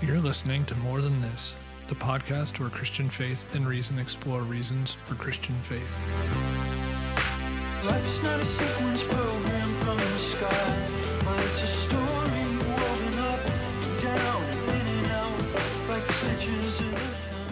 You're 0.00 0.20
listening 0.20 0.64
to 0.66 0.76
More 0.76 1.00
Than 1.00 1.20
This, 1.20 1.56
the 1.88 1.96
podcast 1.96 2.60
where 2.60 2.70
Christian 2.70 3.10
faith 3.10 3.44
and 3.54 3.66
reason 3.66 3.98
explore 3.98 4.42
reasons 4.42 4.96
for 5.06 5.16
Christian 5.16 5.60
faith. 5.60 6.00
Life 7.84 8.06
is 8.06 8.22
not 8.22 8.38
a 8.38 8.44
sequence 8.44 9.02
program 9.02 9.68
from 9.80 9.96
the 9.96 10.04
sky, 10.04 10.86
but 11.24 11.40
it's 11.44 11.64
a 11.64 11.66
story 11.66 11.98
woven 12.68 13.18
up, 13.18 13.40
down, 14.00 14.44
in 14.68 14.86
and 14.86 15.06
out, 15.08 15.32
like 15.88 16.08
stitches 16.12 16.80
in 16.80 16.94
a. 16.94 17.00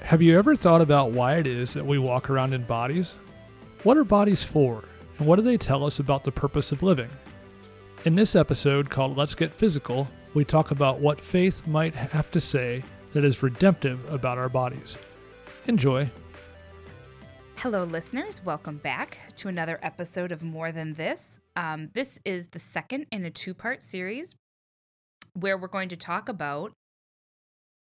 Have 0.00 0.20
you 0.20 0.36
ever 0.38 0.56
thought 0.56 0.80
about 0.80 1.12
why 1.12 1.36
it 1.36 1.46
is 1.46 1.74
that 1.74 1.86
we 1.86 1.98
walk 1.98 2.28
around 2.28 2.54
in 2.54 2.64
bodies? 2.64 3.16
What 3.84 3.96
are 3.96 4.04
bodies 4.04 4.44
for, 4.44 4.84
and 5.18 5.26
what 5.26 5.36
do 5.36 5.42
they 5.42 5.56
tell 5.56 5.84
us 5.84 5.98
about 5.98 6.24
the 6.24 6.32
purpose 6.32 6.72
of 6.72 6.82
living? 6.82 7.10
In 8.04 8.16
this 8.16 8.34
episode 8.34 8.90
called 8.90 9.16
Let's 9.16 9.34
Get 9.34 9.52
Physical, 9.52 10.08
we 10.34 10.44
talk 10.44 10.72
about 10.72 10.98
what 10.98 11.20
faith 11.20 11.66
might 11.66 11.94
have 11.94 12.30
to 12.32 12.40
say 12.40 12.82
that 13.12 13.24
is 13.24 13.42
redemptive 13.42 14.12
about 14.12 14.38
our 14.38 14.48
bodies. 14.48 14.96
Enjoy. 15.66 16.10
Hello, 17.56 17.84
listeners. 17.84 18.44
Welcome 18.44 18.78
back 18.78 19.18
to 19.36 19.46
another 19.46 19.78
episode 19.82 20.32
of 20.32 20.42
More 20.42 20.72
Than 20.72 20.94
This. 20.94 21.38
Um, 21.54 21.90
this 21.92 22.18
is 22.24 22.48
the 22.48 22.58
second 22.58 23.06
in 23.12 23.24
a 23.24 23.30
two 23.30 23.54
part 23.54 23.84
series 23.84 24.34
where 25.34 25.56
we're 25.56 25.68
going 25.68 25.88
to 25.90 25.96
talk 25.96 26.28
about, 26.28 26.72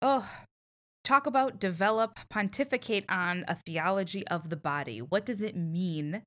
oh, 0.01 0.29
talk 1.03 1.25
about, 1.25 1.59
develop, 1.59 2.17
pontificate 2.29 3.05
on 3.09 3.45
a 3.47 3.55
theology 3.55 4.27
of 4.27 4.49
the 4.49 4.55
body. 4.55 4.99
What 5.01 5.25
does 5.25 5.41
it 5.41 5.55
mean? 5.55 6.23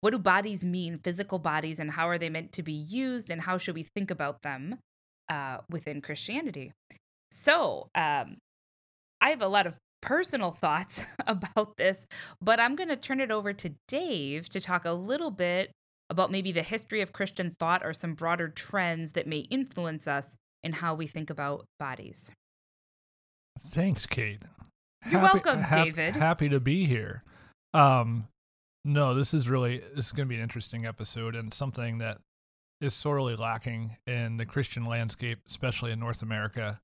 What 0.00 0.10
do 0.10 0.18
bodies 0.18 0.64
mean, 0.64 1.00
physical 1.02 1.38
bodies, 1.38 1.80
and 1.80 1.90
how 1.90 2.08
are 2.08 2.18
they 2.18 2.28
meant 2.28 2.52
to 2.52 2.62
be 2.62 2.72
used, 2.72 3.30
and 3.30 3.40
how 3.40 3.58
should 3.58 3.74
we 3.74 3.86
think 3.96 4.10
about 4.10 4.42
them 4.42 4.78
uh, 5.28 5.58
within 5.70 6.00
Christianity? 6.00 6.72
So, 7.30 7.88
um, 7.94 8.36
I 9.20 9.30
have 9.30 9.42
a 9.42 9.48
lot 9.48 9.66
of 9.66 9.76
personal 10.00 10.52
thoughts 10.52 11.04
about 11.26 11.76
this, 11.76 12.06
but 12.40 12.60
I'm 12.60 12.76
going 12.76 12.88
to 12.88 12.96
turn 12.96 13.20
it 13.20 13.30
over 13.30 13.52
to 13.52 13.74
Dave 13.88 14.48
to 14.50 14.60
talk 14.60 14.84
a 14.84 14.92
little 14.92 15.30
bit 15.30 15.72
about 16.10 16.30
maybe 16.30 16.52
the 16.52 16.62
history 16.62 17.00
of 17.00 17.12
Christian 17.12 17.54
thought 17.58 17.84
or 17.84 17.92
some 17.92 18.14
broader 18.14 18.48
trends 18.48 19.12
that 19.12 19.26
may 19.26 19.40
influence 19.40 20.06
us 20.06 20.36
in 20.62 20.72
how 20.72 20.94
we 20.94 21.06
think 21.06 21.30
about 21.30 21.66
bodies. 21.78 22.30
Thanks, 23.58 24.06
Kate. 24.06 24.42
You're 25.10 25.22
welcome, 25.22 25.58
hap- 25.60 25.86
David. 25.86 26.14
Happy 26.14 26.48
to 26.48 26.60
be 26.60 26.84
here. 26.86 27.22
Um, 27.74 28.28
no, 28.84 29.14
this 29.14 29.34
is 29.34 29.48
really 29.48 29.78
this 29.94 30.06
is 30.06 30.12
going 30.12 30.26
to 30.26 30.30
be 30.30 30.36
an 30.36 30.42
interesting 30.42 30.86
episode 30.86 31.34
and 31.34 31.52
something 31.52 31.98
that 31.98 32.18
is 32.80 32.94
sorely 32.94 33.36
lacking 33.36 33.96
in 34.06 34.36
the 34.36 34.46
Christian 34.46 34.84
landscape, 34.84 35.40
especially 35.48 35.92
in 35.92 35.98
North 35.98 36.22
America. 36.22 36.80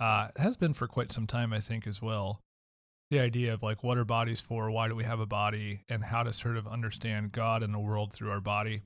Uh, 0.00 0.28
it 0.36 0.40
has 0.40 0.56
been 0.56 0.74
for 0.74 0.86
quite 0.86 1.12
some 1.12 1.26
time, 1.26 1.52
I 1.52 1.60
think, 1.60 1.86
as 1.86 2.02
well. 2.02 2.40
The 3.10 3.20
idea 3.20 3.54
of 3.54 3.62
like 3.62 3.82
what 3.82 3.98
are 3.98 4.04
bodies 4.04 4.40
for? 4.40 4.70
Why 4.70 4.88
do 4.88 4.94
we 4.94 5.04
have 5.04 5.20
a 5.20 5.26
body? 5.26 5.80
And 5.88 6.04
how 6.04 6.22
to 6.22 6.32
sort 6.32 6.56
of 6.56 6.66
understand 6.66 7.32
God 7.32 7.62
and 7.62 7.72
the 7.72 7.78
world 7.78 8.12
through 8.12 8.30
our 8.30 8.40
body. 8.40 8.82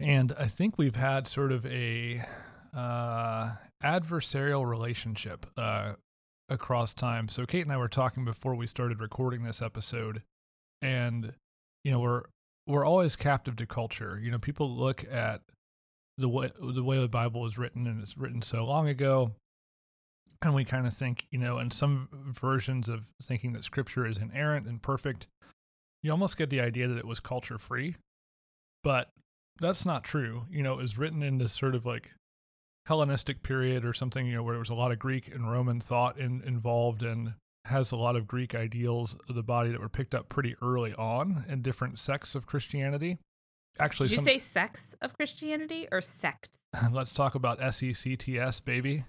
And 0.00 0.34
I 0.38 0.46
think 0.46 0.78
we've 0.78 0.96
had 0.96 1.28
sort 1.28 1.52
of 1.52 1.64
a 1.66 2.24
uh, 2.74 3.52
adversarial 3.82 4.68
relationship 4.68 5.46
uh, 5.56 5.94
across 6.48 6.94
time. 6.94 7.28
So 7.28 7.46
Kate 7.46 7.62
and 7.62 7.72
I 7.72 7.76
were 7.76 7.88
talking 7.88 8.24
before 8.24 8.54
we 8.54 8.66
started 8.66 9.00
recording 9.00 9.42
this 9.42 9.62
episode, 9.62 10.22
and 10.80 11.32
you 11.84 11.92
know 11.92 12.00
we're 12.00 12.22
we're 12.66 12.84
always 12.84 13.16
captive 13.16 13.56
to 13.56 13.66
culture. 13.66 14.20
You 14.22 14.30
know, 14.30 14.38
people 14.38 14.70
look 14.70 15.04
at 15.10 15.42
the 16.18 16.28
way 16.28 16.50
the 16.60 16.84
way 16.84 17.00
the 17.00 17.08
Bible 17.08 17.40
was 17.40 17.58
written, 17.58 17.86
and 17.86 18.00
it's 18.00 18.16
written 18.16 18.42
so 18.42 18.64
long 18.64 18.88
ago, 18.88 19.32
and 20.42 20.54
we 20.54 20.64
kind 20.64 20.86
of 20.86 20.94
think, 20.94 21.26
you 21.30 21.38
know, 21.38 21.58
in 21.58 21.70
some 21.70 22.08
versions 22.12 22.88
of 22.88 23.10
thinking 23.22 23.52
that 23.52 23.64
Scripture 23.64 24.06
is 24.06 24.18
inerrant 24.18 24.66
and 24.66 24.82
perfect, 24.82 25.26
you 26.02 26.10
almost 26.10 26.36
get 26.36 26.50
the 26.50 26.60
idea 26.60 26.88
that 26.88 26.98
it 26.98 27.06
was 27.06 27.20
culture 27.20 27.58
free, 27.58 27.96
but 28.82 29.10
that's 29.60 29.86
not 29.86 30.04
true. 30.04 30.46
You 30.50 30.62
know, 30.62 30.74
it 30.74 30.82
was 30.82 30.98
written 30.98 31.22
in 31.22 31.38
this 31.38 31.52
sort 31.52 31.74
of 31.74 31.86
like 31.86 32.10
Hellenistic 32.86 33.42
period 33.42 33.84
or 33.84 33.92
something, 33.92 34.26
you 34.26 34.34
know, 34.34 34.42
where 34.42 34.54
there 34.54 34.60
was 34.60 34.70
a 34.70 34.74
lot 34.74 34.92
of 34.92 34.98
Greek 34.98 35.28
and 35.28 35.50
Roman 35.50 35.80
thought 35.80 36.18
in, 36.18 36.42
involved 36.44 37.02
and 37.02 37.34
has 37.66 37.92
a 37.92 37.96
lot 37.96 38.16
of 38.16 38.26
Greek 38.26 38.54
ideals 38.54 39.16
of 39.28 39.34
the 39.34 39.42
body 39.42 39.70
that 39.70 39.80
were 39.80 39.88
picked 39.88 40.14
up 40.14 40.28
pretty 40.28 40.56
early 40.60 40.92
on 40.94 41.44
in 41.48 41.62
different 41.62 41.98
sects 41.98 42.34
of 42.34 42.46
Christianity. 42.46 43.18
Actually, 43.78 44.08
Did 44.08 44.12
you 44.12 44.18
some, 44.18 44.24
say 44.24 44.38
sects 44.38 44.94
of 45.00 45.14
Christianity 45.14 45.88
or 45.92 46.00
sect? 46.00 46.58
let's 46.92 47.14
talk 47.14 47.34
about 47.34 47.58
SECTS, 47.60 48.60
baby. 48.60 49.04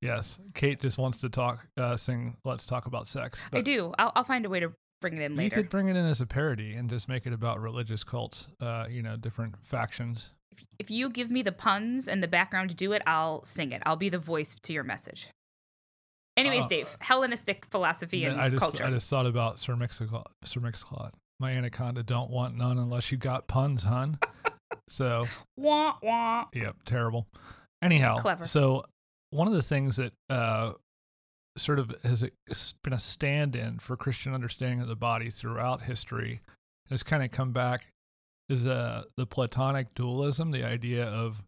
Yes, 0.00 0.38
Kate 0.54 0.80
just 0.80 0.96
wants 0.96 1.18
to 1.18 1.28
talk, 1.28 1.66
uh, 1.76 1.94
sing 1.94 2.36
"Let's 2.44 2.64
Talk 2.64 2.86
About 2.86 3.06
Sex." 3.06 3.44
I 3.52 3.60
do. 3.60 3.92
I'll, 3.98 4.12
I'll 4.16 4.24
find 4.24 4.46
a 4.46 4.48
way 4.48 4.60
to 4.60 4.72
bring 5.02 5.16
it 5.16 5.22
in 5.22 5.32
You 5.32 5.38
later. 5.38 5.56
could 5.56 5.68
bring 5.68 5.88
it 5.88 5.96
in 5.96 6.06
as 6.06 6.22
a 6.22 6.26
parody 6.26 6.72
and 6.72 6.88
just 6.88 7.06
make 7.06 7.26
it 7.26 7.34
about 7.34 7.60
religious 7.60 8.02
cults, 8.02 8.48
uh, 8.62 8.86
you 8.88 9.02
know, 9.02 9.16
different 9.16 9.62
factions. 9.62 10.30
If, 10.52 10.64
if 10.78 10.90
you 10.90 11.08
give 11.10 11.30
me 11.30 11.42
the 11.42 11.52
puns 11.52 12.08
and 12.08 12.22
the 12.22 12.28
background 12.28 12.70
to 12.70 12.74
do 12.74 12.92
it, 12.92 13.02
I'll 13.06 13.44
sing 13.44 13.72
it. 13.72 13.82
I'll 13.86 13.96
be 13.96 14.08
the 14.08 14.18
voice 14.18 14.54
to 14.62 14.72
your 14.72 14.84
message. 14.84 15.28
Anyways, 16.36 16.64
Uh, 16.64 16.68
Dave, 16.68 16.96
Hellenistic 17.00 17.66
philosophy 17.66 18.24
and 18.24 18.40
I 18.40 18.48
just 18.48 18.60
culture. 18.60 18.84
I 18.84 18.90
just 18.90 19.10
thought 19.10 19.26
about 19.26 19.58
Sir 19.60 19.76
Mix-a-Lot. 19.76 20.30
Sir 20.44 20.60
Mix-a-Lot. 20.60 21.14
My 21.38 21.52
anaconda 21.52 22.02
don't 22.02 22.30
want 22.30 22.56
none 22.56 22.78
unless 22.78 23.10
you 23.12 23.18
got 23.18 23.46
puns, 23.48 23.82
hun. 23.84 24.18
so 24.88 25.26
wah 25.56 25.94
wah. 26.02 26.46
Yep, 26.54 26.76
terrible. 26.84 27.26
Anyhow, 27.82 28.18
Clever. 28.18 28.46
So 28.46 28.84
one 29.30 29.48
of 29.48 29.54
the 29.54 29.62
things 29.62 29.96
that 29.96 30.12
uh, 30.28 30.72
sort 31.56 31.78
of 31.78 31.94
has 32.04 32.24
been 32.82 32.92
a 32.92 32.98
stand-in 32.98 33.78
for 33.78 33.96
Christian 33.96 34.34
understanding 34.34 34.80
of 34.80 34.88
the 34.88 34.96
body 34.96 35.30
throughout 35.30 35.82
history 35.82 36.40
has 36.90 37.02
kind 37.02 37.22
of 37.22 37.30
come 37.30 37.52
back 37.52 37.86
is 38.50 38.66
uh, 38.66 39.04
the 39.16 39.26
Platonic 39.26 39.94
dualism, 39.94 40.50
the 40.50 40.64
idea 40.64 41.04
of 41.04 41.42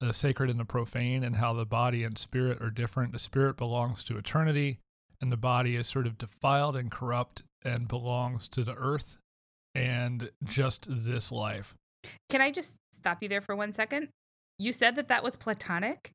the 0.00 0.12
sacred 0.12 0.50
and 0.50 0.60
the 0.60 0.64
profane, 0.64 1.24
and 1.24 1.36
how 1.36 1.52
the 1.52 1.64
body 1.64 2.04
and 2.04 2.18
spirit 2.18 2.60
are 2.60 2.70
different. 2.70 3.12
The 3.12 3.18
spirit 3.18 3.56
belongs 3.56 4.04
to 4.04 4.18
eternity, 4.18 4.78
and 5.20 5.32
the 5.32 5.36
body 5.36 5.76
is 5.76 5.86
sort 5.86 6.06
of 6.06 6.18
defiled 6.18 6.76
and 6.76 6.90
corrupt 6.90 7.42
and 7.64 7.88
belongs 7.88 8.48
to 8.48 8.64
the 8.64 8.74
earth 8.74 9.16
and 9.74 10.30
just 10.44 10.86
this 10.90 11.32
life. 11.32 11.74
Can 12.28 12.40
I 12.40 12.50
just 12.50 12.76
stop 12.92 13.22
you 13.22 13.28
there 13.28 13.40
for 13.40 13.56
one 13.56 13.72
second? 13.72 14.08
You 14.58 14.72
said 14.72 14.96
that 14.96 15.08
that 15.08 15.22
was 15.24 15.36
platonic, 15.36 16.10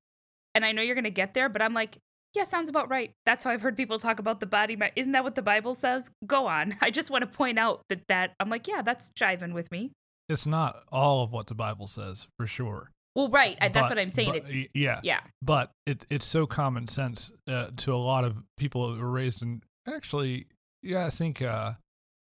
and 0.54 0.64
I 0.66 0.72
know 0.72 0.82
you're 0.82 0.96
going 0.96 1.04
to 1.06 1.10
get 1.10 1.34
there, 1.34 1.50
but 1.50 1.62
I'm 1.62 1.74
like, 1.74 1.98
yeah, 2.34 2.44
sounds 2.44 2.70
about 2.70 2.90
right. 2.90 3.12
That's 3.26 3.44
how 3.44 3.50
I've 3.50 3.62
heard 3.62 3.78
people 3.78 3.98
talk 3.98 4.20
about 4.20 4.40
the 4.40 4.46
body. 4.46 4.78
Isn't 4.96 5.14
that 5.14 5.24
what 5.24 5.36
the 5.36 5.42
Bible 5.42 5.74
says? 5.74 6.12
Go 6.28 6.46
on. 6.46 6.76
I 6.82 6.92
just 6.92 7.10
want 7.10 7.24
to 7.24 7.28
point 7.28 7.58
out 7.58 7.82
that 7.90 8.02
that 8.10 8.34
I'm 8.40 8.50
like, 8.50 8.68
yeah, 8.68 8.82
that's 8.84 9.10
jiving 9.18 9.54
with 9.54 9.72
me. 9.72 9.92
It's 10.30 10.46
not 10.48 10.84
all 10.92 11.24
of 11.24 11.32
what 11.32 11.48
the 11.48 11.56
Bible 11.56 11.88
says, 11.88 12.28
for 12.38 12.46
sure. 12.48 12.92
Well, 13.16 13.30
right. 13.30 13.58
I, 13.62 13.70
that's 13.70 13.90
what 13.90 13.98
I'm 13.98 14.10
saying. 14.10 14.30
but- 14.32 14.50
It, 14.52 14.70
yeah, 14.74 15.00
yeah. 15.04 15.22
but 15.42 15.72
it 15.86 16.06
it's 16.10 16.26
so 16.26 16.46
common 16.46 16.88
sense 16.88 17.32
uh, 17.48 17.68
to 17.78 17.94
a 17.94 17.98
lot 17.98 18.24
of 18.26 18.38
people 18.58 18.94
who 18.94 19.00
were 19.02 19.10
raised 19.10 19.42
in. 19.42 19.62
Actually, 19.88 20.46
yeah, 20.84 21.06
I 21.06 21.10
think 21.10 21.42
uh, 21.42 21.74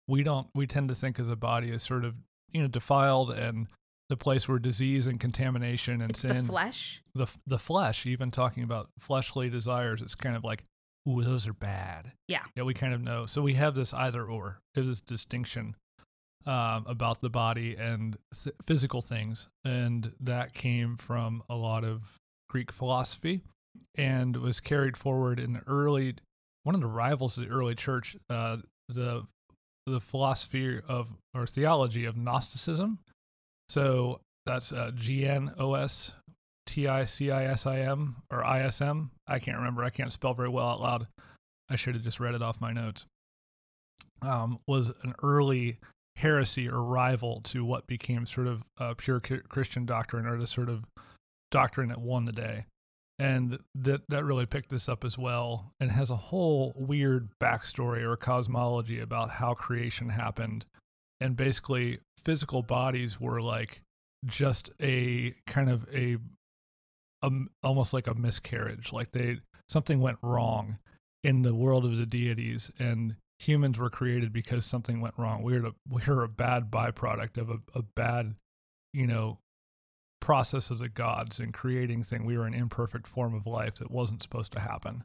we 0.08 0.22
don't. 0.22 0.48
We 0.54 0.66
tend 0.66 0.88
to 0.88 0.94
think 0.94 1.18
of 1.18 1.26
the 1.28 1.36
body 1.36 1.70
as 1.70 1.82
sort 1.82 2.04
of 2.04 2.14
you 2.52 2.60
know 2.60 2.68
defiled 2.68 3.30
and 3.30 3.68
the 4.10 4.16
place 4.18 4.46
where 4.46 4.58
disease 4.58 5.06
and 5.06 5.18
contamination 5.18 6.02
and 6.02 6.10
It's 6.10 6.20
sin, 6.20 6.36
the 6.36 6.42
flesh. 6.42 7.02
the 7.14 7.26
the 7.46 7.58
flesh. 7.58 8.04
Even 8.04 8.30
talking 8.30 8.62
about 8.62 8.90
fleshly 8.98 9.48
desires, 9.48 10.02
it's 10.02 10.14
kind 10.14 10.36
of 10.36 10.44
like, 10.44 10.64
ooh, 11.08 11.22
those 11.22 11.46
are 11.48 11.54
bad. 11.54 12.12
Yeah. 12.28 12.42
Yeah, 12.54 12.64
we 12.64 12.74
kind 12.74 12.92
of 12.92 13.00
know. 13.00 13.24
So 13.24 13.40
we 13.40 13.54
have 13.54 13.74
this 13.74 13.94
either 13.94 14.24
or. 14.26 14.58
There's 14.74 14.88
this 14.88 15.00
distinction 15.00 15.76
um, 16.46 16.84
about 16.86 17.20
the 17.20 17.30
body 17.30 17.76
and 17.76 18.16
th- 18.42 18.54
physical 18.66 19.02
things, 19.02 19.48
and 19.64 20.12
that 20.20 20.52
came 20.52 20.96
from 20.96 21.42
a 21.48 21.56
lot 21.56 21.84
of 21.84 22.18
Greek 22.48 22.72
philosophy, 22.72 23.42
and 23.94 24.36
was 24.36 24.60
carried 24.60 24.96
forward 24.96 25.38
in 25.38 25.54
the 25.54 25.62
early. 25.66 26.14
One 26.64 26.74
of 26.74 26.80
the 26.80 26.86
rivals 26.86 27.36
of 27.38 27.44
the 27.44 27.50
early 27.50 27.74
church, 27.74 28.16
uh, 28.30 28.58
the 28.88 29.26
the 29.86 30.00
philosophy 30.00 30.80
of 30.86 31.08
or 31.34 31.46
theology 31.46 32.04
of 32.04 32.16
Gnosticism. 32.16 32.98
So 33.68 34.20
that's 34.46 34.72
uh, 34.72 34.92
G 34.94 35.26
N 35.26 35.52
O 35.58 35.74
S 35.74 36.12
T 36.66 36.86
I 36.86 37.04
C 37.04 37.30
I 37.30 37.44
S 37.44 37.66
I 37.66 37.80
M 37.80 38.16
or 38.30 38.44
I 38.44 38.60
S 38.62 38.80
M. 38.80 39.10
I 39.26 39.38
can't 39.38 39.58
remember. 39.58 39.82
I 39.84 39.90
can't 39.90 40.12
spell 40.12 40.34
very 40.34 40.48
well 40.48 40.68
out 40.68 40.80
loud. 40.80 41.06
I 41.70 41.76
should 41.76 41.94
have 41.94 42.04
just 42.04 42.20
read 42.20 42.34
it 42.34 42.42
off 42.42 42.60
my 42.60 42.72
notes. 42.72 43.06
Um, 44.20 44.60
was 44.68 44.88
an 45.02 45.14
early 45.22 45.78
heresy 46.16 46.68
or 46.68 46.82
rival 46.82 47.40
to 47.42 47.64
what 47.64 47.86
became 47.86 48.26
sort 48.26 48.46
of 48.46 48.62
pure 48.96 49.20
Christian 49.20 49.86
doctrine 49.86 50.26
or 50.26 50.38
the 50.38 50.46
sort 50.46 50.68
of 50.68 50.84
doctrine 51.50 51.88
that 51.88 52.00
won 52.00 52.24
the 52.24 52.32
day. 52.32 52.66
and 53.18 53.58
that 53.74 54.02
that 54.08 54.24
really 54.24 54.46
picked 54.46 54.70
this 54.70 54.88
up 54.88 55.04
as 55.04 55.16
well 55.18 55.72
and 55.78 55.90
has 55.92 56.10
a 56.10 56.16
whole 56.16 56.72
weird 56.74 57.28
backstory 57.40 58.02
or 58.02 58.16
cosmology 58.16 58.98
about 58.98 59.30
how 59.30 59.54
creation 59.54 60.08
happened 60.08 60.64
and 61.20 61.36
basically 61.36 61.98
physical 62.24 62.62
bodies 62.62 63.20
were 63.20 63.40
like 63.40 63.80
just 64.26 64.70
a 64.80 65.32
kind 65.46 65.70
of 65.70 65.86
a, 65.94 66.16
a 67.22 67.30
almost 67.62 67.92
like 67.92 68.06
a 68.06 68.14
miscarriage 68.14 68.92
like 68.92 69.12
they 69.12 69.38
something 69.68 70.00
went 70.00 70.18
wrong 70.22 70.78
in 71.22 71.42
the 71.42 71.54
world 71.54 71.84
of 71.84 71.96
the 71.96 72.06
deities 72.06 72.72
and 72.78 73.14
humans 73.42 73.78
were 73.78 73.90
created 73.90 74.32
because 74.32 74.64
something 74.64 75.00
went 75.00 75.14
wrong. 75.18 75.42
We're 75.42 75.66
a, 75.66 75.72
we 75.88 76.02
were 76.06 76.22
a 76.24 76.28
bad 76.28 76.70
byproduct 76.70 77.38
of 77.38 77.50
a, 77.50 77.58
a 77.74 77.82
bad 77.82 78.34
you 78.92 79.06
know 79.06 79.38
process 80.20 80.70
of 80.70 80.78
the 80.78 80.88
gods 80.88 81.40
in 81.40 81.52
creating 81.52 82.04
thing. 82.04 82.24
We 82.24 82.38
were 82.38 82.46
an 82.46 82.54
imperfect 82.54 83.06
form 83.06 83.34
of 83.34 83.46
life 83.46 83.76
that 83.76 83.90
wasn't 83.90 84.22
supposed 84.22 84.52
to 84.52 84.60
happen. 84.60 85.04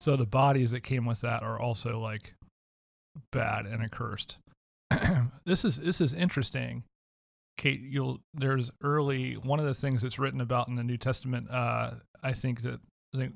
So 0.00 0.14
the 0.14 0.26
bodies 0.26 0.70
that 0.70 0.82
came 0.82 1.06
with 1.06 1.22
that 1.22 1.42
are 1.42 1.58
also 1.58 1.98
like 1.98 2.34
bad 3.32 3.66
and 3.66 3.82
accursed. 3.82 4.38
This 5.44 5.64
is 5.64 5.78
this 5.78 6.02
is 6.02 6.12
interesting 6.12 6.84
kate. 7.56 7.80
You'll 7.80 8.20
there's 8.34 8.70
early 8.82 9.34
one 9.34 9.60
of 9.60 9.66
the 9.66 9.72
things 9.72 10.02
that's 10.02 10.18
written 10.18 10.42
about 10.42 10.68
in 10.68 10.76
the 10.76 10.84
new 10.84 10.98
testament 10.98 11.50
uh 11.50 11.92
i 12.22 12.32
think 12.32 12.62
that 12.62 12.80
i 13.14 13.18
think 13.18 13.34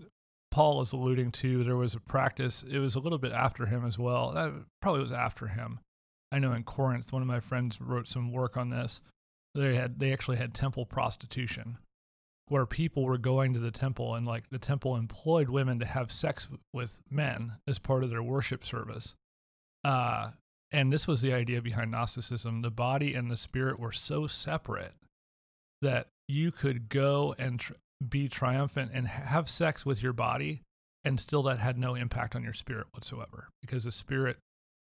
paul 0.52 0.82
is 0.82 0.92
alluding 0.92 1.32
to 1.32 1.64
there 1.64 1.76
was 1.76 1.94
a 1.94 2.00
practice. 2.00 2.62
It 2.62 2.78
was 2.78 2.94
a 2.94 3.00
little 3.00 3.18
bit 3.18 3.32
after 3.32 3.66
him 3.66 3.84
as 3.84 3.98
well. 3.98 4.36
Uh, 4.36 4.50
probably 4.80 5.00
was 5.00 5.10
after 5.10 5.48
him. 5.48 5.80
I 6.30 6.38
know 6.38 6.52
in 6.52 6.62
corinth 6.62 7.12
one 7.12 7.22
of 7.22 7.28
my 7.28 7.40
friends 7.40 7.80
wrote 7.80 8.06
some 8.06 8.30
work 8.30 8.56
on 8.56 8.70
this. 8.70 9.02
They 9.54 9.74
had 9.74 9.98
they 9.98 10.12
actually 10.12 10.36
had 10.36 10.54
temple 10.54 10.86
prostitution 10.86 11.78
where 12.48 12.66
people 12.66 13.04
were 13.04 13.18
going 13.18 13.54
to 13.54 13.60
the 13.60 13.70
temple 13.70 14.14
and 14.14 14.26
like 14.26 14.50
the 14.50 14.58
temple 14.58 14.94
employed 14.96 15.48
women 15.48 15.78
to 15.78 15.86
have 15.86 16.12
sex 16.12 16.48
with 16.72 17.00
men 17.10 17.54
as 17.66 17.78
part 17.78 18.04
of 18.04 18.10
their 18.10 18.22
worship 18.22 18.62
service. 18.62 19.14
Uh 19.82 20.30
and 20.70 20.92
this 20.92 21.06
was 21.06 21.20
the 21.22 21.32
idea 21.32 21.60
behind 21.60 21.90
gnosticism. 21.90 22.62
The 22.62 22.70
body 22.70 23.14
and 23.14 23.30
the 23.30 23.36
spirit 23.36 23.78
were 23.78 23.92
so 23.92 24.26
separate 24.26 24.94
that 25.82 26.08
you 26.28 26.50
could 26.50 26.88
go 26.88 27.34
and 27.38 27.60
tr- 27.60 27.74
be 28.10 28.28
triumphant 28.28 28.90
and 28.94 29.06
have 29.06 29.48
sex 29.48 29.84
with 29.86 30.02
your 30.02 30.12
body 30.12 30.62
and 31.04 31.18
still 31.18 31.42
that 31.42 31.58
had 31.58 31.78
no 31.78 31.94
impact 31.94 32.36
on 32.36 32.42
your 32.42 32.52
spirit 32.52 32.86
whatsoever 32.92 33.48
because 33.60 33.84
the 33.84 33.92
spirit 33.92 34.36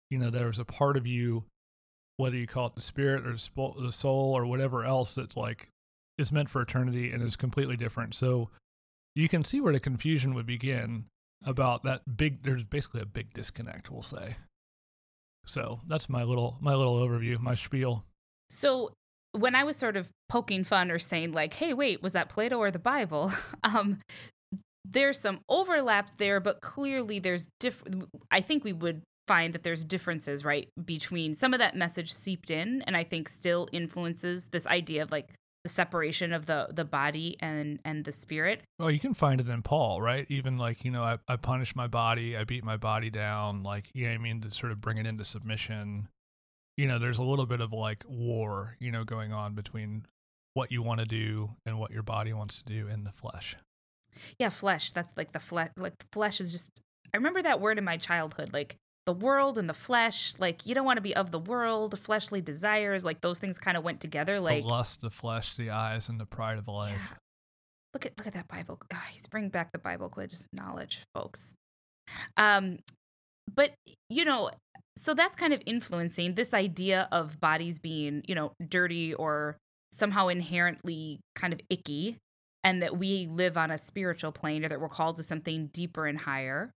you 0.09 0.17
know 0.17 0.29
there 0.29 0.47
was 0.47 0.59
a 0.59 0.65
part 0.65 0.97
of 0.97 1.05
you 1.05 1.43
whether 2.17 2.35
you 2.35 2.47
call 2.47 2.67
it 2.67 2.75
the 2.75 2.81
spirit 2.81 3.25
or 3.25 3.33
the 3.81 3.91
soul 3.91 4.35
or 4.35 4.45
whatever 4.45 4.83
else 4.83 5.15
that's 5.15 5.37
like 5.37 5.69
is 6.17 6.31
meant 6.31 6.49
for 6.49 6.61
eternity 6.61 7.11
and 7.11 7.23
is 7.23 7.35
completely 7.35 7.77
different. 7.77 8.15
So 8.15 8.49
you 9.15 9.29
can 9.29 9.43
see 9.43 9.61
where 9.61 9.73
the 9.73 9.79
confusion 9.79 10.33
would 10.33 10.47
begin 10.47 11.05
about 11.45 11.83
that 11.83 12.17
big 12.17 12.43
there's 12.43 12.63
basically 12.63 13.01
a 13.01 13.05
big 13.05 13.33
disconnect, 13.33 13.91
we'll 13.91 14.01
say. 14.01 14.37
So 15.45 15.81
that's 15.87 16.09
my 16.09 16.23
little 16.23 16.57
my 16.59 16.73
little 16.73 16.99
overview, 16.99 17.39
my 17.39 17.55
spiel. 17.55 18.03
So 18.49 18.91
when 19.37 19.55
I 19.55 19.63
was 19.63 19.77
sort 19.77 19.95
of 19.95 20.09
poking 20.29 20.63
fun 20.63 20.91
or 20.91 20.99
saying 20.99 21.31
like, 21.31 21.53
"Hey, 21.53 21.73
wait, 21.73 22.01
was 22.01 22.13
that 22.13 22.29
Plato 22.29 22.57
or 22.57 22.71
the 22.71 22.79
Bible?" 22.79 23.31
um 23.63 23.99
there's 24.89 25.19
some 25.19 25.41
overlaps 25.49 26.13
there, 26.13 26.39
but 26.39 26.61
clearly 26.61 27.19
there's 27.19 27.49
different 27.59 28.05
I 28.31 28.41
think 28.41 28.63
we 28.63 28.73
would 28.73 29.01
find 29.27 29.53
that 29.53 29.63
there's 29.63 29.83
differences, 29.83 30.45
right, 30.45 30.69
between 30.83 31.35
some 31.35 31.53
of 31.53 31.59
that 31.59 31.75
message 31.75 32.13
seeped 32.13 32.49
in 32.49 32.81
and 32.83 32.95
I 32.95 33.03
think 33.03 33.27
still 33.27 33.67
influences 33.71 34.47
this 34.47 34.65
idea 34.65 35.03
of 35.03 35.11
like 35.11 35.29
the 35.63 35.69
separation 35.69 36.31
of 36.31 36.45
the 36.45 36.67
the 36.71 36.85
body 36.85 37.35
and 37.41 37.79
and 37.83 38.05
the 38.05 38.11
spirit. 38.11 38.61
Well, 38.79 38.89
you 38.89 38.99
can 38.99 39.13
find 39.13 39.41
it 39.41 39.49
in 39.49 39.61
Paul, 39.61 40.01
right? 40.01 40.25
Even 40.29 40.57
like, 40.57 40.85
you 40.85 40.91
know, 40.91 41.03
I, 41.03 41.17
I 41.27 41.35
punish 41.35 41.75
my 41.75 41.87
body, 41.87 42.37
I 42.37 42.45
beat 42.45 42.63
my 42.63 42.77
body 42.77 43.09
down, 43.09 43.63
like, 43.63 43.89
you 43.93 44.05
know 44.05 44.11
I 44.11 44.17
mean, 44.17 44.41
to 44.41 44.51
sort 44.51 44.71
of 44.71 44.79
bring 44.79 44.97
it 44.97 45.05
into 45.05 45.25
submission. 45.25 46.07
You 46.77 46.87
know, 46.87 46.99
there's 46.99 47.17
a 47.17 47.23
little 47.23 47.45
bit 47.45 47.59
of 47.59 47.73
like 47.73 48.03
war, 48.07 48.75
you 48.79 48.91
know, 48.91 49.03
going 49.03 49.33
on 49.33 49.53
between 49.53 50.05
what 50.53 50.71
you 50.71 50.81
want 50.81 50.99
to 50.99 51.05
do 51.05 51.49
and 51.65 51.79
what 51.79 51.91
your 51.91 52.03
body 52.03 52.33
wants 52.33 52.61
to 52.61 52.65
do 52.65 52.87
in 52.87 53.03
the 53.03 53.11
flesh. 53.11 53.55
Yeah, 54.39 54.49
flesh. 54.49 54.91
That's 54.93 55.11
like 55.17 55.31
the 55.31 55.39
flesh. 55.39 55.69
Like 55.77 55.97
the 55.97 56.05
flesh 56.11 56.39
is 56.39 56.51
just. 56.51 56.69
I 57.13 57.17
remember 57.17 57.41
that 57.41 57.61
word 57.61 57.77
in 57.77 57.83
my 57.83 57.97
childhood. 57.97 58.51
Like 58.53 58.77
the 59.07 59.13
world 59.13 59.57
and 59.57 59.69
the 59.69 59.73
flesh 59.73 60.33
like 60.37 60.65
you 60.65 60.75
don't 60.75 60.83
want 60.83 60.97
to 60.97 61.01
be 61.01 61.15
of 61.15 61.31
the 61.31 61.39
world 61.39 61.97
fleshly 61.97 62.41
desires 62.41 63.05
like 63.05 63.21
those 63.21 63.39
things 63.39 63.57
kind 63.57 63.77
of 63.77 63.83
went 63.83 64.01
together 64.01 64.37
like 64.37 64.63
the 64.63 64.69
lust 64.69 64.99
the 64.99 65.09
flesh 65.09 65.55
the 65.55 65.69
eyes 65.69 66.09
and 66.09 66.19
the 66.19 66.25
pride 66.25 66.57
of 66.57 66.67
life 66.67 67.07
yeah. 67.09 67.17
look 67.93 68.05
at 68.05 68.11
look 68.17 68.27
at 68.27 68.33
that 68.33 68.49
bible 68.49 68.77
oh, 68.93 69.03
he's 69.09 69.25
bringing 69.25 69.49
back 69.49 69.71
the 69.71 69.79
bible 69.79 70.09
quiz 70.09 70.45
knowledge 70.51 70.99
folks 71.15 71.53
um 72.35 72.79
but 73.55 73.71
you 74.09 74.25
know 74.25 74.51
so 74.97 75.13
that's 75.13 75.37
kind 75.37 75.53
of 75.53 75.61
influencing 75.65 76.35
this 76.35 76.53
idea 76.53 77.07
of 77.11 77.39
bodies 77.39 77.79
being 77.79 78.23
you 78.27 78.35
know 78.35 78.51
dirty 78.67 79.13
or 79.13 79.57
somehow 79.91 80.27
inherently 80.27 81.19
kind 81.35 81.53
of 81.53 81.61
icky 81.69 82.17
and 82.63 82.81
that 82.81 82.97
we 82.97 83.27
live 83.27 83.55
on 83.57 83.71
a 83.71 83.77
spiritual 83.77 84.31
plane 84.31 84.65
or 84.65 84.67
that 84.67 84.81
we're 84.81 84.89
called 84.89 85.15
to 85.15 85.23
something 85.23 85.67
deeper 85.67 86.05
and 86.05 86.19
higher 86.19 86.71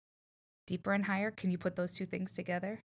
deeper 0.68 0.94
and 0.94 1.06
higher. 1.06 1.32
Can 1.32 1.50
you 1.50 1.58
put 1.58 1.76
those 1.76 1.94
two 1.94 2.06
things 2.06 2.32
together? 2.32 2.80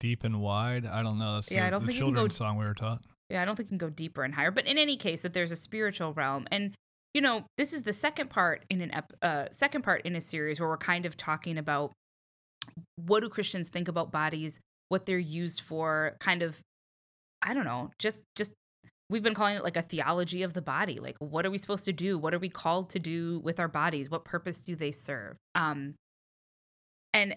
Deep 0.00 0.24
and 0.24 0.40
wide. 0.40 0.84
I 0.84 1.02
don't 1.02 1.18
know. 1.18 1.36
That's 1.36 1.50
yeah, 1.50 1.60
the, 1.60 1.66
I 1.66 1.70
don't 1.70 1.80
the 1.80 1.86
think 1.86 1.98
children's 1.98 2.38
go, 2.38 2.44
song 2.44 2.58
we 2.58 2.66
were 2.66 2.74
taught. 2.74 3.02
Yeah, 3.30 3.40
I 3.40 3.44
don't 3.46 3.56
think 3.56 3.68
you 3.68 3.78
can 3.78 3.88
go 3.88 3.90
deeper 3.90 4.24
and 4.24 4.34
higher. 4.34 4.50
But 4.50 4.66
in 4.66 4.76
any 4.76 4.96
case, 4.96 5.22
that 5.22 5.32
there's 5.32 5.52
a 5.52 5.56
spiritual 5.56 6.12
realm, 6.12 6.46
and 6.50 6.74
you 7.14 7.22
know, 7.22 7.46
this 7.56 7.72
is 7.72 7.84
the 7.84 7.94
second 7.94 8.28
part 8.28 8.64
in 8.68 8.82
an 8.82 8.92
ep- 8.92 9.12
uh, 9.22 9.44
second 9.50 9.82
part 9.82 10.02
in 10.02 10.14
a 10.16 10.20
series 10.20 10.60
where 10.60 10.68
we're 10.68 10.76
kind 10.76 11.06
of 11.06 11.16
talking 11.16 11.56
about 11.56 11.92
what 12.96 13.20
do 13.20 13.28
Christians 13.28 13.68
think 13.68 13.88
about 13.88 14.12
bodies, 14.12 14.60
what 14.88 15.06
they're 15.06 15.18
used 15.18 15.60
for, 15.60 16.16
kind 16.20 16.42
of, 16.42 16.60
I 17.42 17.54
don't 17.54 17.64
know, 17.64 17.90
just 17.98 18.22
just 18.34 18.52
we've 19.08 19.22
been 19.22 19.34
calling 19.34 19.56
it 19.56 19.62
like 19.64 19.76
a 19.76 19.82
theology 19.82 20.42
of 20.42 20.52
the 20.52 20.62
body. 20.62 20.98
Like, 20.98 21.16
what 21.18 21.46
are 21.46 21.50
we 21.50 21.58
supposed 21.58 21.84
to 21.84 21.92
do? 21.92 22.18
What 22.18 22.34
are 22.34 22.38
we 22.38 22.48
called 22.48 22.90
to 22.90 22.98
do 22.98 23.40
with 23.44 23.60
our 23.60 23.68
bodies? 23.68 24.10
What 24.10 24.24
purpose 24.24 24.60
do 24.60 24.74
they 24.74 24.90
serve? 24.90 25.36
Um, 25.54 25.94
and 27.14 27.36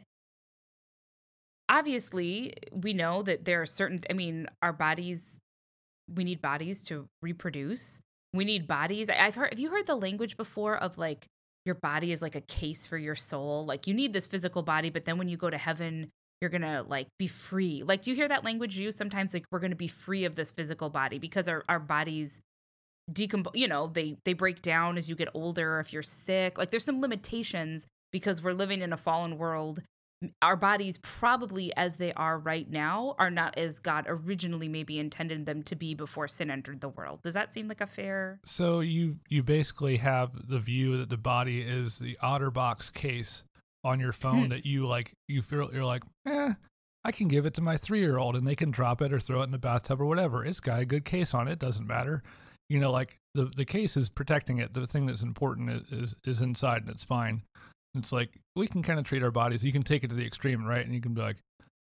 obviously, 1.69 2.53
we 2.71 2.93
know 2.93 3.21
that 3.23 3.45
there 3.45 3.61
are 3.61 3.67
certain, 3.67 3.99
I 4.09 4.13
mean, 4.13 4.47
our 4.61 4.73
bodies, 4.73 5.37
we 6.13 6.23
need 6.23 6.41
bodies 6.41 6.83
to 6.85 7.05
reproduce. 7.21 7.99
We 8.33 8.45
need 8.45 8.67
bodies. 8.67 9.09
I've 9.09 9.35
heard, 9.35 9.51
have 9.51 9.59
you 9.59 9.69
heard 9.69 9.85
the 9.85 9.95
language 9.95 10.37
before 10.37 10.75
of 10.75 10.97
like, 10.97 11.27
your 11.69 11.75
body 11.75 12.11
is 12.11 12.19
like 12.19 12.33
a 12.33 12.41
case 12.41 12.87
for 12.87 12.97
your 12.97 13.13
soul. 13.13 13.63
Like 13.63 13.85
you 13.85 13.93
need 13.93 14.11
this 14.11 14.25
physical 14.25 14.63
body, 14.63 14.89
but 14.89 15.05
then 15.05 15.19
when 15.19 15.29
you 15.29 15.37
go 15.37 15.51
to 15.51 15.57
heaven, 15.57 16.09
you're 16.41 16.49
gonna 16.49 16.83
like 16.87 17.07
be 17.19 17.27
free. 17.27 17.83
Like, 17.85 18.01
do 18.01 18.09
you 18.09 18.15
hear 18.15 18.27
that 18.27 18.43
language 18.43 18.75
used 18.75 18.97
sometimes? 18.97 19.35
Like, 19.35 19.45
we're 19.51 19.59
gonna 19.59 19.75
be 19.75 19.87
free 19.87 20.25
of 20.25 20.33
this 20.33 20.49
physical 20.49 20.89
body 20.89 21.19
because 21.19 21.47
our, 21.47 21.63
our 21.69 21.79
bodies 21.79 22.41
decompose, 23.11 23.53
you 23.53 23.67
know, 23.67 23.85
they 23.87 24.17
they 24.25 24.33
break 24.33 24.63
down 24.63 24.97
as 24.97 25.07
you 25.07 25.15
get 25.15 25.29
older. 25.35 25.79
If 25.79 25.93
you're 25.93 26.01
sick, 26.01 26.57
like 26.57 26.71
there's 26.71 26.83
some 26.83 27.01
limitations 27.01 27.85
because 28.11 28.41
we're 28.41 28.53
living 28.53 28.81
in 28.81 28.91
a 28.91 28.97
fallen 28.97 29.37
world 29.37 29.81
our 30.41 30.55
bodies 30.55 30.97
probably 31.01 31.75
as 31.77 31.95
they 31.95 32.11
are 32.13 32.37
right 32.37 32.69
now 32.69 33.15
are 33.17 33.31
not 33.31 33.57
as 33.57 33.79
god 33.79 34.05
originally 34.07 34.67
maybe 34.67 34.99
intended 34.99 35.45
them 35.45 35.63
to 35.63 35.75
be 35.75 35.93
before 35.93 36.27
sin 36.27 36.51
entered 36.51 36.81
the 36.81 36.89
world. 36.89 37.21
Does 37.21 37.33
that 37.35 37.53
seem 37.53 37.67
like 37.67 37.81
a 37.81 37.87
fair 37.87 38.39
so 38.43 38.81
you 38.81 39.17
you 39.29 39.43
basically 39.43 39.97
have 39.97 40.31
the 40.47 40.59
view 40.59 40.97
that 40.97 41.09
the 41.09 41.17
body 41.17 41.61
is 41.61 41.99
the 41.99 42.17
otterbox 42.21 42.93
case 42.93 43.43
on 43.83 43.99
your 43.99 44.11
phone 44.11 44.43
hmm. 44.43 44.49
that 44.49 44.65
you 44.65 44.85
like 44.85 45.13
you 45.27 45.41
feel 45.41 45.69
you're 45.73 45.85
like 45.85 46.03
eh 46.27 46.53
i 47.05 47.11
can 47.11 47.29
give 47.29 47.45
it 47.45 47.53
to 47.53 47.61
my 47.61 47.77
three 47.77 47.99
year 47.99 48.17
old 48.17 48.35
and 48.35 48.45
they 48.45 48.55
can 48.55 48.71
drop 48.71 49.01
it 49.01 49.13
or 49.13 49.19
throw 49.19 49.41
it 49.41 49.45
in 49.45 49.51
the 49.51 49.57
bathtub 49.57 50.01
or 50.01 50.05
whatever. 50.05 50.43
It's 50.43 50.59
got 50.59 50.81
a 50.81 50.85
good 50.85 51.05
case 51.05 51.33
on 51.33 51.47
it 51.47 51.59
doesn't 51.59 51.87
matter. 51.87 52.23
You 52.67 52.79
know 52.79 52.91
like 52.91 53.17
the 53.33 53.49
the 53.55 53.65
case 53.65 53.95
is 53.95 54.09
protecting 54.09 54.57
it. 54.57 54.73
The 54.73 54.85
thing 54.85 55.05
that's 55.05 55.23
important 55.23 55.69
is 55.69 55.81
is, 55.91 56.15
is 56.25 56.41
inside 56.41 56.81
and 56.81 56.91
it's 56.91 57.05
fine 57.05 57.43
it's 57.95 58.11
like 58.11 58.29
we 58.55 58.67
can 58.67 58.83
kind 58.83 58.99
of 58.99 59.05
treat 59.05 59.23
our 59.23 59.31
bodies. 59.31 59.63
You 59.63 59.71
can 59.71 59.83
take 59.83 60.03
it 60.03 60.09
to 60.09 60.15
the 60.15 60.25
extreme, 60.25 60.65
right? 60.65 60.85
And 60.85 60.93
you 60.93 61.01
can 61.01 61.13
be 61.13 61.21
like, 61.21 61.37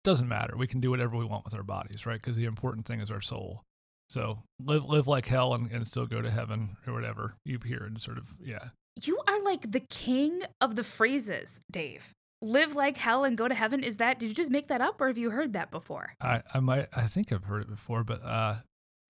doesn't 0.03 0.27
matter. 0.27 0.55
We 0.57 0.67
can 0.67 0.79
do 0.79 0.89
whatever 0.89 1.15
we 1.17 1.25
want 1.25 1.45
with 1.45 1.55
our 1.55 1.63
bodies, 1.63 2.05
right? 2.05 2.19
Because 2.19 2.37
the 2.37 2.45
important 2.45 2.85
thing 2.85 3.01
is 3.01 3.11
our 3.11 3.21
soul. 3.21 3.63
So 4.09 4.39
live 4.59 4.85
live 4.85 5.07
like 5.07 5.25
hell 5.25 5.53
and, 5.53 5.71
and 5.71 5.87
still 5.87 6.05
go 6.05 6.21
to 6.21 6.29
heaven 6.29 6.75
or 6.85 6.93
whatever 6.93 7.35
you 7.45 7.59
hear 7.63 7.83
and 7.85 8.01
sort 8.01 8.17
of 8.17 8.29
yeah. 8.43 8.69
You 9.01 9.19
are 9.27 9.41
like 9.41 9.71
the 9.71 9.79
king 9.79 10.41
of 10.59 10.75
the 10.75 10.83
phrases, 10.83 11.61
Dave. 11.71 12.11
Live 12.41 12.75
like 12.75 12.97
hell 12.97 13.23
and 13.23 13.37
go 13.37 13.47
to 13.47 13.55
heaven. 13.55 13.83
Is 13.83 13.97
that 13.97 14.19
did 14.19 14.27
you 14.27 14.35
just 14.35 14.51
make 14.51 14.67
that 14.67 14.81
up 14.81 14.99
or 14.99 15.07
have 15.07 15.17
you 15.17 15.29
heard 15.29 15.53
that 15.53 15.71
before? 15.71 16.13
I, 16.19 16.41
I 16.53 16.59
might 16.59 16.87
I 16.93 17.03
think 17.03 17.31
I've 17.31 17.45
heard 17.45 17.61
it 17.61 17.69
before, 17.69 18.03
but 18.03 18.21
uh 18.23 18.55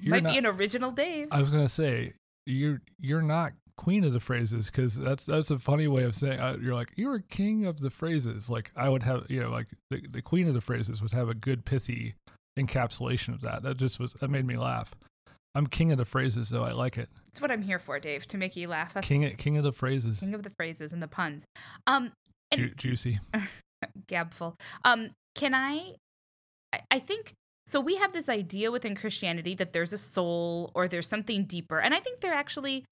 might 0.02 0.24
not, 0.24 0.34
be 0.34 0.38
an 0.38 0.46
original 0.46 0.92
Dave. 0.92 1.30
I 1.32 1.40
was 1.40 1.50
gonna 1.50 1.68
say 1.68 2.14
you're 2.46 2.82
you're 3.00 3.24
not 3.24 3.54
queen 3.78 4.04
of 4.04 4.14
the 4.14 4.20
phrases 4.20 4.70
because 4.70 4.96
that's 4.96 5.26
that's 5.26 5.52
a 5.52 5.60
funny 5.60 5.88
way 5.88 6.04
of 6.04 6.16
saying 6.16 6.40
uh, 6.40 6.58
you're 6.62 6.76
like 6.76 6.92
you're 6.96 7.16
a 7.16 7.22
king 7.22 7.66
of 7.66 7.80
the 7.80 7.90
phrases 7.90 8.50
like 8.50 8.72
i 8.76 8.88
would 8.90 9.04
have 9.04 9.26
you 9.30 9.42
know 9.42 9.50
like 9.50 9.68
the, 9.90 10.02
the 10.10 10.22
queen 10.22 10.48
of 10.48 10.54
the 10.54 10.62
phrases 10.62 11.02
would 11.02 11.12
have 11.12 11.30
a 11.30 11.34
good 11.34 11.66
pithy 11.66 12.14
encapsulation 12.60 13.34
of 13.34 13.42
that 13.42 13.64
that 13.64 13.78
just 13.78 14.00
was 14.00 14.14
that 14.14 14.30
made 14.30 14.46
me 14.46 14.58
laugh 14.58 14.92
I'm 15.54 15.68
king 15.68 15.92
of 15.92 15.98
the 15.98 16.06
phrases, 16.06 16.50
though. 16.50 16.64
I 16.64 16.72
like 16.72 16.98
it. 16.98 17.10
It's 17.28 17.42
what 17.42 17.52
I'm 17.52 17.62
here 17.62 17.80
for, 17.80 18.00
Dave, 18.00 18.26
to 18.28 18.38
make 18.38 18.56
you 18.56 18.70
laugh. 18.70 18.94
That's 18.94 19.06
King, 19.06 19.30
king 19.36 19.58
of 19.58 19.64
the 19.64 19.74
phrases. 19.74 20.22
king 20.22 20.34
of 20.34 20.44
the 20.44 20.50
phrases 20.50 20.94
and 20.94 21.02
the 21.04 21.10
puns. 21.10 21.44
Um, 21.88 22.14
and- 22.52 22.62
Ju- 22.62 22.74
juicy. 22.76 23.20
gabful. 24.08 24.56
Um, 24.86 25.12
can 25.36 25.54
I, 25.54 25.96
I? 26.74 26.80
I 26.92 27.00
think 27.00 27.34
so. 27.66 27.82
We 27.82 27.98
have 27.98 28.14
this 28.14 28.30
idea 28.30 28.72
within 28.72 28.96
Christianity 28.96 29.56
that 29.56 29.74
there's 29.74 29.92
a 29.92 29.98
soul 29.98 30.72
or 30.74 30.88
there's 30.88 31.08
something 31.10 31.44
deeper, 31.46 31.80
and 31.80 31.94
I 31.94 32.00
think 32.00 32.22
there 32.22 32.34
actually 32.34 32.86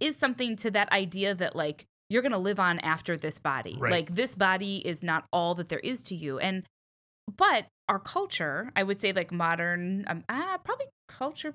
is 0.00 0.16
something 0.16 0.56
to 0.56 0.70
that 0.72 0.90
idea 0.92 1.34
that 1.34 1.56
like 1.56 1.86
you're 2.08 2.22
gonna 2.22 2.38
live 2.38 2.60
on 2.60 2.78
after 2.80 3.16
this 3.16 3.38
body. 3.38 3.76
Right. 3.78 3.92
Like 3.92 4.14
this 4.14 4.34
body 4.34 4.76
is 4.86 5.02
not 5.02 5.26
all 5.32 5.54
that 5.56 5.68
there 5.68 5.80
is 5.80 6.02
to 6.02 6.14
you, 6.14 6.38
and 6.38 6.64
but 7.36 7.66
our 7.88 7.98
culture, 7.98 8.70
I 8.76 8.82
would 8.82 8.98
say, 8.98 9.12
like 9.12 9.32
modern, 9.32 10.04
um, 10.08 10.24
ah, 10.28 10.58
probably 10.64 10.86
culture. 11.08 11.54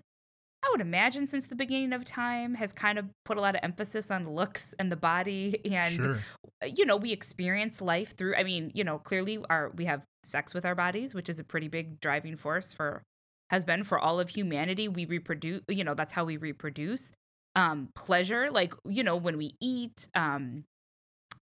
I 0.63 0.67
would 0.72 0.81
imagine 0.81 1.25
since 1.25 1.48
the 1.48 1.55
beginning 1.55 1.93
of 1.93 2.03
time 2.03 2.53
has 2.55 2.74
kind 2.74 3.00
of 3.00 3.05
put 3.24 3.38
a 3.38 3.41
lot 3.41 3.55
of 3.55 3.62
emphasis 3.63 4.12
on 4.12 4.29
looks 4.29 4.74
and 4.77 4.91
the 4.91 4.98
body 4.98 5.62
and 5.72 5.93
sure. 5.93 6.19
you 6.65 6.86
know 6.86 6.98
we 6.98 7.13
experience 7.13 7.81
life 7.81 8.15
through 8.17 8.36
i 8.36 8.43
mean 8.43 8.69
you 8.74 8.84
know 8.84 8.98
clearly 8.98 9.39
our 9.50 9.72
we 9.75 9.86
have 9.86 10.01
sex 10.25 10.53
with 10.53 10.65
our 10.65 10.75
bodies 10.75 11.15
which 11.15 11.29
is 11.29 11.39
a 11.39 11.46
pretty 11.46 11.69
big 11.69 12.01
driving 12.01 12.36
force 12.36 12.74
for 12.74 13.03
has 13.50 13.63
been 13.63 13.86
for 13.86 13.98
all 13.98 14.19
of 14.19 14.27
humanity 14.27 14.89
we 14.89 15.05
reproduce 15.05 15.62
you 15.69 15.84
know 15.84 15.93
that's 15.93 16.12
how 16.12 16.25
we 16.25 16.36
reproduce 16.36 17.13
um 17.60 17.89
pleasure 17.94 18.50
like 18.51 18.74
you 18.86 19.04
know 19.04 19.18
when 19.18 19.38
we 19.38 19.51
eat 19.60 20.08
um 20.16 20.63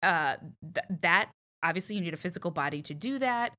uh 0.01 0.35
th- 0.73 0.99
that 1.01 1.29
obviously 1.61 1.95
you 1.95 2.01
need 2.01 2.15
a 2.15 2.17
physical 2.17 2.49
body 2.49 2.81
to 2.81 2.95
do 2.95 3.19
that 3.19 3.53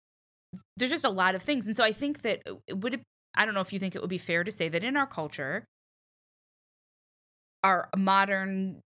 there's 0.77 0.91
just 0.91 1.05
a 1.05 1.11
lot 1.11 1.37
of 1.37 1.43
things 1.43 1.67
and 1.67 1.77
so 1.77 1.85
i 1.85 1.93
think 1.93 2.23
that 2.23 2.43
uh, 2.49 2.77
would 2.77 2.95
it 2.95 3.03
i 3.37 3.45
don't 3.45 3.55
know 3.55 3.61
if 3.61 3.73
you 3.73 3.79
think 3.79 3.95
it 3.95 4.01
would 4.01 4.11
be 4.11 4.19
fair 4.19 4.43
to 4.43 4.51
say 4.51 4.69
that 4.69 4.83
in 4.83 4.97
our 4.97 5.07
culture 5.07 5.65
our 7.63 7.89
modern 7.97 8.81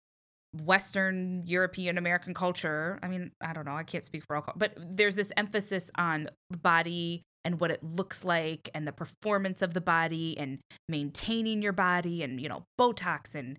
Western 0.61 1.41
European 1.45 1.97
American 1.97 2.33
culture. 2.33 2.99
I 3.01 3.07
mean, 3.07 3.31
I 3.41 3.53
don't 3.53 3.65
know. 3.65 3.75
I 3.75 3.83
can't 3.83 4.05
speak 4.05 4.23
for 4.25 4.35
all, 4.35 4.45
but 4.55 4.73
there's 4.77 5.15
this 5.15 5.31
emphasis 5.35 5.89
on 5.95 6.27
body 6.61 7.23
and 7.45 7.59
what 7.59 7.71
it 7.71 7.83
looks 7.83 8.23
like 8.23 8.69
and 8.73 8.87
the 8.87 8.91
performance 8.91 9.61
of 9.61 9.73
the 9.73 9.81
body 9.81 10.37
and 10.37 10.59
maintaining 10.87 11.61
your 11.61 11.73
body 11.73 12.23
and, 12.23 12.39
you 12.39 12.49
know, 12.49 12.63
Botox 12.79 13.35
and 13.35 13.57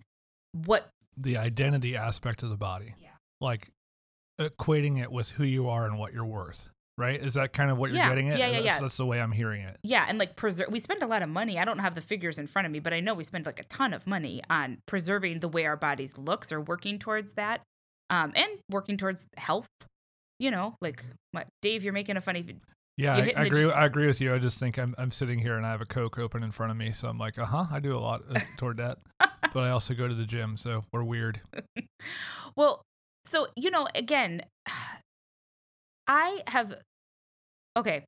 what. 0.65 0.89
The 1.17 1.37
identity 1.37 1.95
aspect 1.95 2.43
of 2.43 2.49
the 2.49 2.57
body. 2.57 2.95
Yeah. 2.99 3.09
Like 3.41 3.67
equating 4.39 5.01
it 5.01 5.11
with 5.11 5.29
who 5.31 5.43
you 5.43 5.69
are 5.69 5.85
and 5.85 5.97
what 5.97 6.13
you're 6.13 6.25
worth. 6.25 6.69
Right? 6.97 7.21
Is 7.21 7.33
that 7.33 7.51
kind 7.51 7.69
of 7.69 7.77
what 7.77 7.89
you're 7.89 7.97
Yeah. 7.97 8.07
getting 8.07 8.29
at? 8.29 8.39
Yeah, 8.39 8.47
yeah, 8.47 8.53
that's, 8.61 8.65
yeah. 8.65 8.79
That's 8.79 8.95
the 8.95 9.05
way 9.05 9.19
I'm 9.19 9.33
hearing 9.33 9.63
it. 9.63 9.77
Yeah. 9.83 10.05
And 10.07 10.17
like 10.17 10.37
preserve, 10.37 10.69
we 10.71 10.79
spend 10.79 11.03
a 11.03 11.07
lot 11.07 11.21
of 11.21 11.27
money. 11.27 11.59
I 11.59 11.65
don't 11.65 11.79
have 11.79 11.93
the 11.93 11.99
figures 11.99 12.39
in 12.39 12.47
front 12.47 12.65
of 12.65 12.71
me, 12.71 12.79
but 12.79 12.93
I 12.93 13.01
know 13.01 13.13
we 13.13 13.25
spend 13.25 13.45
like 13.45 13.59
a 13.59 13.65
ton 13.65 13.93
of 13.93 14.07
money 14.07 14.41
on 14.49 14.77
preserving 14.85 15.41
the 15.41 15.49
way 15.49 15.65
our 15.65 15.75
bodies 15.75 16.17
looks 16.17 16.53
or 16.53 16.61
working 16.61 16.97
towards 16.97 17.33
that 17.33 17.61
um, 18.09 18.31
and 18.33 18.49
working 18.69 18.95
towards 18.95 19.27
health. 19.35 19.67
You 20.39 20.51
know, 20.51 20.75
like 20.79 21.03
what, 21.33 21.47
Dave, 21.61 21.83
you're 21.83 21.91
making 21.93 22.15
a 22.15 22.21
funny 22.21 22.45
Yeah, 22.97 23.15
I, 23.15 23.33
I 23.35 23.43
agree. 23.45 23.61
j- 23.61 23.71
I 23.71 23.85
agree 23.85 24.07
with 24.07 24.21
you. 24.21 24.33
I 24.33 24.39
just 24.39 24.57
think 24.59 24.77
I'm 24.77 24.95
I'm 24.97 25.11
sitting 25.11 25.39
here 25.39 25.57
and 25.57 25.65
I 25.65 25.71
have 25.71 25.81
a 25.81 25.85
Coke 25.85 26.17
open 26.17 26.43
in 26.43 26.51
front 26.51 26.71
of 26.71 26.77
me, 26.77 26.91
so 26.91 27.09
I'm 27.09 27.17
like, 27.17 27.37
uh 27.37 27.45
huh. 27.45 27.65
I 27.71 27.79
do 27.79 27.97
a 27.97 27.99
lot 27.99 28.23
uh, 28.33 28.39
toward 28.57 28.77
that, 28.77 28.99
but 29.19 29.57
I 29.63 29.69
also 29.69 29.93
go 29.93 30.07
to 30.07 30.15
the 30.15 30.25
gym, 30.25 30.57
so 30.57 30.83
we're 30.91 31.03
weird. 31.03 31.41
Well, 32.57 32.83
so 33.25 33.47
you 33.57 33.69
know, 33.69 33.87
again, 33.95 34.43
I 36.07 36.41
have 36.47 36.75
okay. 37.75 38.05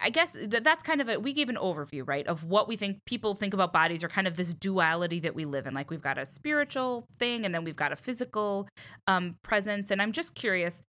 I 0.00 0.10
guess 0.10 0.32
that 0.32 0.64
that's 0.64 0.82
kind 0.82 1.00
of 1.00 1.08
a 1.08 1.18
we 1.18 1.32
gave 1.32 1.48
an 1.48 1.56
overview, 1.56 2.02
right, 2.06 2.26
of 2.26 2.44
what 2.44 2.66
we 2.68 2.76
think 2.76 2.98
people 3.06 3.34
think 3.34 3.54
about 3.54 3.72
bodies 3.72 4.02
or 4.02 4.08
kind 4.08 4.26
of 4.26 4.36
this 4.36 4.52
duality 4.52 5.20
that 5.20 5.34
we 5.34 5.44
live 5.44 5.66
in. 5.66 5.74
Like 5.74 5.90
we've 5.90 6.02
got 6.02 6.18
a 6.18 6.26
spiritual 6.26 7.06
thing 7.18 7.44
and 7.46 7.54
then 7.54 7.64
we've 7.64 7.76
got 7.76 7.92
a 7.92 7.96
physical 7.96 8.68
um 9.06 9.36
presence. 9.42 9.90
And 9.90 10.02
I'm 10.02 10.12
just 10.12 10.34
curious, 10.34 10.82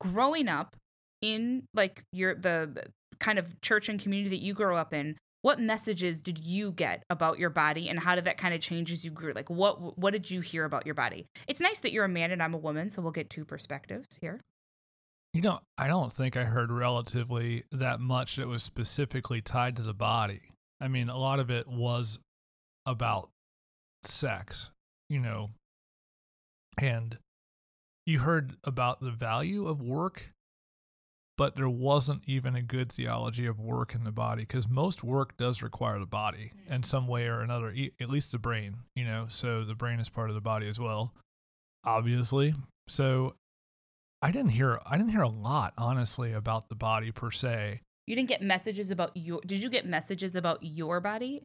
growing 0.00 0.48
up 0.48 0.76
in 1.22 1.64
like 1.74 2.02
your 2.12 2.34
the 2.34 2.84
kind 3.18 3.38
of 3.38 3.60
church 3.60 3.88
and 3.88 4.00
community 4.00 4.30
that 4.30 4.42
you 4.42 4.54
grow 4.54 4.76
up 4.76 4.94
in, 4.94 5.16
what 5.42 5.58
messages 5.58 6.20
did 6.20 6.38
you 6.38 6.72
get 6.72 7.02
about 7.10 7.38
your 7.38 7.50
body 7.50 7.88
and 7.88 8.00
how 8.00 8.14
did 8.14 8.24
that 8.24 8.38
kind 8.38 8.54
of 8.54 8.60
change 8.60 8.92
as 8.92 9.04
you 9.04 9.10
grew 9.10 9.32
like 9.32 9.48
what 9.50 9.98
what 9.98 10.12
did 10.12 10.30
you 10.30 10.40
hear 10.40 10.64
about 10.64 10.86
your 10.86 10.94
body? 10.94 11.26
It's 11.46 11.60
nice 11.60 11.80
that 11.80 11.92
you're 11.92 12.04
a 12.04 12.08
man 12.08 12.30
and 12.30 12.42
i'm 12.42 12.54
a 12.54 12.58
woman 12.58 12.90
so 12.90 13.02
we'll 13.02 13.12
get 13.12 13.30
two 13.30 13.44
perspectives 13.44 14.18
here. 14.20 14.40
You 15.32 15.42
know, 15.42 15.60
I 15.78 15.86
don't 15.86 16.12
think 16.12 16.36
I 16.36 16.42
heard 16.42 16.72
relatively 16.72 17.62
that 17.70 18.00
much 18.00 18.36
that 18.36 18.48
was 18.48 18.64
specifically 18.64 19.40
tied 19.40 19.76
to 19.76 19.82
the 19.82 19.94
body. 19.94 20.40
I 20.80 20.88
mean, 20.88 21.08
a 21.08 21.16
lot 21.16 21.38
of 21.38 21.50
it 21.50 21.68
was 21.68 22.18
about 22.84 23.28
sex, 24.02 24.70
you 25.08 25.20
know, 25.20 25.50
and 26.78 27.16
you 28.06 28.18
heard 28.18 28.56
about 28.64 29.00
the 29.00 29.10
value 29.10 29.68
of 29.68 29.80
work, 29.80 30.32
but 31.40 31.56
there 31.56 31.70
wasn't 31.70 32.22
even 32.26 32.54
a 32.54 32.60
good 32.60 32.92
theology 32.92 33.46
of 33.46 33.58
work 33.58 33.94
in 33.94 34.04
the 34.04 34.12
body 34.12 34.42
because 34.42 34.68
most 34.68 35.02
work 35.02 35.34
does 35.38 35.62
require 35.62 35.98
the 35.98 36.04
body 36.04 36.52
in 36.68 36.82
some 36.82 37.08
way 37.08 37.28
or 37.28 37.40
another, 37.40 37.72
e- 37.72 37.92
at 37.98 38.10
least 38.10 38.30
the 38.32 38.38
brain, 38.38 38.76
you 38.94 39.06
know, 39.06 39.24
so 39.30 39.64
the 39.64 39.74
brain 39.74 40.00
is 40.00 40.10
part 40.10 40.28
of 40.28 40.34
the 40.34 40.42
body 40.42 40.68
as 40.68 40.78
well, 40.78 41.14
obviously. 41.82 42.54
So 42.88 43.36
I 44.20 44.32
didn't 44.32 44.50
hear 44.50 44.80
I 44.84 44.98
didn't 44.98 45.12
hear 45.12 45.22
a 45.22 45.30
lot 45.30 45.72
honestly 45.78 46.34
about 46.34 46.68
the 46.68 46.74
body 46.74 47.10
per 47.10 47.30
se. 47.30 47.80
you 48.06 48.14
didn't 48.14 48.28
get 48.28 48.42
messages 48.42 48.90
about 48.90 49.10
your 49.14 49.40
did 49.46 49.62
you 49.62 49.70
get 49.70 49.86
messages 49.86 50.36
about 50.36 50.58
your 50.62 51.00
body 51.00 51.42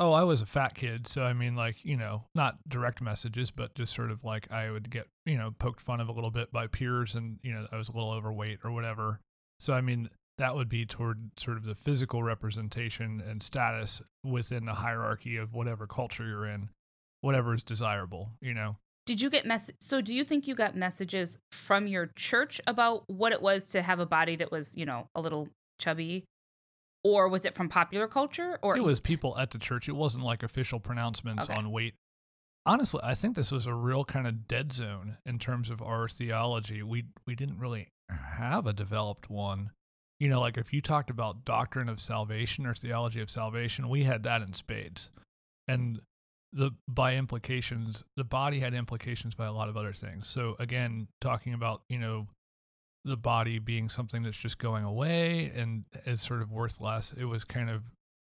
Oh, 0.00 0.12
I 0.12 0.22
was 0.22 0.40
a 0.40 0.46
fat 0.46 0.74
kid, 0.74 1.08
so 1.08 1.24
I 1.24 1.32
mean 1.32 1.56
like, 1.56 1.84
you 1.84 1.96
know, 1.96 2.22
not 2.32 2.58
direct 2.68 3.02
messages, 3.02 3.50
but 3.50 3.74
just 3.74 3.92
sort 3.92 4.12
of 4.12 4.22
like 4.22 4.50
I 4.50 4.70
would 4.70 4.90
get, 4.90 5.08
you 5.26 5.36
know, 5.36 5.52
poked 5.58 5.80
fun 5.80 6.00
of 6.00 6.08
a 6.08 6.12
little 6.12 6.30
bit 6.30 6.52
by 6.52 6.68
peers 6.68 7.16
and, 7.16 7.40
you 7.42 7.52
know, 7.52 7.66
I 7.72 7.76
was 7.76 7.88
a 7.88 7.92
little 7.92 8.12
overweight 8.12 8.60
or 8.62 8.70
whatever. 8.70 9.18
So 9.60 9.72
I 9.74 9.80
mean, 9.80 10.08
that 10.38 10.54
would 10.54 10.68
be 10.68 10.86
toward 10.86 11.30
sort 11.38 11.56
of 11.56 11.64
the 11.64 11.74
physical 11.74 12.22
representation 12.22 13.20
and 13.26 13.42
status 13.42 14.00
within 14.24 14.66
the 14.66 14.74
hierarchy 14.74 15.36
of 15.36 15.52
whatever 15.54 15.86
culture 15.86 16.26
you're 16.26 16.46
in, 16.46 16.68
whatever 17.22 17.54
is 17.54 17.62
desirable, 17.64 18.30
you 18.40 18.54
know. 18.54 18.76
did 19.06 19.20
you 19.20 19.30
get 19.30 19.46
mess 19.46 19.70
so 19.80 20.00
do 20.00 20.14
you 20.14 20.22
think 20.22 20.46
you 20.46 20.54
got 20.54 20.76
messages 20.76 21.38
from 21.50 21.86
your 21.86 22.10
church 22.14 22.60
about 22.66 23.02
what 23.08 23.32
it 23.32 23.40
was 23.42 23.66
to 23.66 23.80
have 23.82 23.98
a 24.00 24.06
body 24.06 24.36
that 24.36 24.52
was 24.52 24.76
you 24.76 24.84
know 24.84 25.08
a 25.14 25.20
little 25.20 25.48
chubby 25.80 26.24
or 27.04 27.26
was 27.28 27.44
it 27.46 27.54
from 27.54 27.68
popular 27.68 28.06
culture 28.06 28.58
or 28.62 28.76
it 28.76 28.82
was 28.84 29.00
people 29.00 29.36
at 29.38 29.50
the 29.50 29.58
church. 29.58 29.88
It 29.88 29.96
wasn't 29.96 30.24
like 30.24 30.42
official 30.42 30.78
pronouncements 30.78 31.48
Okay. 31.48 31.56
on 31.58 31.70
weight. 31.72 31.94
Honestly, 32.68 33.00
I 33.02 33.14
think 33.14 33.34
this 33.34 33.50
was 33.50 33.64
a 33.64 33.72
real 33.72 34.04
kind 34.04 34.26
of 34.26 34.46
dead 34.46 34.72
zone 34.72 35.16
in 35.24 35.38
terms 35.38 35.70
of 35.70 35.80
our 35.80 36.06
theology. 36.06 36.82
We 36.82 37.06
we 37.26 37.34
didn't 37.34 37.58
really 37.58 37.88
have 38.10 38.66
a 38.66 38.74
developed 38.74 39.30
one. 39.30 39.70
You 40.20 40.28
know, 40.28 40.38
like 40.38 40.58
if 40.58 40.70
you 40.70 40.82
talked 40.82 41.08
about 41.08 41.46
doctrine 41.46 41.88
of 41.88 41.98
salvation 41.98 42.66
or 42.66 42.74
theology 42.74 43.22
of 43.22 43.30
salvation, 43.30 43.88
we 43.88 44.04
had 44.04 44.22
that 44.24 44.42
in 44.42 44.52
spades. 44.52 45.08
And 45.66 46.02
the 46.52 46.72
by 46.86 47.14
implications, 47.14 48.04
the 48.18 48.24
body 48.24 48.60
had 48.60 48.74
implications 48.74 49.34
by 49.34 49.46
a 49.46 49.52
lot 49.52 49.70
of 49.70 49.76
other 49.78 49.94
things. 49.94 50.28
So 50.28 50.54
again, 50.58 51.08
talking 51.22 51.54
about, 51.54 51.80
you 51.88 51.98
know, 51.98 52.26
the 53.02 53.16
body 53.16 53.58
being 53.58 53.88
something 53.88 54.22
that's 54.22 54.36
just 54.36 54.58
going 54.58 54.84
away 54.84 55.50
and 55.56 55.84
is 56.04 56.20
sort 56.20 56.42
of 56.42 56.52
worth 56.52 56.82
less. 56.82 57.14
It 57.14 57.24
was 57.24 57.44
kind 57.44 57.70
of, 57.70 57.84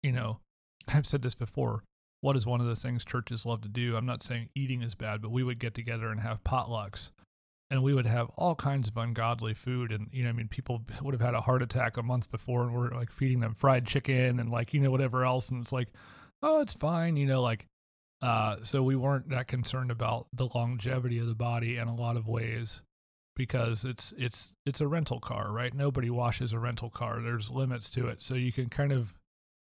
you 0.02 0.12
know, 0.12 0.40
I've 0.88 1.06
said 1.06 1.22
this 1.22 1.36
before. 1.36 1.84
What 2.24 2.38
is 2.38 2.46
one 2.46 2.62
of 2.62 2.68
the 2.68 2.76
things 2.78 3.04
churches 3.04 3.46
love 3.46 3.60
to 3.64 3.68
do? 3.68 3.98
I'm 3.98 4.06
not 4.06 4.24
saying 4.24 4.48
eating 4.56 4.82
is 4.82 4.96
bad, 4.96 5.22
but 5.22 5.32
we 5.32 5.44
would 5.44 5.60
get 5.60 5.74
together 5.74 6.08
and 6.08 6.22
have 6.22 6.42
potlucks 6.46 7.12
and 7.70 7.84
we 7.84 7.94
would 7.94 8.06
have 8.06 8.30
all 8.38 8.56
kinds 8.56 8.88
of 8.88 8.96
ungodly 8.96 9.54
food. 9.54 9.92
And, 9.92 10.08
you 10.10 10.24
know, 10.24 10.30
I 10.30 10.32
mean, 10.32 10.48
people 10.48 10.86
would 11.02 11.14
have 11.14 11.20
had 11.20 11.34
a 11.34 11.42
heart 11.42 11.62
attack 11.62 11.98
a 11.98 12.02
month 12.02 12.32
before 12.32 12.64
and 12.64 12.74
we're 12.74 12.92
like 12.92 13.12
feeding 13.12 13.42
them 13.42 13.54
fried 13.54 13.86
chicken 13.86 14.40
and 14.40 14.50
like, 14.50 14.74
you 14.74 14.80
know, 14.80 14.90
whatever 14.90 15.26
else. 15.26 15.50
And 15.50 15.60
it's 15.60 15.74
like, 15.74 15.90
oh, 16.42 16.62
it's 16.62 16.74
fine, 16.74 17.18
you 17.18 17.26
know, 17.26 17.42
like, 17.42 17.66
uh, 18.22 18.56
so 18.64 18.82
we 18.84 18.96
weren't 18.96 19.28
that 19.32 19.50
concerned 19.50 19.92
about 19.92 20.28
the 20.32 20.48
longevity 20.56 21.20
of 21.20 21.28
the 21.28 21.36
body 21.36 21.76
in 21.76 21.90
a 21.90 21.96
lot 21.96 22.16
of 22.16 22.30
ways 22.30 22.82
because 23.36 23.84
it's 23.84 24.14
it's 24.18 24.56
it's 24.66 24.80
a 24.80 24.88
rental 24.88 25.20
car, 25.20 25.52
right? 25.52 25.74
Nobody 25.74 26.10
washes 26.10 26.54
a 26.54 26.60
rental 26.60 26.90
car. 26.90 27.22
There's 27.22 27.50
limits 27.50 27.90
to 27.90 28.08
it. 28.08 28.22
So 28.22 28.36
you 28.36 28.54
can 28.54 28.70
kind 28.70 28.94
of 28.94 29.14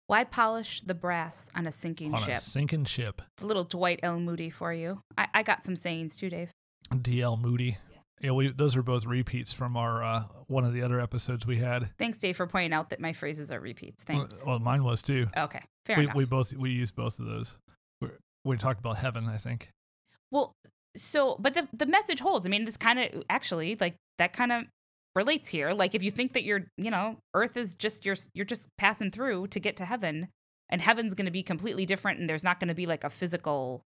why 0.10 0.24
polish 0.24 0.82
the 0.86 0.94
brass 0.96 1.50
on 1.56 1.68
a 1.68 1.72
sinking 1.72 2.14
on 2.14 2.22
ship 2.24 2.38
a 2.38 2.40
sinking 2.42 2.86
ship. 2.86 3.22
a 3.42 3.46
little 3.46 3.64
dwight 3.64 4.00
l 4.04 4.20
moody 4.20 4.50
for 4.50 4.74
you 4.74 5.02
I, 5.18 5.28
I 5.36 5.44
got 5.44 5.64
some 5.64 5.76
sayings 5.76 6.16
too 6.16 6.30
dave 6.30 6.50
DL 6.92 7.40
Moody. 7.40 7.78
Yeah, 8.22 8.32
we 8.32 8.52
those 8.52 8.76
are 8.76 8.82
both 8.82 9.06
repeats 9.06 9.54
from 9.54 9.78
our 9.78 10.04
uh, 10.04 10.24
one 10.48 10.66
of 10.66 10.74
the 10.74 10.82
other 10.82 11.00
episodes 11.00 11.46
we 11.46 11.58
had. 11.58 11.90
thanks 12.00 12.18
dave 12.18 12.36
for 12.36 12.48
pointing 12.48 12.74
out 12.74 12.90
that 12.90 13.00
my 13.00 13.14
phrases 13.14 13.52
are 13.52 13.60
repeats 13.60 14.04
thanks 14.04 14.44
Well, 14.46 14.60
mine 14.60 14.84
was 14.84 15.02
too. 15.02 15.28
okay 15.38 15.62
fair 15.86 15.98
we 15.98 16.04
enough 16.06 16.16
we 16.16 16.26
both 16.26 16.54
we 16.56 16.72
used 16.72 16.96
both 16.96 17.20
of 17.20 17.26
those. 17.28 17.58
We, 18.02 18.10
we 18.44 18.58
talked 18.58 18.80
about 18.80 18.98
heaven, 18.98 19.28
I 19.28 19.38
think. 19.38 19.70
Well, 20.32 20.54
so 20.96 21.36
but 21.40 21.54
the 21.54 21.68
the 21.72 21.86
message 21.86 22.20
holds. 22.20 22.46
I 22.46 22.50
mean, 22.50 22.66
this 22.66 22.78
kind 22.78 23.00
of 23.00 23.24
actually 23.30 23.78
like 23.80 23.96
that 24.18 24.34
kind 24.34 24.52
of 24.52 24.64
relates 25.22 25.48
here. 25.48 25.70
Like 25.82 25.94
if 25.96 26.04
you 26.04 26.12
think 26.12 26.34
that 26.34 26.44
you're, 26.44 26.64
you 26.78 26.92
know, 26.92 27.18
earth 27.34 27.56
is 27.58 27.76
just 27.76 28.06
you're 28.06 28.20
you're 28.34 28.52
just 28.56 28.70
passing 28.78 29.12
through 29.12 29.48
to 29.54 29.60
get 29.60 29.78
to 29.78 29.86
heaven, 29.86 30.16
and 30.70 30.82
heaven's 30.82 31.14
going 31.16 31.26
to 31.26 31.32
be 31.32 31.44
completely 31.44 31.86
different 31.86 32.20
and 32.20 32.30
there's 32.30 32.44
not 32.44 32.60
going 32.60 32.68
to 32.70 32.76
be 32.84 32.86
like 32.86 33.04
a 33.04 33.10
physical 33.10 33.82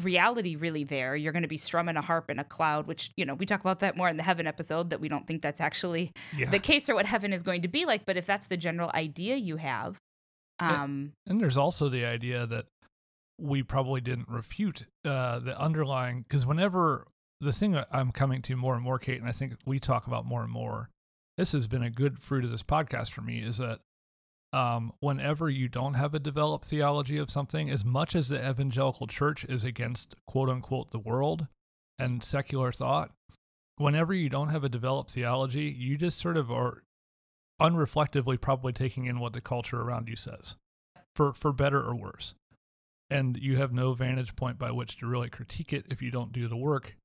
reality 0.00 0.56
really 0.56 0.84
there 0.84 1.14
you're 1.14 1.32
going 1.36 1.42
to 1.42 1.54
be 1.58 1.58
strumming 1.58 1.96
a 1.98 2.00
harp 2.00 2.30
in 2.30 2.38
a 2.38 2.44
cloud 2.44 2.86
which 2.86 3.10
you 3.18 3.26
know 3.26 3.34
we 3.34 3.44
talk 3.44 3.60
about 3.60 3.80
that 3.80 3.94
more 3.94 4.08
in 4.08 4.16
the 4.16 4.22
heaven 4.22 4.46
episode 4.46 4.88
that 4.88 5.00
we 5.00 5.08
don't 5.08 5.26
think 5.26 5.42
that's 5.42 5.60
actually 5.60 6.10
Yeah. 6.34 6.48
the 6.48 6.58
case 6.58 6.88
or 6.88 6.94
what 6.94 7.04
heaven 7.04 7.30
is 7.32 7.42
going 7.42 7.60
to 7.62 7.68
be 7.68 7.84
like 7.84 8.06
but 8.06 8.16
if 8.16 8.24
that's 8.24 8.46
the 8.46 8.56
general 8.56 8.90
idea 8.94 9.36
you 9.36 9.56
have 9.58 9.98
um 10.60 11.12
And 11.26 11.38
there's 11.40 11.58
also 11.58 11.90
the 11.90 12.06
idea 12.06 12.46
that 12.46 12.64
we 13.38 13.62
probably 13.62 14.00
didn't 14.00 14.28
refute 14.28 14.84
uh, 15.04 15.40
the 15.40 15.58
underlying, 15.60 16.22
because 16.22 16.46
whenever 16.46 17.06
the 17.42 17.52
thing 17.52 17.72
that 17.72 17.88
I'm 17.90 18.12
coming 18.12 18.40
to 18.42 18.56
more 18.56 18.74
and 18.74 18.84
more, 18.84 19.00
Kate, 19.00 19.20
and 19.20 19.28
I 19.28 19.32
think 19.32 19.54
we 19.66 19.80
talk 19.80 20.06
about 20.06 20.24
more 20.24 20.42
and 20.42 20.50
more, 20.50 20.90
this 21.36 21.52
has 21.52 21.66
been 21.66 21.82
a 21.82 21.90
good 21.90 22.20
fruit 22.20 22.44
of 22.44 22.52
this 22.52 22.62
podcast 22.62 23.10
for 23.10 23.20
me, 23.20 23.40
is 23.40 23.58
that 23.58 23.80
um, 24.52 24.92
whenever 25.00 25.50
you 25.50 25.68
don't 25.68 25.94
have 25.94 26.14
a 26.14 26.20
developed 26.20 26.66
theology 26.66 27.18
of 27.18 27.30
something, 27.30 27.68
as 27.68 27.84
much 27.84 28.14
as 28.14 28.28
the 28.28 28.48
evangelical 28.48 29.08
church 29.08 29.44
is 29.46 29.64
against 29.64 30.14
quote 30.26 30.48
unquote 30.48 30.92
the 30.92 31.00
world 31.00 31.48
and 31.98 32.22
secular 32.22 32.70
thought, 32.70 33.10
whenever 33.76 34.14
you 34.14 34.28
don't 34.28 34.50
have 34.50 34.62
a 34.62 34.68
developed 34.68 35.10
theology, 35.10 35.64
you 35.64 35.96
just 35.96 36.20
sort 36.20 36.36
of 36.36 36.50
are 36.50 36.82
unreflectively 37.60 38.40
probably 38.40 38.72
taking 38.72 39.06
in 39.06 39.18
what 39.18 39.32
the 39.32 39.40
culture 39.40 39.80
around 39.80 40.08
you 40.08 40.16
says 40.16 40.54
for 41.16 41.32
for 41.32 41.52
better 41.52 41.82
or 41.82 41.96
worse. 41.96 42.34
And 43.10 43.36
you 43.36 43.56
have 43.56 43.72
no 43.72 43.94
vantage 43.94 44.36
point 44.36 44.58
by 44.58 44.70
which 44.70 44.98
to 44.98 45.06
really 45.06 45.28
critique 45.28 45.72
it 45.72 45.86
if 45.90 46.00
you 46.00 46.10
don't 46.10 46.32
do 46.32 46.46
the 46.46 46.56
work 46.56 46.96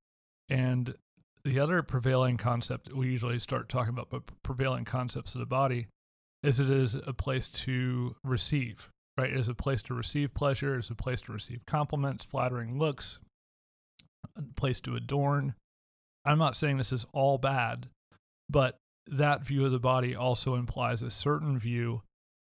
and 0.49 0.95
the 1.43 1.59
other 1.59 1.81
prevailing 1.81 2.37
concept 2.37 2.91
we 2.93 3.07
usually 3.07 3.39
start 3.39 3.69
talking 3.69 3.89
about 3.89 4.09
but 4.09 4.23
prevailing 4.43 4.85
concepts 4.85 5.35
of 5.35 5.39
the 5.39 5.45
body 5.45 5.87
is 6.43 6.59
it 6.59 6.69
is 6.69 6.95
a 6.95 7.13
place 7.13 7.47
to 7.47 8.15
receive 8.23 8.89
right 9.17 9.31
it 9.31 9.39
is 9.39 9.47
a 9.47 9.55
place 9.55 9.81
to 9.81 9.93
receive 9.93 10.33
pleasure 10.33 10.75
it 10.75 10.79
is 10.79 10.89
a 10.89 10.95
place 10.95 11.21
to 11.21 11.31
receive 11.31 11.61
compliments 11.65 12.25
flattering 12.25 12.77
looks 12.77 13.19
a 14.37 14.41
place 14.55 14.81
to 14.81 14.95
adorn 14.95 15.55
i'm 16.25 16.37
not 16.37 16.55
saying 16.55 16.77
this 16.77 16.91
is 16.91 17.05
all 17.13 17.37
bad 17.37 17.87
but 18.49 18.77
that 19.09 19.45
view 19.45 19.65
of 19.65 19.71
the 19.71 19.79
body 19.79 20.15
also 20.15 20.55
implies 20.55 21.01
a 21.01 21.09
certain 21.09 21.57
view 21.57 22.01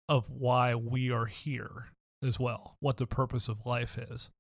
of 0.08 0.30
why 0.30 0.74
we 0.74 1.10
are 1.10 1.26
here 1.26 1.88
as 2.22 2.40
well, 2.40 2.76
what 2.80 2.96
the 2.96 3.06
purpose 3.06 3.48
of 3.48 3.66
life 3.66 3.98
is. 3.98 4.30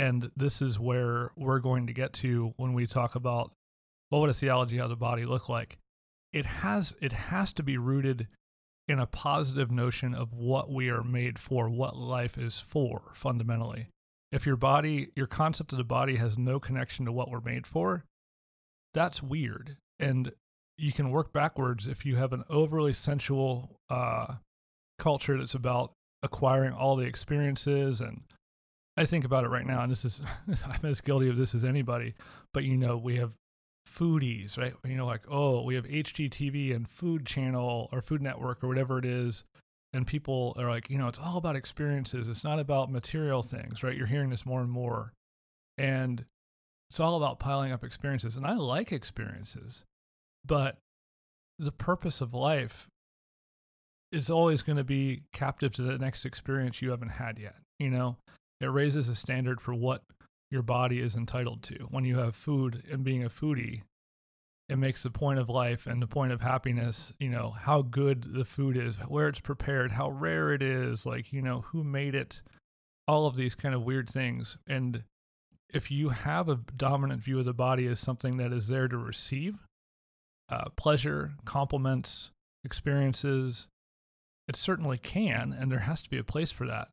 And 0.00 0.30
this 0.34 0.62
is 0.62 0.80
where 0.80 1.30
we're 1.36 1.58
going 1.58 1.86
to 1.88 1.92
get 1.92 2.14
to 2.14 2.54
when 2.56 2.72
we 2.72 2.86
talk 2.86 3.16
about 3.16 3.52
what 4.08 4.20
would 4.20 4.30
a 4.30 4.34
theology 4.34 4.80
of 4.80 4.88
the 4.88 4.96
body 4.96 5.26
look 5.26 5.50
like. 5.50 5.76
It 6.32 6.46
has 6.46 6.96
it 7.02 7.12
has 7.12 7.52
to 7.54 7.62
be 7.62 7.76
rooted 7.76 8.26
in 8.88 8.98
a 8.98 9.06
positive 9.06 9.70
notion 9.70 10.14
of 10.14 10.32
what 10.32 10.72
we 10.72 10.88
are 10.88 11.04
made 11.04 11.38
for, 11.38 11.68
what 11.68 11.98
life 11.98 12.38
is 12.38 12.58
for 12.58 13.02
fundamentally. 13.12 13.88
If 14.32 14.46
your 14.46 14.56
body, 14.56 15.08
your 15.14 15.26
concept 15.26 15.70
of 15.72 15.76
the 15.78 15.84
body 15.84 16.16
has 16.16 16.38
no 16.38 16.58
connection 16.58 17.04
to 17.04 17.12
what 17.12 17.30
we're 17.30 17.42
made 17.42 17.66
for, 17.66 18.06
that's 18.94 19.22
weird. 19.22 19.76
And 19.98 20.32
you 20.78 20.92
can 20.92 21.10
work 21.10 21.30
backwards 21.30 21.86
if 21.86 22.06
you 22.06 22.16
have 22.16 22.32
an 22.32 22.44
overly 22.48 22.94
sensual 22.94 23.76
uh, 23.90 24.36
culture 24.98 25.36
that's 25.36 25.54
about 25.54 25.92
acquiring 26.22 26.72
all 26.72 26.96
the 26.96 27.04
experiences 27.04 28.00
and 28.00 28.22
I 28.96 29.04
think 29.04 29.24
about 29.24 29.44
it 29.44 29.48
right 29.48 29.66
now, 29.66 29.82
and 29.82 29.90
this 29.90 30.04
is 30.04 30.20
I'm 30.48 30.88
as 30.88 31.00
guilty 31.00 31.28
of 31.28 31.36
this 31.36 31.54
as 31.54 31.64
anybody. 31.64 32.14
But 32.52 32.64
you 32.64 32.76
know, 32.76 32.96
we 32.96 33.16
have 33.16 33.32
foodies, 33.88 34.58
right? 34.58 34.74
You 34.84 34.96
know, 34.96 35.06
like 35.06 35.22
oh, 35.28 35.62
we 35.62 35.74
have 35.74 35.84
HGTV 35.86 36.74
and 36.74 36.88
Food 36.88 37.26
Channel 37.26 37.88
or 37.92 38.02
Food 38.02 38.22
Network 38.22 38.62
or 38.62 38.68
whatever 38.68 38.98
it 38.98 39.04
is, 39.04 39.44
and 39.92 40.06
people 40.06 40.54
are 40.58 40.68
like, 40.68 40.90
you 40.90 40.98
know, 40.98 41.08
it's 41.08 41.18
all 41.18 41.38
about 41.38 41.56
experiences. 41.56 42.28
It's 42.28 42.44
not 42.44 42.58
about 42.58 42.90
material 42.90 43.42
things, 43.42 43.82
right? 43.82 43.96
You're 43.96 44.06
hearing 44.06 44.30
this 44.30 44.46
more 44.46 44.60
and 44.60 44.70
more, 44.70 45.12
and 45.78 46.24
it's 46.90 47.00
all 47.00 47.16
about 47.16 47.38
piling 47.38 47.72
up 47.72 47.84
experiences. 47.84 48.36
And 48.36 48.46
I 48.46 48.54
like 48.54 48.92
experiences, 48.92 49.84
but 50.44 50.78
the 51.58 51.72
purpose 51.72 52.20
of 52.20 52.34
life 52.34 52.88
is 54.12 54.28
always 54.28 54.62
going 54.62 54.78
to 54.78 54.84
be 54.84 55.22
captive 55.32 55.72
to 55.72 55.82
the 55.82 55.98
next 55.98 56.24
experience 56.24 56.82
you 56.82 56.90
haven't 56.90 57.10
had 57.10 57.38
yet. 57.38 57.56
You 57.78 57.90
know, 57.90 58.16
it 58.60 58.66
raises 58.66 59.08
a 59.08 59.14
standard 59.14 59.60
for 59.60 59.74
what 59.74 60.02
your 60.50 60.62
body 60.62 61.00
is 61.00 61.16
entitled 61.16 61.62
to. 61.62 61.86
When 61.90 62.04
you 62.04 62.18
have 62.18 62.34
food 62.34 62.82
and 62.90 63.04
being 63.04 63.24
a 63.24 63.28
foodie, 63.28 63.82
it 64.68 64.78
makes 64.78 65.02
the 65.02 65.10
point 65.10 65.38
of 65.38 65.48
life 65.48 65.86
and 65.86 66.00
the 66.00 66.06
point 66.06 66.32
of 66.32 66.42
happiness, 66.42 67.12
you 67.18 67.28
know, 67.28 67.48
how 67.48 67.82
good 67.82 68.34
the 68.34 68.44
food 68.44 68.76
is, 68.76 68.96
where 69.08 69.28
it's 69.28 69.40
prepared, 69.40 69.92
how 69.92 70.10
rare 70.10 70.52
it 70.52 70.62
is, 70.62 71.04
like, 71.04 71.32
you 71.32 71.42
know, 71.42 71.62
who 71.62 71.82
made 71.82 72.14
it, 72.14 72.42
all 73.08 73.26
of 73.26 73.36
these 73.36 73.54
kind 73.54 73.74
of 73.74 73.82
weird 73.82 74.08
things. 74.08 74.58
And 74.68 75.02
if 75.72 75.90
you 75.90 76.10
have 76.10 76.48
a 76.48 76.60
dominant 76.76 77.22
view 77.22 77.38
of 77.38 77.44
the 77.44 77.52
body 77.52 77.86
as 77.86 77.98
something 77.98 78.36
that 78.36 78.52
is 78.52 78.68
there 78.68 78.88
to 78.88 78.96
receive 78.96 79.58
uh, 80.48 80.68
pleasure, 80.76 81.32
compliments, 81.44 82.30
experiences, 82.64 83.66
it 84.46 84.56
certainly 84.56 84.98
can, 84.98 85.52
and 85.52 85.70
there 85.70 85.80
has 85.80 86.02
to 86.02 86.10
be 86.10 86.18
a 86.18 86.24
place 86.24 86.50
for 86.50 86.66
that. 86.66 86.88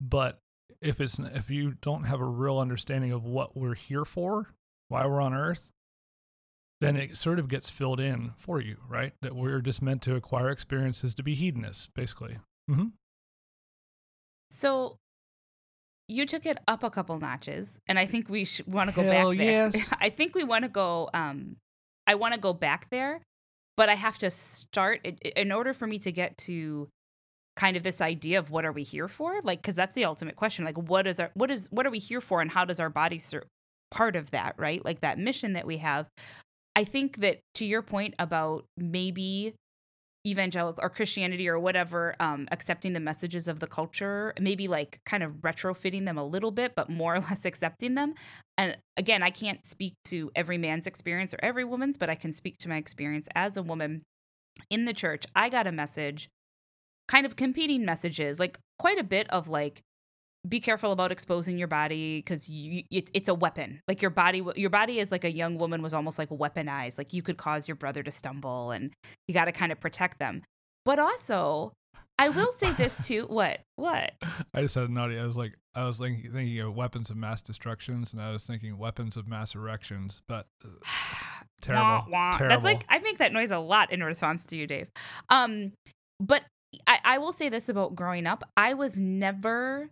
But 0.00 0.38
if 0.80 1.00
it's 1.00 1.18
if 1.18 1.50
you 1.50 1.74
don't 1.80 2.04
have 2.04 2.20
a 2.20 2.24
real 2.24 2.58
understanding 2.58 3.12
of 3.12 3.24
what 3.24 3.56
we're 3.56 3.74
here 3.74 4.04
for, 4.04 4.50
why 4.88 5.06
we're 5.06 5.20
on 5.20 5.34
Earth, 5.34 5.70
then 6.80 6.96
it 6.96 7.16
sort 7.16 7.38
of 7.38 7.48
gets 7.48 7.70
filled 7.70 8.00
in 8.00 8.32
for 8.36 8.60
you, 8.60 8.76
right? 8.88 9.12
That 9.22 9.34
we're 9.34 9.60
just 9.60 9.82
meant 9.82 10.02
to 10.02 10.14
acquire 10.14 10.50
experiences 10.50 11.14
to 11.14 11.22
be 11.22 11.34
hedonists, 11.34 11.88
basically. 11.94 12.38
Mm-hmm. 12.70 12.88
So 14.50 14.98
you 16.08 16.26
took 16.26 16.46
it 16.46 16.58
up 16.68 16.82
a 16.82 16.90
couple 16.90 17.18
notches, 17.18 17.78
and 17.86 17.98
I 17.98 18.06
think 18.06 18.28
we 18.28 18.44
should 18.44 18.66
want 18.66 18.90
to 18.90 18.96
go 18.96 19.02
Hell 19.02 19.30
back 19.30 19.38
there. 19.38 19.50
yes. 19.50 19.90
I 20.00 20.10
think 20.10 20.34
we 20.34 20.44
want 20.44 20.64
to 20.64 20.68
go. 20.68 21.10
Um, 21.12 21.56
I 22.06 22.14
want 22.14 22.34
to 22.34 22.40
go 22.40 22.52
back 22.52 22.88
there, 22.90 23.22
but 23.76 23.88
I 23.88 23.94
have 23.94 24.18
to 24.18 24.30
start 24.30 25.04
in 25.04 25.50
order 25.50 25.72
for 25.72 25.86
me 25.86 25.98
to 26.00 26.12
get 26.12 26.36
to 26.38 26.88
kind 27.56 27.76
of 27.76 27.82
this 27.82 28.00
idea 28.00 28.38
of 28.38 28.50
what 28.50 28.64
are 28.64 28.72
we 28.72 28.82
here 28.82 29.08
for, 29.08 29.40
like 29.42 29.62
because 29.62 29.74
that's 29.74 29.94
the 29.94 30.04
ultimate 30.04 30.36
question. 30.36 30.64
Like, 30.64 30.76
what 30.76 31.06
is 31.06 31.18
our 31.18 31.30
what 31.34 31.50
is 31.50 31.68
what 31.70 31.86
are 31.86 31.90
we 31.90 31.98
here 31.98 32.20
for, 32.20 32.40
and 32.40 32.50
how 32.50 32.64
does 32.64 32.80
our 32.80 32.90
body 32.90 33.18
serve 33.18 33.44
part 33.90 34.16
of 34.16 34.30
that, 34.30 34.54
right? 34.58 34.84
Like 34.84 35.00
that 35.00 35.18
mission 35.18 35.54
that 35.54 35.66
we 35.66 35.78
have. 35.78 36.06
I 36.74 36.84
think 36.84 37.18
that 37.18 37.40
to 37.54 37.64
your 37.64 37.80
point 37.82 38.14
about 38.18 38.66
maybe 38.76 39.54
evangelical 40.26 40.82
or 40.82 40.90
Christianity 40.90 41.48
or 41.48 41.58
whatever, 41.58 42.16
um, 42.18 42.48
accepting 42.50 42.92
the 42.92 43.00
messages 43.00 43.48
of 43.48 43.60
the 43.60 43.66
culture, 43.66 44.34
maybe 44.40 44.66
like 44.66 44.98
kind 45.06 45.22
of 45.22 45.32
retrofitting 45.36 46.04
them 46.04 46.18
a 46.18 46.24
little 46.24 46.50
bit, 46.50 46.72
but 46.74 46.90
more 46.90 47.16
or 47.16 47.20
less 47.30 47.44
accepting 47.44 47.94
them. 47.94 48.14
And 48.58 48.76
again, 48.96 49.22
I 49.22 49.30
can't 49.30 49.64
speak 49.64 49.94
to 50.06 50.30
every 50.34 50.58
man's 50.58 50.86
experience 50.86 51.32
or 51.32 51.38
every 51.42 51.64
woman's, 51.64 51.96
but 51.96 52.10
I 52.10 52.14
can 52.14 52.32
speak 52.32 52.58
to 52.58 52.68
my 52.68 52.76
experience 52.76 53.28
as 53.34 53.56
a 53.56 53.62
woman 53.62 54.02
in 54.68 54.84
the 54.84 54.94
church. 54.94 55.24
I 55.34 55.48
got 55.48 55.66
a 55.66 55.72
message, 55.72 56.28
kind 57.08 57.26
of 57.26 57.36
competing 57.36 57.84
messages, 57.84 58.38
like 58.40 58.58
quite 58.78 58.98
a 58.98 59.04
bit 59.04 59.28
of 59.30 59.48
like, 59.48 59.82
be 60.48 60.60
careful 60.60 60.92
about 60.92 61.10
exposing 61.10 61.58
your 61.58 61.66
body 61.66 62.18
because 62.18 62.48
you 62.48 62.84
it's, 62.88 63.10
it's 63.14 63.28
a 63.28 63.34
weapon 63.34 63.80
like 63.88 64.00
your 64.00 64.12
body 64.12 64.44
your 64.54 64.70
body 64.70 65.00
is 65.00 65.10
like 65.10 65.24
a 65.24 65.32
young 65.32 65.58
woman 65.58 65.82
was 65.82 65.92
almost 65.92 66.20
like 66.20 66.28
weaponized 66.28 66.98
like 66.98 67.12
you 67.12 67.20
could 67.20 67.36
cause 67.36 67.66
your 67.66 67.74
brother 67.74 68.00
to 68.00 68.12
stumble 68.12 68.70
and 68.70 68.92
you 69.26 69.34
got 69.34 69.46
to 69.46 69.50
kind 69.52 69.72
of 69.72 69.80
protect 69.80 70.20
them 70.20 70.44
but 70.84 71.00
also 71.00 71.72
i 72.16 72.28
will 72.28 72.52
say 72.52 72.70
this 72.74 73.04
too 73.08 73.22
what 73.28 73.58
what 73.74 74.12
I 74.54 74.60
just 74.62 74.74
had 74.74 74.88
a 74.88 74.92
naughty. 74.92 75.18
I 75.18 75.26
was 75.26 75.36
like, 75.36 75.54
I 75.74 75.84
was 75.84 75.98
thinking, 75.98 76.32
thinking 76.32 76.58
of 76.60 76.74
weapons 76.74 77.10
of 77.10 77.16
mass 77.18 77.42
destructions, 77.42 78.12
and 78.12 78.22
I 78.22 78.30
was 78.32 78.46
thinking 78.46 78.78
weapons 78.78 79.16
of 79.18 79.28
mass 79.28 79.54
erections. 79.54 80.22
But 80.26 80.46
uh, 80.64 80.68
terrible, 81.60 81.84
Wah, 81.84 82.04
wah. 82.08 82.30
terrible. 82.32 82.54
That's 82.54 82.64
like 82.64 82.86
I 82.88 83.00
make 83.00 83.18
that 83.18 83.32
noise 83.32 83.50
a 83.50 83.58
lot 83.58 83.92
in 83.92 84.02
response 84.02 84.46
to 84.46 84.56
you, 84.56 84.66
Dave. 84.66 84.88
Um, 85.28 85.72
but 86.20 86.42
I, 86.86 86.98
I 87.04 87.18
will 87.18 87.32
say 87.32 87.48
this 87.48 87.68
about 87.68 87.94
growing 87.94 88.26
up: 88.26 88.44
I 88.56 88.74
was 88.74 88.96
never. 88.96 89.90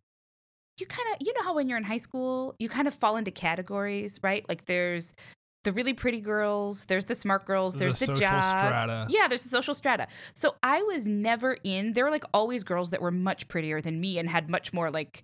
You 0.81 0.87
kind 0.87 1.09
of, 1.13 1.25
you 1.25 1.33
know 1.35 1.43
how 1.45 1.55
when 1.55 1.69
you're 1.69 1.79
in 1.79 1.85
high 1.85 1.99
school, 1.99 2.57
you 2.59 2.69
kind 2.69 2.89
of 2.89 2.95
fall 2.95 3.17
into 3.17 3.31
categories, 3.31 4.19
right? 4.25 4.45
Like 4.49 4.65
there's 4.65 5.15
the 5.63 5.73
really 5.73 5.95
pretty 5.95 6.21
girls, 6.21 6.85
there's 6.87 7.07
the 7.07 7.15
smart 7.15 7.47
girls, 7.47 7.75
there's 7.75 7.99
the, 7.99 8.07
social 8.07 8.21
jocks. 8.21 8.49
strata. 8.49 9.07
Yeah, 9.09 9.29
there's 9.29 9.45
the 9.45 9.49
social 9.49 9.75
strata. 9.75 10.09
So 10.35 10.57
I 10.63 10.83
was 10.83 11.07
never 11.07 11.57
in. 11.65 11.95
There 11.95 12.05
were 12.05 12.11
like 12.11 12.25
always 12.35 12.65
girls 12.65 12.91
that 12.91 13.01
were 13.01 13.11
much 13.11 13.49
prettier 13.49 13.81
than 13.81 14.01
me 14.01 14.19
and 14.19 14.29
had 14.29 14.51
much 14.51 14.73
more 14.73 14.91
like 14.91 15.23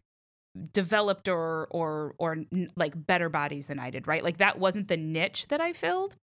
developed 0.73 1.29
or 1.29 1.69
or 1.71 2.15
or 2.19 2.33
n- 2.33 2.71
like 2.75 3.07
better 3.07 3.29
bodies 3.29 3.67
than 3.67 3.79
I 3.79 3.91
did, 3.91 4.09
right? 4.09 4.25
Like 4.25 4.39
that 4.39 4.59
wasn't 4.59 4.89
the 4.89 4.97
niche 4.97 5.47
that 5.49 5.61
I 5.61 5.73
filled. 5.73 6.17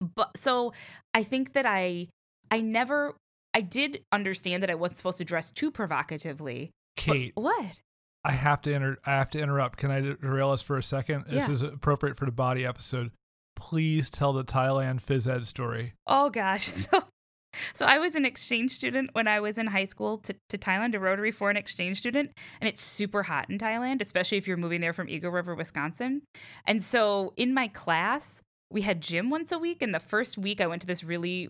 But 0.00 0.36
so 0.36 0.72
I 1.14 1.22
think 1.22 1.52
that 1.52 1.66
I 1.66 2.08
I 2.50 2.60
never 2.60 3.14
I 3.58 3.60
did 3.60 4.04
understand 4.12 4.62
that 4.62 4.70
I 4.70 4.76
wasn't 4.76 4.98
supposed 4.98 5.18
to 5.18 5.24
dress 5.24 5.50
too 5.50 5.72
provocatively. 5.72 6.70
Kate. 6.96 7.32
what? 7.34 7.80
I 8.24 8.30
have 8.32 8.62
to 8.62 8.72
inter- 8.72 8.98
I 9.04 9.10
have 9.16 9.30
to 9.30 9.40
interrupt. 9.40 9.78
Can 9.78 9.90
I 9.90 10.00
derail 10.00 10.50
us 10.50 10.62
for 10.62 10.76
a 10.76 10.82
second? 10.82 11.24
This 11.28 11.48
Yeah. 11.48 11.52
is 11.54 11.62
appropriate 11.62 12.16
for 12.16 12.24
the 12.24 12.30
body 12.32 12.64
episode. 12.64 13.10
Please 13.56 14.10
tell 14.10 14.32
the 14.32 14.44
Thailand 14.44 15.02
phys 15.02 15.28
ed 15.28 15.44
story. 15.46 15.94
Oh 16.06 16.30
gosh. 16.30 16.68
So 16.90 17.02
So 17.74 17.86
I 17.86 17.98
was 17.98 18.14
an 18.14 18.24
exchange 18.24 18.70
student 18.72 19.10
when 19.14 19.26
I 19.26 19.40
was 19.40 19.58
in 19.58 19.66
high 19.68 19.86
school 19.86 20.18
to, 20.18 20.36
to 20.50 20.58
Thailand, 20.58 20.94
a 20.94 21.00
Rotary 21.00 21.32
foreign 21.32 21.56
exchange 21.56 21.98
student, 21.98 22.30
and 22.60 22.68
it's 22.68 22.80
super 22.80 23.24
hot 23.24 23.48
in 23.50 23.58
Thailand, 23.58 24.00
especially 24.02 24.38
if 24.38 24.46
you're 24.46 24.56
moving 24.56 24.80
there 24.80 24.92
from 24.92 25.08
Eagle 25.08 25.30
River, 25.32 25.54
Wisconsin. 25.56 26.22
And 26.66 26.82
so 26.82 27.32
in 27.36 27.54
my 27.54 27.66
class, 27.68 28.42
we 28.70 28.82
had 28.82 29.00
gym 29.00 29.30
once 29.30 29.50
a 29.50 29.58
week, 29.58 29.80
and 29.82 29.94
the 29.94 29.98
first 29.98 30.36
week 30.38 30.60
I 30.60 30.66
went 30.66 30.82
to 30.82 30.86
this 30.86 31.02
really 31.02 31.48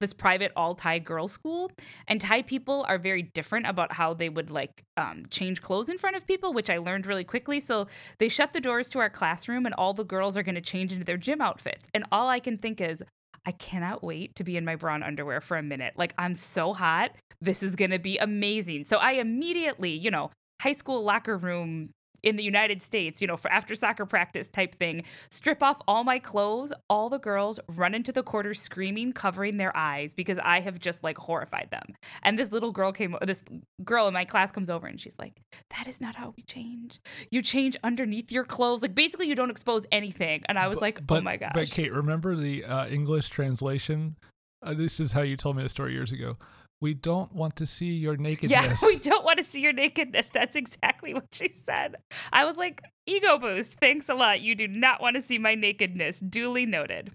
this 0.00 0.12
private 0.12 0.52
all 0.56 0.74
Thai 0.74 0.98
girls 0.98 1.32
school, 1.32 1.70
and 2.06 2.20
Thai 2.20 2.42
people 2.42 2.84
are 2.88 2.98
very 2.98 3.22
different 3.22 3.66
about 3.66 3.92
how 3.92 4.14
they 4.14 4.28
would 4.28 4.50
like 4.50 4.84
um, 4.96 5.24
change 5.30 5.62
clothes 5.62 5.88
in 5.88 5.98
front 5.98 6.16
of 6.16 6.26
people, 6.26 6.52
which 6.52 6.70
I 6.70 6.78
learned 6.78 7.06
really 7.06 7.24
quickly. 7.24 7.60
So 7.60 7.86
they 8.18 8.28
shut 8.28 8.52
the 8.52 8.60
doors 8.60 8.88
to 8.90 8.98
our 8.98 9.10
classroom, 9.10 9.66
and 9.66 9.74
all 9.74 9.94
the 9.94 10.04
girls 10.04 10.36
are 10.36 10.42
going 10.42 10.54
to 10.54 10.60
change 10.60 10.92
into 10.92 11.04
their 11.04 11.16
gym 11.16 11.40
outfits. 11.40 11.88
And 11.94 12.04
all 12.12 12.28
I 12.28 12.40
can 12.40 12.58
think 12.58 12.80
is, 12.80 13.02
I 13.46 13.52
cannot 13.52 14.02
wait 14.02 14.34
to 14.36 14.44
be 14.44 14.56
in 14.56 14.64
my 14.64 14.74
bra 14.74 14.94
and 14.96 15.04
underwear 15.04 15.40
for 15.40 15.56
a 15.56 15.62
minute. 15.62 15.94
Like, 15.96 16.14
I'm 16.18 16.34
so 16.34 16.72
hot. 16.72 17.12
This 17.40 17.62
is 17.62 17.76
going 17.76 17.92
to 17.92 17.98
be 17.98 18.18
amazing. 18.18 18.84
So 18.84 18.96
I 18.96 19.12
immediately, 19.12 19.90
you 19.90 20.10
know, 20.10 20.30
high 20.60 20.72
school 20.72 21.04
locker 21.04 21.36
room 21.36 21.90
in 22.22 22.36
the 22.36 22.42
United 22.42 22.82
States, 22.82 23.20
you 23.20 23.26
know, 23.26 23.36
for 23.36 23.50
after 23.50 23.74
soccer 23.74 24.06
practice 24.06 24.48
type 24.48 24.74
thing, 24.76 25.04
strip 25.30 25.62
off 25.62 25.78
all 25.86 26.04
my 26.04 26.18
clothes, 26.18 26.72
all 26.90 27.08
the 27.08 27.18
girls 27.18 27.60
run 27.68 27.94
into 27.94 28.12
the 28.12 28.22
quarter 28.22 28.54
screaming, 28.54 29.12
covering 29.12 29.56
their 29.56 29.76
eyes 29.76 30.14
because 30.14 30.38
I 30.42 30.60
have 30.60 30.78
just 30.78 31.02
like 31.04 31.18
horrified 31.18 31.68
them. 31.70 31.94
And 32.22 32.38
this 32.38 32.52
little 32.52 32.72
girl 32.72 32.92
came, 32.92 33.16
this 33.22 33.42
girl 33.84 34.08
in 34.08 34.14
my 34.14 34.24
class 34.24 34.50
comes 34.52 34.70
over 34.70 34.86
and 34.86 35.00
she's 35.00 35.18
like, 35.18 35.40
that 35.76 35.86
is 35.86 36.00
not 36.00 36.16
how 36.16 36.34
we 36.36 36.42
change. 36.42 37.00
You 37.30 37.42
change 37.42 37.76
underneath 37.84 38.32
your 38.32 38.44
clothes. 38.44 38.82
Like 38.82 38.94
basically 38.94 39.28
you 39.28 39.34
don't 39.34 39.50
expose 39.50 39.86
anything. 39.92 40.42
And 40.48 40.58
I 40.58 40.68
was 40.68 40.76
But- 40.76 40.82
like, 40.82 41.06
but, 41.06 41.18
oh 41.18 41.22
my 41.22 41.36
gosh. 41.36 41.52
But 41.54 41.70
Kate, 41.70 41.92
remember 41.92 42.34
the 42.36 42.64
uh, 42.64 42.86
English 42.88 43.28
translation? 43.28 44.16
Uh, 44.62 44.74
this 44.74 44.98
is 45.00 45.12
how 45.12 45.22
you 45.22 45.36
told 45.36 45.56
me 45.56 45.62
the 45.62 45.68
story 45.68 45.92
years 45.92 46.12
ago. 46.12 46.36
We 46.80 46.94
don't 46.94 47.32
want 47.34 47.56
to 47.56 47.66
see 47.66 47.92
your 47.92 48.16
nakedness. 48.18 48.82
Yeah, 48.82 48.88
we 48.88 48.96
don't 48.98 49.24
want 49.24 49.38
to 49.38 49.44
see 49.44 49.60
your 49.60 49.72
nakedness. 49.72 50.28
That's 50.32 50.56
exactly 50.56 51.14
what 51.14 51.26
she 51.32 51.48
said. 51.48 51.96
I 52.32 52.44
was 52.44 52.56
like, 52.56 52.82
ego 53.06 53.38
boost. 53.38 53.78
Thanks 53.80 54.08
a 54.08 54.14
lot. 54.14 54.40
You 54.40 54.54
do 54.54 54.68
not 54.68 55.00
want 55.00 55.16
to 55.16 55.22
see 55.22 55.38
my 55.38 55.54
nakedness. 55.54 56.20
Duly 56.20 56.66
noted. 56.66 57.12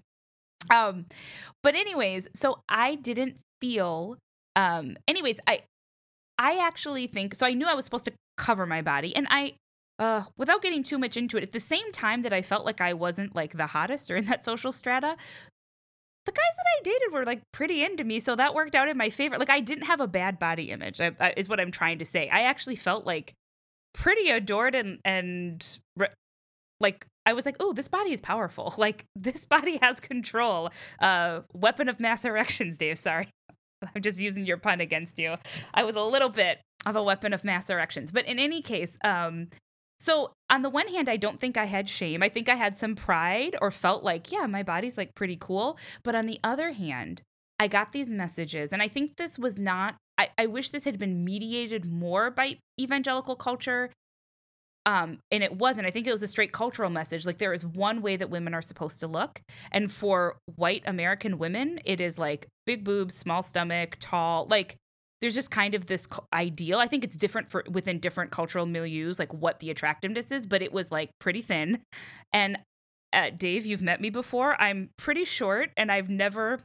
Um, 0.73 1.05
but 1.63 1.75
anyways, 1.75 2.27
so 2.33 2.61
I 2.69 2.95
didn't 2.95 3.37
feel 3.59 4.17
um 4.55 4.97
anyways, 5.07 5.39
I 5.47 5.61
I 6.37 6.57
actually 6.57 7.07
think 7.07 7.35
so 7.35 7.45
I 7.45 7.53
knew 7.53 7.67
I 7.67 7.73
was 7.75 7.85
supposed 7.85 8.05
to 8.05 8.13
cover 8.37 8.65
my 8.65 8.81
body 8.81 9.15
and 9.15 9.27
I 9.29 9.53
uh 9.99 10.23
without 10.37 10.61
getting 10.61 10.83
too 10.83 10.97
much 10.97 11.15
into 11.17 11.37
it, 11.37 11.43
at 11.43 11.51
the 11.51 11.59
same 11.59 11.91
time 11.91 12.23
that 12.23 12.33
I 12.33 12.41
felt 12.41 12.65
like 12.65 12.81
I 12.81 12.93
wasn't 12.93 13.35
like 13.35 13.55
the 13.55 13.67
hottest 13.67 14.09
or 14.09 14.17
in 14.17 14.25
that 14.25 14.43
social 14.43 14.71
strata, 14.71 15.15
the 16.25 16.31
guys 16.31 16.55
that 16.57 16.65
I 16.79 16.83
dated 16.83 17.13
were 17.13 17.25
like 17.25 17.41
pretty 17.51 17.83
into 17.83 18.03
me, 18.03 18.19
so 18.19 18.35
that 18.35 18.53
worked 18.53 18.75
out 18.75 18.87
in 18.87 18.97
my 18.97 19.09
favor. 19.09 19.37
Like 19.37 19.49
I 19.49 19.59
didn't 19.59 19.85
have 19.85 19.99
a 19.99 20.07
bad 20.07 20.37
body 20.39 20.71
image, 20.71 21.01
I, 21.01 21.11
I, 21.19 21.33
is 21.35 21.49
what 21.49 21.59
I'm 21.59 21.71
trying 21.71 21.99
to 21.99 22.05
say. 22.05 22.29
I 22.29 22.41
actually 22.41 22.75
felt 22.75 23.05
like 23.05 23.33
pretty 23.93 24.29
adored 24.29 24.75
and 24.75 24.99
and 25.03 25.79
re- 25.97 26.07
like 26.79 27.05
I 27.25 27.33
was 27.33 27.45
like, 27.45 27.57
oh, 27.59 27.73
this 27.73 27.87
body 27.87 28.11
is 28.11 28.21
powerful. 28.21 28.73
Like 28.77 29.05
this 29.15 29.45
body 29.45 29.77
has 29.77 29.99
control. 29.99 30.69
Uh, 30.99 31.41
weapon 31.53 31.89
of 31.89 31.99
mass 31.99 32.25
erections, 32.25 32.77
Dave. 32.77 32.97
Sorry, 32.97 33.29
I'm 33.95 34.01
just 34.01 34.19
using 34.19 34.45
your 34.45 34.57
pun 34.57 34.81
against 34.81 35.17
you. 35.17 35.35
I 35.73 35.83
was 35.83 35.95
a 35.95 36.01
little 36.01 36.29
bit 36.29 36.59
of 36.85 36.95
a 36.95 37.03
weapon 37.03 37.33
of 37.33 37.43
mass 37.43 37.69
erections, 37.69 38.11
but 38.11 38.25
in 38.25 38.39
any 38.39 38.61
case, 38.61 38.97
um, 39.03 39.47
so 40.01 40.31
on 40.49 40.63
the 40.63 40.69
one 40.71 40.87
hand, 40.87 41.07
I 41.07 41.17
don't 41.17 41.39
think 41.39 41.57
I 41.57 41.65
had 41.65 41.87
shame. 41.87 42.23
I 42.23 42.29
think 42.29 42.49
I 42.49 42.55
had 42.55 42.75
some 42.75 42.95
pride 42.95 43.55
or 43.61 43.69
felt 43.69 44.03
like, 44.03 44.31
yeah, 44.31 44.47
my 44.47 44.63
body's 44.63 44.97
like 44.97 45.13
pretty 45.13 45.37
cool. 45.39 45.77
But 46.01 46.15
on 46.15 46.25
the 46.25 46.39
other 46.43 46.71
hand, 46.71 47.21
I 47.59 47.67
got 47.67 47.91
these 47.91 48.09
messages, 48.09 48.73
and 48.73 48.81
I 48.81 48.87
think 48.87 49.17
this 49.17 49.37
was 49.37 49.59
not. 49.59 49.97
I, 50.17 50.29
I 50.39 50.47
wish 50.47 50.71
this 50.71 50.85
had 50.85 50.97
been 50.97 51.23
mediated 51.23 51.85
more 51.85 52.31
by 52.31 52.57
evangelical 52.79 53.35
culture. 53.35 53.91
Um, 54.87 55.19
and 55.29 55.43
it 55.43 55.57
wasn't. 55.57 55.85
I 55.85 55.91
think 55.91 56.07
it 56.07 56.11
was 56.11 56.23
a 56.23 56.27
straight 56.27 56.51
cultural 56.51 56.89
message. 56.89 57.23
Like 57.23 57.37
there 57.37 57.53
is 57.53 57.63
one 57.63 58.01
way 58.01 58.17
that 58.17 58.31
women 58.31 58.55
are 58.55 58.63
supposed 58.63 59.01
to 59.01 59.07
look, 59.07 59.39
and 59.71 59.91
for 59.91 60.39
white 60.55 60.81
American 60.87 61.37
women, 61.37 61.79
it 61.85 62.01
is 62.01 62.17
like 62.17 62.47
big 62.65 62.83
boobs, 62.83 63.13
small 63.13 63.43
stomach, 63.43 63.97
tall. 63.99 64.47
Like 64.49 64.77
there's 65.21 65.35
just 65.35 65.51
kind 65.51 65.75
of 65.75 65.85
this 65.85 66.07
ideal. 66.33 66.79
I 66.79 66.87
think 66.87 67.03
it's 67.03 67.15
different 67.15 67.49
for 67.49 67.63
within 67.69 67.99
different 67.99 68.31
cultural 68.31 68.65
milieus, 68.65 69.19
like 69.19 69.33
what 69.33 69.59
the 69.59 69.69
attractiveness 69.69 70.31
is. 70.31 70.47
But 70.47 70.61
it 70.61 70.73
was 70.73 70.91
like 70.91 71.11
pretty 71.19 71.41
thin, 71.41 71.81
and 72.33 72.57
uh, 73.13 73.29
Dave, 73.35 73.65
you've 73.65 73.81
met 73.81 74.01
me 74.01 74.09
before. 74.09 74.59
I'm 74.61 74.89
pretty 74.97 75.25
short, 75.25 75.69
and 75.77 75.91
I've 75.91 76.09
never. 76.09 76.59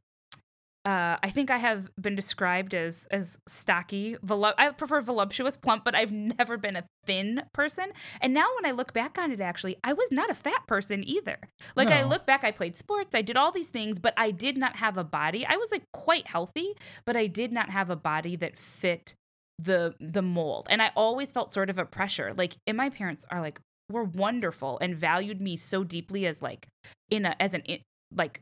Uh, 0.87 1.17
I 1.21 1.31
think 1.31 1.51
I 1.51 1.57
have 1.57 1.91
been 2.01 2.15
described 2.15 2.73
as 2.73 3.09
as 3.11 3.39
stocky. 3.49 4.17
Volu- 4.25 4.55
I 4.57 4.71
prefer 4.71 5.01
voluptuous, 5.01 5.57
plump, 5.57 5.85
but 5.85 5.97
I've 5.97 6.13
never 6.13 6.57
been 6.57 6.77
a 6.77 6.85
thin 7.05 7.43
person. 7.53 7.87
And 8.21 8.33
now, 8.33 8.47
when 8.55 8.71
I 8.71 8.73
look 8.73 8.93
back 8.93 9.19
on 9.19 9.33
it, 9.33 9.41
actually, 9.41 9.79
I 9.83 9.93
was 9.93 10.13
not 10.13 10.31
a 10.31 10.35
fat 10.35 10.65
person 10.69 11.03
either. 11.05 11.39
Like 11.75 11.89
I 11.89 12.05
look 12.05 12.25
back, 12.25 12.45
I 12.45 12.53
played 12.53 12.77
sports, 12.77 13.17
I 13.17 13.23
did 13.23 13.37
all 13.37 13.51
these 13.51 13.69
things, 13.69 13.99
but 13.99 14.15
I 14.17 14.31
did 14.31 14.57
not 14.57 14.77
have 14.77 14.97
a 14.97 15.05
body. 15.05 15.45
I 15.45 15.57
was 15.57 15.73
like 15.73 15.83
quite 15.93 16.29
healthy, 16.29 16.75
but 17.05 17.17
I 17.17 17.27
did 17.27 17.51
not 17.51 17.71
have 17.71 17.91
a 17.91 17.97
body 17.97 18.37
that 18.37 18.57
fit 18.57 19.15
the 19.59 19.95
the 19.99 20.23
mold. 20.23 20.69
And 20.71 20.81
I 20.81 20.93
always 20.95 21.33
felt 21.33 21.53
sort 21.53 21.69
of 21.69 21.79
a 21.79 21.85
pressure. 21.85 22.33
Like, 22.33 22.55
and 22.65 22.77
my 22.77 22.91
parents 22.91 23.27
are 23.31 23.41
like 23.41 23.61
were 23.91 24.05
wonderful 24.05 24.79
and 24.81 24.97
valued 24.97 25.41
me 25.41 25.57
so 25.57 25.83
deeply 25.83 26.27
as 26.27 26.43
like 26.43 26.69
in 27.11 27.25
a 27.25 27.35
as 27.41 27.55
an 27.55 27.63
in, 27.63 27.81
like 28.15 28.41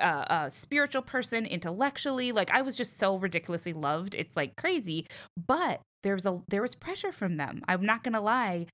uh, 0.00 0.24
a 0.28 0.50
spiritual 0.50 1.02
person 1.02 1.44
intellectually 1.44 2.32
like 2.32 2.50
i 2.50 2.62
was 2.62 2.74
just 2.74 2.98
so 2.98 3.16
ridiculously 3.16 3.72
loved 3.72 4.14
it's 4.14 4.36
like 4.36 4.56
crazy 4.56 5.06
but 5.46 5.80
there 6.02 6.14
was 6.14 6.26
a 6.26 6.40
there 6.48 6.62
was 6.62 6.74
pressure 6.74 7.12
from 7.12 7.36
them 7.36 7.62
i'm 7.68 7.84
not 7.84 8.02
gonna 8.02 8.20
lie 8.20 8.66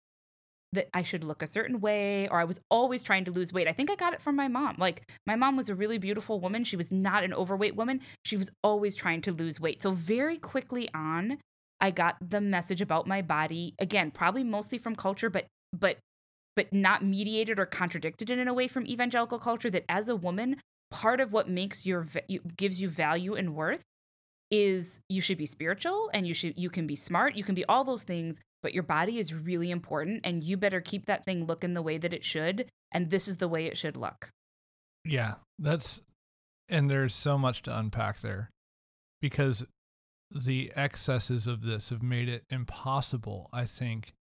that 0.73 0.89
i 0.95 1.03
should 1.03 1.25
look 1.25 1.43
a 1.43 1.47
certain 1.47 1.81
way 1.81 2.29
or 2.29 2.39
i 2.41 2.45
was 2.45 2.61
always 2.71 3.03
trying 3.03 3.25
to 3.25 3.33
lose 3.33 3.53
weight 3.53 3.69
i 3.69 3.73
think 3.73 3.91
i 3.91 3.97
got 3.97 4.13
it 4.13 4.23
from 4.23 4.37
my 4.37 4.49
mom 4.49 4.77
like 4.79 5.03
my 5.27 5.35
mom 5.35 5.57
was 5.57 5.69
a 5.69 5.75
really 5.75 5.99
beautiful 5.99 6.41
woman 6.41 6.65
she 6.65 6.77
was 6.77 6.93
not 6.93 7.25
an 7.25 7.35
overweight 7.35 7.77
woman 7.77 8.01
she 8.25 8.37
was 8.37 8.51
always 8.63 8.95
trying 8.95 9.21
to 9.21 9.33
lose 9.33 9.61
weight 9.61 9.83
so 9.83 9.93
very 9.93 10.37
quickly 10.37 10.89
on 10.95 11.39
i 11.81 11.91
got 11.91 12.17
the 12.21 12.41
message 12.41 12.81
about 12.81 13.07
my 13.07 13.21
body 13.23 13.75
again 13.79 14.11
probably 14.11 14.45
mostly 14.45 14.79
from 14.79 14.95
culture 14.95 15.31
but 15.31 15.47
but 15.73 15.99
but 16.57 16.73
not 16.73 17.05
mediated 17.05 17.59
or 17.59 17.67
contradicted 17.67 18.31
in 18.31 18.47
a 18.47 18.55
way 18.55 18.69
from 18.69 18.87
evangelical 18.87 19.39
culture 19.39 19.71
that 19.71 19.85
as 19.89 20.09
a 20.09 20.17
woman 20.17 20.57
part 20.95 21.21
of 21.21 21.33
what 21.33 21.49
makes 21.49 21.85
your 21.85 22.07
gives 22.57 22.81
you 22.81 22.89
value 22.89 23.35
and 23.35 23.55
worth 23.55 23.83
is 24.51 25.01
you 25.09 25.21
should 25.21 25.39
be 25.39 25.47
spiritual 25.47 26.09
and 26.15 26.27
you 26.27 26.35
should 26.35 26.57
you 26.57 26.71
can 26.71 26.87
be 26.87 26.95
smart 26.95 27.35
you 27.35 27.43
can 27.43 27.55
be 27.55 27.65
all 27.65 27.83
those 27.83 28.05
things 28.05 28.39
but 28.63 28.73
your 28.73 28.83
body 28.83 29.19
is 29.19 29.35
really 29.35 29.71
important 29.71 30.21
and 30.25 30.45
you 30.45 30.57
better 30.57 30.81
keep 30.81 31.07
that 31.07 31.25
thing 31.25 31.47
looking 31.47 31.75
the 31.75 31.83
way 31.83 31.99
that 31.99 32.13
it 32.13 32.25
should 32.25 32.67
and 32.93 33.11
this 33.11 33.27
is 33.27 33.39
the 33.39 33.49
way 33.49 33.67
it 33.67 33.77
should 33.77 33.97
look 33.97 34.31
Yeah, 35.05 35.35
that's 35.59 36.03
and 36.69 36.89
there's 36.89 37.15
so 37.15 37.37
much 37.37 37.63
to 37.63 37.79
unpack 37.79 38.21
there 38.21 38.51
because 39.21 39.65
the 40.31 40.73
excesses 40.75 41.47
of 41.47 41.63
this 41.63 41.91
have 41.91 42.03
made 42.03 42.29
it 42.29 42.45
impossible, 42.51 43.49
I 43.53 43.67
think, 43.67 44.15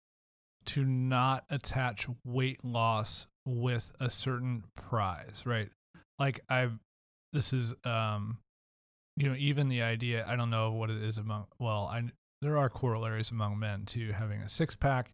to 0.66 0.84
not 0.84 1.44
attach 1.50 2.06
weight 2.24 2.64
loss 2.64 3.26
with 3.44 3.92
a 4.00 4.08
certain 4.10 4.64
prize, 4.74 5.42
right? 5.44 5.70
Like 6.20 6.40
I've 6.48 6.78
this 7.32 7.52
is 7.52 7.74
um 7.84 8.38
you 9.16 9.28
know, 9.28 9.34
even 9.36 9.68
the 9.68 9.82
idea, 9.82 10.24
I 10.26 10.36
don't 10.36 10.50
know 10.50 10.72
what 10.72 10.88
it 10.90 11.02
is 11.02 11.18
among 11.18 11.46
well, 11.58 11.88
I 11.92 12.04
there 12.42 12.56
are 12.56 12.68
corollaries 12.68 13.30
among 13.32 13.58
men 13.58 13.84
to 13.86 14.12
having 14.12 14.40
a 14.40 14.48
six 14.48 14.76
pack, 14.76 15.10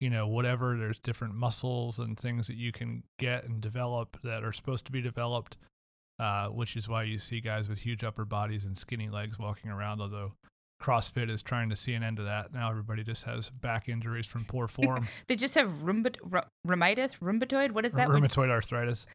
you 0.00 0.08
know, 0.08 0.26
whatever, 0.28 0.76
there's 0.76 0.98
different 0.98 1.34
muscles 1.34 1.98
and 1.98 2.18
things 2.18 2.46
that 2.46 2.56
you 2.56 2.70
can 2.72 3.02
get 3.18 3.44
and 3.44 3.60
develop 3.60 4.18
that 4.22 4.44
are 4.44 4.52
supposed 4.52 4.86
to 4.86 4.92
be 4.92 5.00
developed. 5.02 5.56
Uh, 6.18 6.48
which 6.48 6.76
is 6.76 6.86
why 6.86 7.02
you 7.02 7.16
see 7.16 7.40
guys 7.40 7.66
with 7.66 7.78
huge 7.78 8.04
upper 8.04 8.26
bodies 8.26 8.66
and 8.66 8.76
skinny 8.76 9.08
legs 9.08 9.38
walking 9.38 9.70
around, 9.70 10.02
although 10.02 10.34
CrossFit 10.78 11.30
is 11.30 11.42
trying 11.42 11.70
to 11.70 11.76
see 11.76 11.94
an 11.94 12.02
end 12.02 12.18
to 12.18 12.24
that. 12.24 12.52
Now 12.52 12.68
everybody 12.68 13.02
just 13.02 13.24
has 13.24 13.48
back 13.48 13.88
injuries 13.88 14.26
from 14.26 14.44
poor 14.44 14.68
form, 14.68 15.08
they 15.28 15.36
just 15.36 15.54
have 15.54 15.70
rheumat- 15.82 16.18
rh- 16.22 16.46
rheumatitis 16.68 17.18
rheumatoid 17.20 17.70
what 17.70 17.86
is 17.86 17.94
that 17.94 18.08
rheumatoid 18.08 18.50
arthritis. 18.50 19.06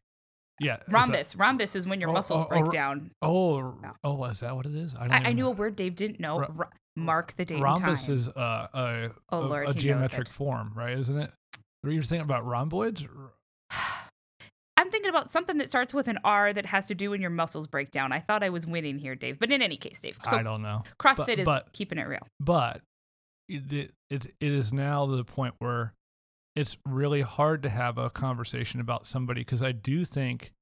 Yeah. 0.60 0.74
is 0.76 0.78
that- 0.86 0.92
rhombus 0.92 1.36
rhombus 1.36 1.76
is 1.76 1.86
when 1.86 2.00
your 2.00 2.10
Oh, 2.10 2.14
muscles 2.14 2.42
oh, 2.44 2.48
break 2.48 2.64
oh, 2.64 2.70
down 2.70 3.10
oh, 3.22 3.74
oh, 4.04 4.24
is 4.24 4.40
that 4.40 4.56
what 4.56 4.66
it 4.66 4.74
is? 4.74 4.92
don't 4.94 5.10
I, 5.12 5.28
I 5.28 5.32
knew 5.32 5.46
a 5.46 5.50
word 5.50 5.76
dave 5.76 5.96
didn't 5.96 6.18
know 6.20 6.40
Rh- 6.40 6.62
mark 6.96 7.34
the 7.36 7.44
date 7.44 7.60
Rhombus 7.60 8.08
is 8.08 8.28
uh, 8.28 8.68
a, 8.72 9.10
Oh, 9.30 9.38
a, 9.38 9.46
Lord, 9.46 9.68
a 9.68 9.74
geometric 9.74 10.28
form, 10.28 10.72
right? 10.74 10.96
Isn't 10.98 11.18
it? 11.18 11.30
Were 11.84 11.90
you 11.90 12.00
thinking 12.02 12.24
about 12.24 12.46
rhomboids? 12.46 13.04
I'm 14.78 14.90
thinking 14.90 15.08
about 15.10 15.30
something 15.30 15.56
that 15.58 15.68
starts 15.68 15.94
with 15.94 16.06
an 16.08 16.18
R 16.24 16.52
that 16.52 16.66
has 16.66 16.86
to 16.88 16.94
do 16.94 17.10
when 17.10 17.20
your 17.20 17.30
muscles 17.30 17.66
break 17.66 17.90
down. 17.90 18.12
I 18.12 18.20
thought 18.20 18.42
I 18.42 18.50
was 18.50 18.66
winning 18.66 18.98
here, 18.98 19.14
Dave. 19.14 19.38
But 19.38 19.50
in 19.50 19.62
any 19.62 19.76
case, 19.76 20.00
Dave. 20.00 20.18
So 20.28 20.36
I 20.36 20.42
don't 20.42 20.60
know. 20.62 20.84
CrossFit 20.98 21.26
but- 21.26 21.38
is 21.38 21.44
but- 21.44 21.72
keeping 21.72 21.98
it 21.98 22.06
real. 22.06 22.26
but 22.40 22.80
it, 23.48 23.72
it 23.72 23.90
it 24.10 24.26
it 24.40 24.52
is 24.52 24.72
now 24.72 25.06
to 25.06 25.16
the 25.16 25.24
point 25.24 25.54
where 25.58 25.92
it's 26.56 26.78
really 26.86 27.20
hard 27.20 27.62
to 27.62 27.68
have 27.68 27.98
a 27.98 28.10
conversation 28.10 28.80
about 28.80 29.06
somebody 29.06 29.42
because 29.42 29.62
I 29.62 29.72
do 29.72 30.04
think 30.06 30.52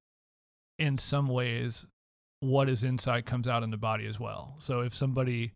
in 0.79 0.99
some 0.99 1.29
ways 1.29 1.87
what 2.41 2.69
is 2.69 2.83
inside 2.83 3.25
comes 3.25 3.47
out 3.47 3.63
in 3.63 3.71
the 3.71 3.77
body 3.77 4.07
as 4.07 4.19
well. 4.19 4.57
So 4.59 4.81
if 4.81 4.93
somebody, 4.93 5.53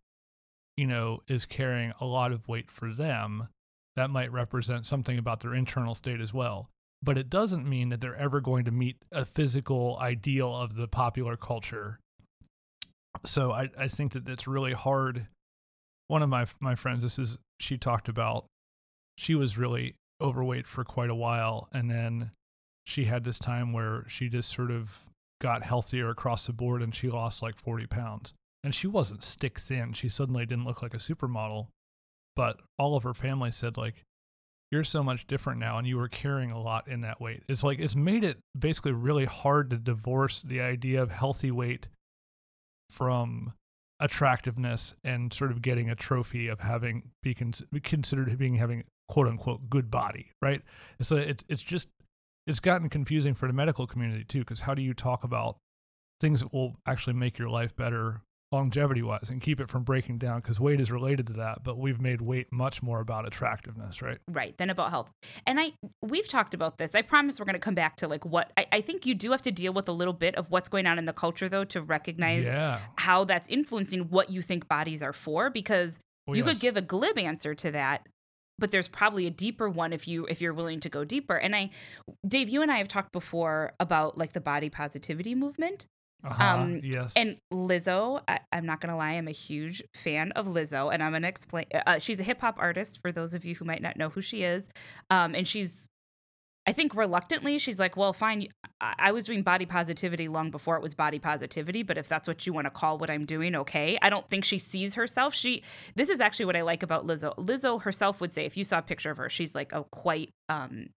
you 0.77 0.87
know, 0.87 1.22
is 1.27 1.44
carrying 1.44 1.92
a 2.01 2.07
lot 2.07 2.31
of 2.31 2.46
weight 2.46 2.70
for 2.70 2.94
them, 2.94 3.48
that 3.96 4.11
might 4.11 4.33
represent 4.33 4.87
something 4.87 5.18
about 5.18 5.40
their 5.40 5.55
internal 5.55 5.94
state 5.94 6.20
as 6.20 6.33
well. 6.33 6.70
But 7.03 7.18
it 7.18 7.29
doesn't 7.29 7.68
mean 7.68 7.88
that 7.88 8.01
they're 8.01 8.16
ever 8.16 8.40
going 8.40 8.64
to 8.64 8.70
meet 8.70 8.96
a 9.11 9.24
physical 9.24 9.98
ideal 10.01 10.55
of 10.55 10.77
the 10.77 10.87
popular 10.88 11.37
culture. 11.37 11.98
So 13.24 13.51
I, 13.51 13.70
I 13.77 13.88
think 13.88 14.12
that 14.12 14.29
it's 14.29 14.46
really 14.46 14.72
hard. 14.72 15.27
One 16.07 16.22
of 16.22 16.29
my 16.29 16.46
my 16.61 16.77
friends, 16.77 17.03
this 17.03 17.18
is 17.18 17.38
she 17.59 17.77
talked 17.77 18.09
about, 18.09 18.46
she 19.16 19.35
was 19.35 19.59
really 19.59 19.94
overweight 20.21 20.67
for 20.67 20.85
quite 20.85 21.11
a 21.11 21.15
while, 21.15 21.69
and 21.73 21.91
then 21.91 22.33
she 22.87 23.05
had 23.05 23.25
this 23.25 23.39
time 23.39 23.73
where 23.73 24.05
she 24.09 24.29
just 24.29 24.51
sort 24.51 24.71
of 24.71 25.09
got 25.41 25.63
healthier 25.63 26.09
across 26.09 26.47
the 26.47 26.53
board 26.53 26.83
and 26.83 26.95
she 26.95 27.09
lost 27.09 27.43
like 27.43 27.57
40 27.57 27.87
pounds. 27.87 28.35
And 28.65 28.75
she 28.75 28.87
wasn't 28.87 29.23
stick 29.23 29.59
thin. 29.59 29.93
She 29.93 30.09
suddenly 30.09 30.47
didn't 30.47 30.65
look 30.65 30.83
like 30.83 30.95
a 30.95 30.99
supermodel. 30.99 31.69
But 32.35 32.61
all 32.79 32.97
of 32.97 33.03
her 33.03 33.15
family 33.15 33.53
said, 33.53 33.77
like, 33.77 34.05
you're 34.71 34.85
so 34.85 35.03
much 35.03 35.27
different 35.27 35.61
now 35.61 35.79
and 35.79 35.87
you 35.87 35.97
were 35.97 36.09
carrying 36.09 36.51
a 36.51 36.61
lot 36.61 36.89
in 36.89 37.01
that 37.03 37.21
weight. 37.21 37.43
It's 37.49 37.65
like 37.65 37.79
it's 37.79 37.97
made 37.97 38.25
it 38.25 38.39
basically 38.59 38.93
really 38.93 39.25
hard 39.25 39.71
to 39.71 39.77
divorce 39.77 40.43
the 40.43 40.61
idea 40.61 41.03
of 41.03 41.11
healthy 41.11 41.51
weight 41.51 41.89
from 42.91 43.53
attractiveness 44.01 44.95
and 45.03 45.33
sort 45.33 45.51
of 45.51 45.63
getting 45.63 45.91
a 45.91 45.95
trophy 45.95 46.49
of 46.49 46.61
having 46.61 47.11
be, 47.23 47.35
cons- 47.35 47.63
be 47.73 47.81
considered 47.81 48.37
being 48.39 48.57
having 48.57 48.85
quote 49.09 49.27
unquote 49.27 49.68
good 49.68 49.90
body, 49.90 50.33
right? 50.40 50.62
So 51.01 51.16
it's 51.16 51.44
it's 51.49 51.62
just 51.62 51.88
it's 52.47 52.61
gotten 52.61 52.88
confusing 52.88 53.35
for 53.35 53.47
the 53.47 53.53
medical 53.53 53.87
community 53.87 54.25
too 54.25 54.40
because 54.40 54.61
how 54.61 54.75
do 54.75 54.83
you 54.83 54.94
talk 54.94 55.25
about 55.25 55.57
things 56.21 56.40
that 56.40 56.53
will 56.53 56.77
actually 56.87 57.14
make 57.14 57.38
your 57.38 57.49
life 57.49 57.75
better 57.77 58.23
longevity 58.51 59.03
wise 59.03 59.29
and 59.29 59.42
keep 59.42 59.61
it 59.61 59.68
from 59.71 59.83
breaking 59.83 60.18
down? 60.18 60.40
Because 60.40 60.59
weight 60.59 60.81
is 60.81 60.90
related 60.90 61.27
to 61.29 61.33
that 61.35 61.62
but 61.64 61.79
we've 61.79 62.01
made 62.01 62.21
weight 62.21 62.53
much 62.53 62.83
more 62.83 63.01
about 63.01 63.27
attractiveness 63.27 64.03
right? 64.03 64.18
Right 64.31 64.57
than 64.59 64.71
about 64.71 64.90
health. 64.90 65.11
And 65.47 65.61
i 65.61 65.73
we've 66.03 66.29
talked 66.29 66.55
about 66.55 66.79
this. 66.79 66.94
I 66.94 67.03
promise 67.03 67.38
we're 67.38 67.47
going 67.47 67.55
to 67.55 67.61
come 67.61 67.75
back 67.75 67.97
to 67.97 68.09
like 68.09 68.25
what 68.25 68.53
I, 68.57 68.66
I 68.73 68.81
think 68.81 69.07
you 69.07 69.14
do 69.14 69.31
have 69.31 69.42
to 69.42 69.51
deal 69.53 69.73
with 69.73 69.88
a 69.88 69.92
little 69.92 70.14
bit 70.14 70.35
of 70.35 70.51
what's 70.51 70.68
going 70.68 70.87
on 70.87 70.99
in 70.99 71.05
the 71.07 71.12
culture 71.12 71.49
though 71.49 71.64
to 71.64 71.83
recognize 71.83 72.47
yeah. 72.47 72.81
how 72.97 73.25
that's 73.25 73.49
influencing 73.49 74.11
what 74.11 74.31
you 74.31 74.42
think 74.42 74.68
bodies 74.68 75.03
are 75.03 75.12
for 75.12 75.51
because 75.51 76.01
Oh, 76.29 76.35
you 76.35 76.44
yes. 76.44 76.57
could 76.57 76.61
give 76.61 76.77
a 76.77 76.83
glib 76.83 77.16
answer 77.18 77.55
to 77.55 77.71
that 77.71 78.07
but 78.59 78.71
there's 78.71 78.88
probably 78.88 79.27
a 79.27 79.31
deeper 79.31 79.68
one 79.68 79.92
if 79.92 80.09
you 80.09 80.27
if 80.27 80.40
you're 80.40 80.55
willing 80.55 80.81
to 80.81 80.88
go 80.88 81.05
deeper. 81.05 81.37
And 81.37 81.55
i 81.55 81.71
dave 82.27 82.49
you 82.49 82.62
and 82.62 82.71
i 82.71 82.79
have 82.79 82.88
talked 82.88 83.12
before 83.12 83.73
about 83.81 84.18
like 84.18 84.33
the 84.33 84.40
body 84.40 84.71
positivity 84.71 85.35
movement. 85.35 85.87
Uh-huh. 86.25 86.44
um, 86.44 86.81
yes. 86.83 87.12
and 87.14 87.37
lizzo 87.53 88.21
I, 88.27 88.40
i'm 88.51 88.66
not 88.66 88.81
gonna 88.81 88.97
lie 88.97 89.12
i'm 89.12 89.29
a 89.29 89.31
huge 89.31 89.85
fan 89.94 90.33
of 90.33 90.47
lizzo 90.47 90.92
and 90.92 91.01
i'm 91.01 91.12
gonna 91.12 91.29
explain 91.29 91.66
uh, 91.87 92.01
she's 92.01 92.18
a 92.18 92.25
hip-hop 92.25 92.57
artist 92.59 93.01
for 93.01 93.12
those 93.12 93.35
of 93.35 93.44
you 93.44 93.55
who 93.55 93.64
might 93.64 93.81
not 93.81 93.97
know 93.97 94.09
who 94.09 94.21
she 94.21 94.42
is. 94.42 94.68
Um, 95.11 95.37
and 95.37 95.47
she's 95.47 95.87
I 96.69 96.73
think 96.73 96.95
reluctantly, 96.95 97.57
she's 97.57 97.79
like, 97.79 97.97
well, 97.97 98.13
fine. 98.13 98.49
I 98.79 99.11
was 99.11 99.25
doing 99.25 99.41
body 99.41 99.65
positivity 99.65 100.29
long 100.29 100.51
before 100.51 100.77
it 100.77 100.83
was 100.83 100.95
body 100.95 101.19
positivity, 101.19 101.83
but 101.83 101.97
if 101.97 102.11
that's 102.11 102.29
what 102.29 102.47
you 102.47 102.53
want 102.53 102.67
to 102.67 102.71
call 102.71 102.99
what 102.99 103.09
I'm 103.09 103.25
doing, 103.25 103.55
okay. 103.55 103.99
I 104.03 104.11
don't 104.11 104.29
think 104.29 104.45
she 104.45 104.59
sees 104.59 104.95
herself. 104.95 105.35
She, 105.35 105.63
this 105.95 106.11
is 106.11 106.21
actually 106.21 106.45
what 106.45 106.57
I 106.57 106.61
like 106.61 106.83
about 106.83 107.07
Lizzo. 107.07 107.35
Lizzo 107.39 107.81
herself 107.81 108.21
would 108.21 108.35
say, 108.35 108.45
if 108.45 108.55
you 108.55 108.65
saw 108.65 108.81
a 108.81 108.83
picture 108.83 109.11
of 109.11 109.17
her, 109.17 109.31
she's 109.31 109.55
like 109.55 109.73
a 109.73 109.83
quite 109.85 110.29
um, 110.51 110.91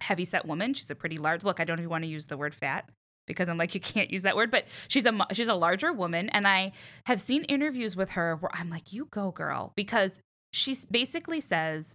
heavy 0.00 0.24
set 0.24 0.46
woman. 0.46 0.72
She's 0.72 0.90
a 0.90 0.94
pretty 0.94 1.18
large 1.18 1.44
look. 1.44 1.60
I 1.60 1.64
don't 1.64 1.78
even 1.80 1.90
want 1.90 2.04
to 2.04 2.08
use 2.08 2.24
the 2.24 2.38
word 2.38 2.54
fat 2.54 2.88
because 3.26 3.50
I'm 3.50 3.58
like, 3.58 3.74
you 3.74 3.80
can't 3.80 4.10
use 4.10 4.22
that 4.22 4.36
word, 4.36 4.50
but 4.50 4.64
she's 4.88 5.04
a, 5.04 5.26
she's 5.34 5.48
a 5.48 5.54
larger 5.54 5.92
woman. 5.92 6.30
And 6.30 6.48
I 6.48 6.72
have 7.04 7.20
seen 7.20 7.44
interviews 7.44 7.94
with 7.94 8.08
her 8.12 8.36
where 8.36 8.52
I'm 8.54 8.70
like, 8.70 8.94
you 8.94 9.06
go 9.10 9.32
girl, 9.32 9.74
because 9.76 10.18
she 10.54 10.74
basically 10.90 11.42
says, 11.42 11.94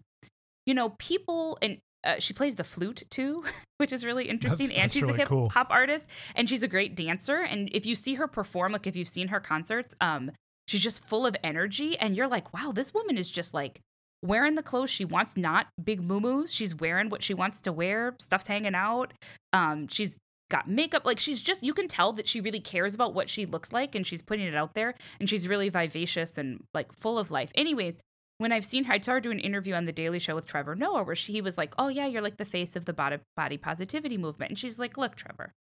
you 0.67 0.75
know, 0.75 0.89
people 0.99 1.57
and 1.63 1.79
uh, 2.05 2.19
she 2.19 2.33
plays 2.33 2.55
the 2.55 2.63
flute 2.63 3.03
too, 3.09 3.43
which 3.77 3.91
is 3.91 4.05
really 4.05 4.29
interesting. 4.29 4.71
and 4.71 4.83
that's 4.83 4.93
she's 4.93 5.03
really 5.03 5.15
a 5.15 5.17
hip 5.17 5.27
cool. 5.27 5.49
hop 5.49 5.67
artist, 5.69 6.07
and 6.35 6.47
she's 6.47 6.63
a 6.63 6.67
great 6.67 6.95
dancer. 6.95 7.37
And 7.37 7.69
if 7.73 7.85
you 7.85 7.95
see 7.95 8.15
her 8.15 8.27
perform, 8.27 8.71
like 8.71 8.87
if 8.87 8.95
you've 8.95 9.07
seen 9.07 9.29
her 9.29 9.39
concerts, 9.39 9.95
um, 10.01 10.31
she's 10.67 10.81
just 10.81 11.05
full 11.05 11.25
of 11.25 11.35
energy, 11.43 11.97
and 11.97 12.15
you're 12.15 12.27
like, 12.27 12.53
wow, 12.53 12.71
this 12.71 12.93
woman 12.93 13.17
is 13.17 13.29
just 13.29 13.53
like 13.53 13.79
wearing 14.23 14.55
the 14.55 14.63
clothes 14.63 14.89
she 14.89 15.05
wants, 15.05 15.37
not 15.37 15.67
big 15.83 16.01
moo 16.01 16.45
She's 16.47 16.75
wearing 16.75 17.09
what 17.09 17.23
she 17.23 17.33
wants 17.33 17.61
to 17.61 17.71
wear. 17.71 18.15
Stuff's 18.19 18.47
hanging 18.47 18.75
out. 18.75 19.13
Um, 19.53 19.87
she's 19.87 20.17
got 20.49 20.69
makeup 20.69 21.05
like 21.05 21.19
she's 21.19 21.41
just 21.41 21.63
you 21.63 21.73
can 21.73 21.87
tell 21.87 22.13
that 22.13 22.27
she 22.27 22.39
really 22.39 22.59
cares 22.59 22.93
about 22.93 23.13
what 23.15 23.29
she 23.29 23.45
looks 23.45 23.73
like 23.73 23.95
and 23.95 24.05
she's 24.05 24.21
putting 24.21 24.45
it 24.45 24.55
out 24.55 24.75
there 24.75 24.93
and 25.19 25.27
she's 25.27 25.47
really 25.47 25.69
vivacious 25.69 26.37
and 26.37 26.63
like 26.73 26.93
full 26.93 27.17
of 27.17 27.31
life 27.31 27.51
anyways 27.55 27.99
when 28.37 28.51
I've 28.51 28.65
seen 28.65 28.85
her, 28.85 28.93
I 28.93 28.97
do 28.97 29.31
an 29.31 29.39
interview 29.39 29.73
on 29.73 29.85
the 29.85 29.91
Daily 29.91 30.19
Show 30.19 30.35
with 30.35 30.47
Trevor 30.47 30.75
Noah, 30.75 31.03
where 31.03 31.15
she 31.15 31.33
he 31.33 31.41
was 31.41 31.57
like, 31.57 31.73
"Oh 31.77 31.87
yeah, 31.87 32.05
you're 32.05 32.21
like 32.21 32.37
the 32.37 32.45
face 32.45 32.75
of 32.75 32.85
the 32.85 32.93
body 32.93 33.17
body 33.35 33.57
positivity 33.57 34.17
movement," 34.17 34.51
and 34.51 34.59
she's 34.59 34.79
like, 34.79 34.97
"Look, 34.97 35.15
Trevor, 35.15 35.53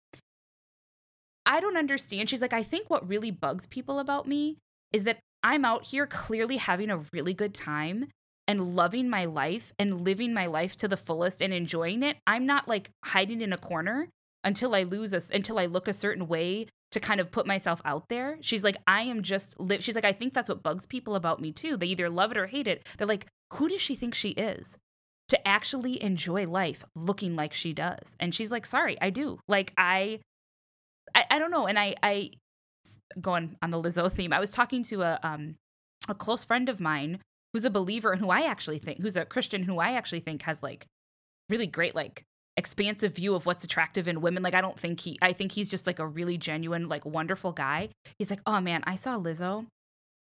I 1.47 1.61
don't 1.61 1.77
understand." 1.77 2.29
She's 2.29 2.43
like, 2.43 2.53
"I 2.53 2.63
think 2.63 2.91
what 2.91 3.09
really 3.09 3.31
bugs 3.31 3.67
people 3.67 3.99
about 3.99 4.27
me 4.27 4.59
is 4.93 5.05
that 5.05 5.21
I'm 5.43 5.65
out 5.65 5.87
here 5.87 6.07
clearly 6.07 6.57
having 6.57 6.91
a 6.91 7.05
really 7.13 7.35
good 7.35 7.55
time 7.55 8.09
and 8.47 8.77
loving 8.77 9.09
my 9.09 9.25
life 9.25 9.73
and 9.79 10.01
living 10.03 10.35
my 10.35 10.47
life 10.47 10.77
to 10.77 10.89
the 10.89 10.97
fullest 10.97 11.41
and 11.43 11.53
enjoying 11.53 12.03
it. 12.03 12.17
I'm 12.27 12.47
not 12.47 12.69
like 12.69 12.91
hiding 13.05 13.41
in 13.41 13.53
a 13.53 13.59
corner 13.59 14.09
until 14.43 14.75
I 14.75 14.83
lose 14.83 15.15
us 15.15 15.31
until 15.31 15.59
I 15.59 15.67
look 15.67 15.89
a 15.89 15.93
certain 15.93 16.29
way 16.29 16.67
to 16.95 17.01
kind 17.01 17.21
of 17.21 17.33
put 17.33 17.45
myself 17.45 17.83
out 17.85 18.09
there. 18.09 18.39
She's 18.41 18.63
like, 18.63 18.77
I 18.87 19.03
am 19.03 19.23
just 19.23 19.59
li-. 19.59 19.81
she's 19.81 19.97
like, 19.97 20.05
I 20.05 20.13
think 20.13 20.33
that's 20.33 20.49
what 20.49 20.63
bugs 20.63 20.87
people 20.87 21.17
about 21.17 21.41
me 21.41 21.51
too. 21.51 21.77
They 21.77 21.89
either 21.89 22.09
love 22.09 22.31
it 22.31 22.39
or 22.39 22.47
hate 22.47 22.69
it. 22.69 22.87
They're 22.97 23.07
like, 23.07 23.27
who 23.55 23.69
does 23.69 23.81
she 23.81 23.97
think 23.97 24.15
she 24.15 24.31
is? 24.31 24.79
To 25.31 25.49
actually 25.49 26.01
enjoy 26.01 26.47
life 26.47 26.85
looking 26.95 27.35
like 27.35 27.53
she 27.53 27.73
does. 27.73 28.15
And 28.21 28.33
she's 28.33 28.53
like, 28.53 28.65
sorry, 28.65 28.97
I 29.01 29.11
do. 29.11 29.41
Like 29.49 29.73
I 29.77 30.21
I, 31.17 31.25
I 31.31 31.39
don't 31.41 31.51
know. 31.51 31.67
And 31.67 31.79
I 31.79 31.97
I 32.01 32.31
going 33.21 33.57
on 33.61 33.71
the 33.71 33.83
Lizzo 33.83 34.11
theme, 34.11 34.33
I 34.33 34.39
was 34.39 34.51
talking 34.51 34.85
to 34.85 35.03
a 35.03 35.19
um 35.25 35.57
a 36.09 36.15
close 36.15 36.45
friend 36.45 36.69
of 36.69 36.81
mine 36.81 37.19
who's 37.53 37.65
a 37.65 37.71
believer 37.71 38.13
and 38.13 38.21
who 38.21 38.31
I 38.31 38.43
actually 38.43 38.79
think 38.79 39.01
who's 39.01 39.17
a 39.17 39.25
Christian 39.25 39.65
who 39.65 39.81
I 39.81 39.95
actually 39.95 40.21
think 40.21 40.43
has 40.43 40.63
like 40.63 40.87
really 41.49 41.67
great 41.67 41.97
like 41.97 42.23
expansive 42.57 43.15
view 43.15 43.35
of 43.35 43.47
what's 43.47 43.65
attractive 43.65 44.07
in 44.09 44.21
women. 44.21 44.43
Like 44.43 44.55
I 44.55 44.61
don't 44.61 44.79
think 44.79 45.01
he 45.01 45.19
I 45.21 45.33
think 45.33 45.53
he's 45.53 45.69
just 45.69 45.87
like 45.87 45.99
a 45.99 46.07
really 46.07 46.39
genuine, 46.39 46.89
like 46.89 47.05
wonderful 47.05 47.53
guy. 47.53 47.89
He's 48.19 48.31
like, 48.31 48.41
Oh 48.47 48.61
man, 48.61 48.83
I 48.87 48.95
saw 48.95 49.19
Lizzo. 49.19 49.67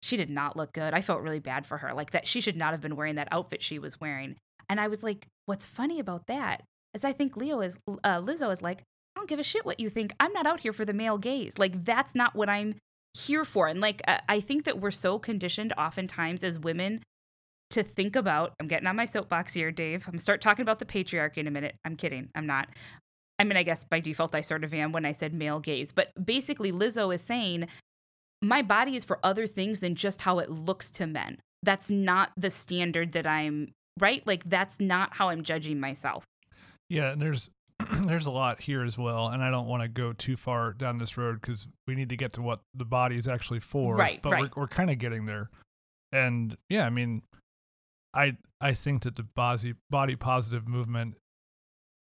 She 0.03 0.16
did 0.16 0.31
not 0.31 0.57
look 0.57 0.73
good. 0.73 0.95
I 0.95 1.01
felt 1.01 1.23
really 1.23 1.38
bad 1.38 1.66
for 1.66 1.79
her. 1.79 1.95
Like 1.95 2.11
that 2.12 2.27
she 2.27 2.40
should 2.40 2.57
not 2.57 2.73
have 2.73 2.81
been 2.81 2.97
wearing 2.97 3.16
that 3.16 3.29
outfit 3.31 3.62
she 3.62 3.79
was 3.79 4.01
wearing. 4.01 4.37
And 4.68 4.81
I 4.81 4.88
was 4.88 5.03
like, 5.03 5.27
what's 5.47 5.66
funny 5.66 6.01
about 6.01 6.27
that 6.27 6.62
is 6.95 7.05
I 7.05 7.12
think 7.12 7.37
Leo 7.37 7.61
is 7.61 7.79
uh, 7.88 8.21
Lizzo 8.21 8.51
is 8.53 8.62
like, 8.62 8.83
I 9.14 9.21
don't 9.21 9.29
give 9.29 9.38
a 9.38 9.45
shit 9.45 9.64
what 9.64 9.81
you 9.81 9.90
think. 9.90 10.12
I'm 10.18 10.33
not 10.33 10.47
out 10.47 10.61
here 10.61 10.73
for 10.73 10.85
the 10.85 10.92
male 10.92 11.18
gaze. 11.18 11.59
Like 11.59 11.85
that's 11.85 12.14
not 12.14 12.35
what 12.35 12.49
I'm 12.49 12.77
here 13.14 13.45
for. 13.45 13.68
And 13.68 13.81
like 13.81 14.01
uh, 14.09 14.18
I 14.29 14.40
think 14.40 14.64
that 14.64 14.81
we're 14.81 14.90
so 14.90 15.18
conditioned 15.18 15.73
oftentimes 15.77 16.42
as 16.42 16.59
women 16.59 17.03
to 17.73 17.83
think 17.83 18.17
about. 18.17 18.55
I'm 18.61 18.69
getting 18.69 18.87
on 18.87 18.97
my 18.97 19.05
soapbox 19.05 19.55
here, 19.55 19.71
Dave. 19.71 20.05
I'm 20.07 20.13
gonna 20.13 20.19
start 20.19 20.41
talking 20.41 20.63
about 20.63 20.79
the 20.79 20.85
patriarchy 20.85 21.39
in 21.39 21.47
a 21.47 21.51
minute. 21.51 21.77
I'm 21.85 21.97
kidding. 21.97 22.29
I'm 22.35 22.47
not. 22.47 22.69
I 23.39 23.45
mean, 23.45 23.57
I 23.57 23.63
guess 23.63 23.85
by 23.85 24.01
default 24.01 24.35
I 24.35 24.41
sort 24.41 24.63
of 24.63 24.73
am 24.73 24.93
when 24.93 25.05
I 25.05 25.13
said 25.13 25.35
male 25.35 25.59
gaze, 25.59 25.93
but 25.93 26.13
basically 26.23 26.71
Lizzo 26.71 27.15
is 27.15 27.23
saying 27.23 27.67
my 28.41 28.63
body 28.63 28.97
is 28.97 29.05
for 29.05 29.19
other 29.23 29.47
things 29.47 29.81
than 29.81 29.95
just 29.95 30.23
how 30.23 30.39
it 30.39 30.51
looks 30.51 30.91
to 30.93 31.07
men. 31.07 31.39
That's 31.63 31.91
not 31.91 32.33
the 32.37 32.51
standard 32.51 33.13
that 33.13 33.27
I'm 33.27 33.73
right. 33.99 34.27
Like 34.27 34.45
that's 34.45 34.81
not 34.81 35.17
how 35.17 35.29
I'm 35.29 35.43
judging 35.43 35.81
myself. 35.81 36.25
Yeah, 36.89 37.13
and 37.13 37.23
there's 37.23 37.51
there's 38.03 38.27
a 38.27 38.31
lot 38.31 38.61
here 38.61 38.85
as 38.85 38.99
well, 38.99 39.29
and 39.29 39.43
I 39.43 39.51
don't 39.51 39.67
want 39.67 39.83
to 39.83 39.89
go 39.89 40.13
too 40.13 40.37
far 40.37 40.73
down 40.73 40.99
this 40.99 41.17
road 41.17 41.41
because 41.41 41.67
we 41.87 41.95
need 41.95 42.11
to 42.11 42.17
get 42.17 42.35
to 42.35 42.43
what 42.43 42.61
the 42.75 42.85
body 42.85 43.17
is 43.17 43.29
actually 43.29 43.61
for. 43.61 43.97
Right, 43.97 44.21
but 44.21 44.33
right. 44.33 44.57
we're 44.57 44.63
we're 44.63 44.69
kind 44.69 44.91
of 44.91 44.99
getting 44.99 45.27
there, 45.27 45.51
and 46.13 46.57
yeah, 46.69 46.85
I 46.85 46.91
mean, 46.91 47.23
I 48.14 48.37
I 48.61 48.75
think 48.75 49.03
that 49.03 49.16
the 49.16 49.22
body 49.22 49.75
body 49.90 50.16
positive 50.16 50.68
movement 50.68 51.16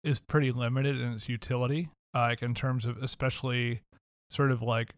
is 0.02 0.20
pretty 0.20 0.52
limited 0.52 1.00
in 1.00 1.12
its 1.12 1.28
utility, 1.28 1.88
uh, 2.14 2.20
like 2.20 2.42
in 2.42 2.54
terms 2.54 2.86
of 2.86 3.02
especially 3.02 3.80
sort 4.28 4.50
of 4.50 4.62
like 4.62 4.94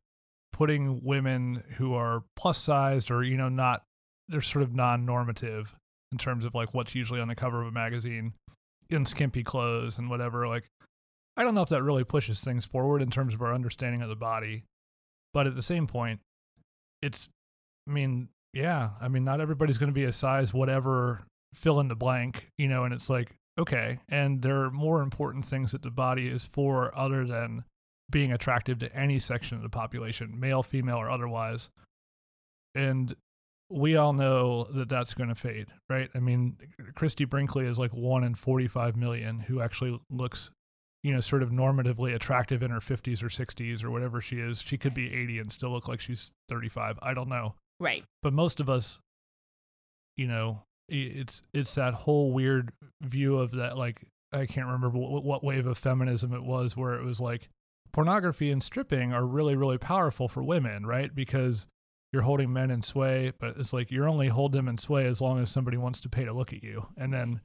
putting 0.52 1.04
women 1.04 1.62
who 1.76 1.94
are 1.94 2.24
plus 2.34 2.58
sized 2.58 3.10
or 3.10 3.22
you 3.22 3.36
know 3.36 3.48
not 3.48 3.82
they're 4.28 4.40
sort 4.40 4.62
of 4.62 4.74
non-normative 4.74 5.74
in 6.12 6.18
terms 6.18 6.44
of 6.44 6.54
like 6.54 6.72
what's 6.72 6.94
usually 6.94 7.20
on 7.20 7.28
the 7.28 7.34
cover 7.34 7.60
of 7.60 7.68
a 7.68 7.72
magazine 7.72 8.32
in 8.88 9.04
skimpy 9.04 9.44
clothes 9.44 9.98
and 9.98 10.08
whatever 10.08 10.46
like 10.46 10.64
i 11.36 11.42
don't 11.42 11.54
know 11.54 11.60
if 11.60 11.68
that 11.68 11.82
really 11.82 12.04
pushes 12.04 12.40
things 12.40 12.64
forward 12.64 13.02
in 13.02 13.10
terms 13.10 13.34
of 13.34 13.42
our 13.42 13.52
understanding 13.52 14.00
of 14.00 14.08
the 14.08 14.16
body 14.16 14.64
but 15.34 15.46
at 15.46 15.54
the 15.54 15.62
same 15.62 15.86
point 15.86 16.20
it's 17.02 17.28
i 17.86 17.92
mean 17.92 18.28
yeah 18.56 18.90
i 19.00 19.08
mean 19.08 19.24
not 19.24 19.40
everybody's 19.40 19.78
going 19.78 19.90
to 19.90 19.94
be 19.94 20.04
a 20.04 20.12
size 20.12 20.52
whatever 20.52 21.24
fill 21.54 21.80
in 21.80 21.88
the 21.88 21.96
blank 21.96 22.50
you 22.58 22.68
know 22.68 22.84
and 22.84 22.92
it's 22.92 23.08
like 23.08 23.32
okay 23.58 23.98
and 24.08 24.42
there 24.42 24.62
are 24.62 24.70
more 24.70 25.00
important 25.00 25.44
things 25.44 25.72
that 25.72 25.82
the 25.82 25.90
body 25.90 26.28
is 26.28 26.44
for 26.44 26.96
other 26.96 27.24
than 27.24 27.64
being 28.10 28.32
attractive 28.32 28.78
to 28.78 28.94
any 28.94 29.18
section 29.18 29.56
of 29.56 29.62
the 29.62 29.68
population, 29.68 30.38
male, 30.38 30.62
female, 30.62 30.96
or 30.96 31.10
otherwise. 31.10 31.70
And 32.74 33.14
we 33.68 33.96
all 33.96 34.12
know 34.12 34.64
that 34.64 34.88
that's 34.88 35.14
going 35.14 35.28
to 35.28 35.34
fade, 35.34 35.66
right? 35.90 36.08
I 36.14 36.20
mean, 36.20 36.56
Christy 36.94 37.24
Brinkley 37.24 37.66
is 37.66 37.78
like 37.78 37.92
one 37.92 38.22
in 38.22 38.34
45 38.34 38.96
million 38.96 39.40
who 39.40 39.60
actually 39.60 40.00
looks, 40.10 40.50
you 41.02 41.12
know, 41.12 41.20
sort 41.20 41.42
of 41.42 41.50
normatively 41.50 42.14
attractive 42.14 42.62
in 42.62 42.70
her 42.70 42.78
50s 42.78 43.22
or 43.22 43.28
60s 43.28 43.82
or 43.82 43.90
whatever 43.90 44.20
she 44.20 44.36
is. 44.36 44.62
She 44.62 44.78
could 44.78 44.94
be 44.94 45.12
80 45.12 45.40
and 45.40 45.52
still 45.52 45.70
look 45.70 45.88
like 45.88 46.00
she's 46.00 46.30
35. 46.48 46.98
I 47.02 47.12
don't 47.12 47.28
know. 47.28 47.54
Right. 47.80 48.04
But 48.22 48.32
most 48.32 48.60
of 48.60 48.68
us, 48.70 48.98
you 50.16 50.26
know, 50.26 50.62
it's 50.88 51.42
it's 51.52 51.74
that 51.74 51.94
whole 51.94 52.32
weird 52.32 52.72
view 53.02 53.38
of 53.38 53.52
that 53.52 53.76
like 53.76 54.06
I 54.32 54.46
can't 54.46 54.66
remember 54.66 54.88
what, 54.90 55.24
what 55.24 55.44
wave 55.44 55.66
of 55.66 55.78
feminism 55.78 56.32
it 56.32 56.44
was 56.44 56.76
where 56.76 56.94
it 56.94 57.04
was 57.04 57.20
like 57.20 57.48
pornography 57.92 58.50
and 58.50 58.62
stripping 58.62 59.12
are 59.12 59.24
really 59.24 59.56
really 59.56 59.78
powerful 59.78 60.28
for 60.28 60.42
women, 60.42 60.86
right? 60.86 61.14
Because 61.14 61.66
you're 62.12 62.22
holding 62.22 62.52
men 62.52 62.70
in 62.70 62.82
sway, 62.82 63.32
but 63.38 63.56
it's 63.56 63.72
like 63.72 63.90
you're 63.90 64.08
only 64.08 64.28
hold 64.28 64.52
them 64.52 64.68
in 64.68 64.78
sway 64.78 65.06
as 65.06 65.20
long 65.20 65.40
as 65.40 65.50
somebody 65.50 65.76
wants 65.76 66.00
to 66.00 66.08
pay 66.08 66.24
to 66.24 66.32
look 66.32 66.52
at 66.52 66.62
you, 66.62 66.86
and 66.96 67.12
then 67.12 67.40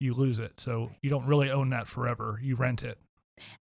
you 0.00 0.12
lose 0.12 0.38
it. 0.38 0.60
So 0.60 0.90
you 1.02 1.08
don't 1.08 1.26
really 1.26 1.50
own 1.50 1.70
that 1.70 1.88
forever. 1.88 2.38
You 2.42 2.56
rent 2.56 2.84
it. 2.84 2.98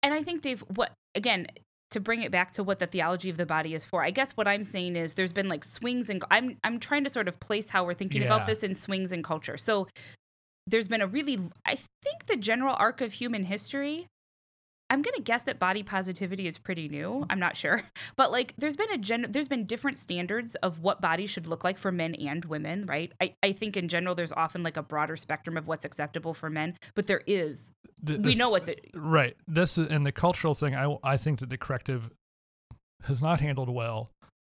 And 0.01 0.13
I 0.13 0.23
think 0.23 0.41
Dave, 0.41 0.62
what 0.75 0.91
again 1.13 1.47
to 1.91 1.99
bring 1.99 2.21
it 2.21 2.32
back 2.32 2.52
to 2.52 2.63
what 2.63 2.80
the 2.80 2.86
theology 2.86 3.30
of 3.30 3.38
the 3.38 3.45
body 3.45 3.73
is 3.73 3.84
for. 3.84 4.04
I 4.04 4.12
guess 4.12 4.32
what 4.34 4.47
I'm 4.47 4.63
saying 4.63 4.95
is 4.95 5.15
there's 5.15 5.34
been 5.34 5.49
like 5.49 5.63
swings 5.63 6.10
and 6.10 6.23
I'm 6.30 6.58
I'm 6.63 6.80
trying 6.80 7.04
to 7.04 7.10
sort 7.10 7.28
of 7.28 7.39
place 7.39 7.69
how 7.69 7.84
we're 7.84 7.93
thinking 7.95 8.21
Yeah. 8.21 8.28
about 8.28 8.45
this 8.47 8.63
in 8.63 8.75
swings 8.75 9.12
in 9.12 9.23
culture. 9.23 9.58
So 9.58 9.88
there's 10.67 10.88
been 10.88 11.02
a 11.02 11.08
really 11.08 11.39
I 11.65 11.75
think 12.04 12.28
the 12.28 12.36
general 12.36 12.75
arc 12.78 13.02
of 13.02 13.13
human 13.13 13.43
history 13.43 14.08
I'm 14.89 15.02
going 15.02 15.15
to 15.15 15.21
guess 15.21 15.43
that 15.43 15.60
body 15.60 15.84
positivity 15.84 16.47
is 16.47 16.58
pretty 16.58 16.89
new. 16.89 17.10
Mm. 17.10 17.25
I'm 17.30 17.39
not 17.39 17.56
sure. 17.56 17.84
But 18.15 18.32
like 18.32 18.54
there's 18.58 18.75
been 18.75 18.91
a 18.91 18.97
gen 18.97 19.28
there's 19.30 19.47
been 19.47 19.65
different 19.65 19.97
standards 19.99 20.56
of 20.56 20.82
what 20.82 20.99
bodies 20.99 21.30
should 21.30 21.47
look 21.47 21.63
like 21.63 21.78
for 21.78 21.91
men 21.91 22.15
and 22.15 22.43
women, 22.45 22.86
right? 22.86 23.13
I, 23.21 23.36
I 23.43 23.54
think 23.54 23.78
in 23.78 23.88
general 23.88 24.13
there's 24.15 24.32
often 24.34 24.62
like 24.63 24.75
a 24.78 24.84
broader 24.84 25.15
spectrum 25.15 25.56
of 25.58 25.67
what's 25.67 25.86
acceptable 25.86 26.34
for 26.34 26.49
men, 26.49 26.75
but 26.95 27.08
there 27.08 27.21
is 27.28 27.71
we 28.04 28.17
this- 28.17 28.38
know 28.38 28.49
what's 28.49 28.67
it 28.67 28.89
Right. 28.93 29.38
This 29.47 29.78
is, 29.78 29.88
and 29.88 30.06
the 30.06 30.12
cultural 30.12 30.54
thing. 30.54 30.75
I 30.75 30.97
I 31.04 31.15
think 31.17 31.39
that 31.39 31.49
the 31.49 31.58
corrective 31.58 32.10
has 33.04 33.21
not 33.21 33.39
handled 33.39 33.69
well. 33.69 34.10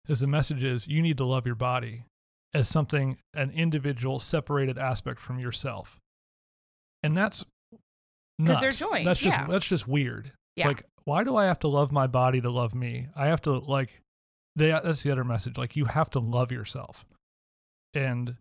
Is 0.08 0.20
the 0.20 0.26
message 0.26 0.64
is 0.64 0.86
you 0.88 1.02
need 1.02 1.18
to 1.18 1.24
love 1.24 1.44
your 1.46 1.54
body 1.54 2.04
as 2.54 2.68
something 2.68 3.18
an 3.34 3.50
individual 3.50 4.18
separated 4.18 4.78
aspect 4.78 5.20
from 5.20 5.38
yourself, 5.38 5.98
and 7.02 7.16
that's 7.16 7.44
'Cause 8.46 8.60
they're 8.60 8.70
joined, 8.72 9.06
That's 9.06 9.20
just 9.20 9.38
yeah. 9.38 9.46
that's 9.46 9.66
just 9.66 9.86
weird. 9.88 10.26
It's 10.26 10.34
Yeah. 10.56 10.68
like 10.68 10.84
why 11.04 11.24
do 11.24 11.36
I 11.36 11.46
have 11.46 11.58
to 11.60 11.68
love 11.68 11.90
my 11.92 12.06
body 12.06 12.40
to 12.40 12.50
love 12.50 12.74
me? 12.74 13.08
I 13.16 13.26
have 13.26 13.40
to 13.42 13.52
like. 13.58 14.02
They, 14.56 14.70
that's 14.70 15.02
the 15.02 15.12
other 15.12 15.24
message. 15.24 15.56
Like 15.56 15.76
you 15.76 15.84
have 15.86 16.10
to 16.10 16.18
love 16.20 16.50
yourself, 16.52 17.04
and 17.94 18.36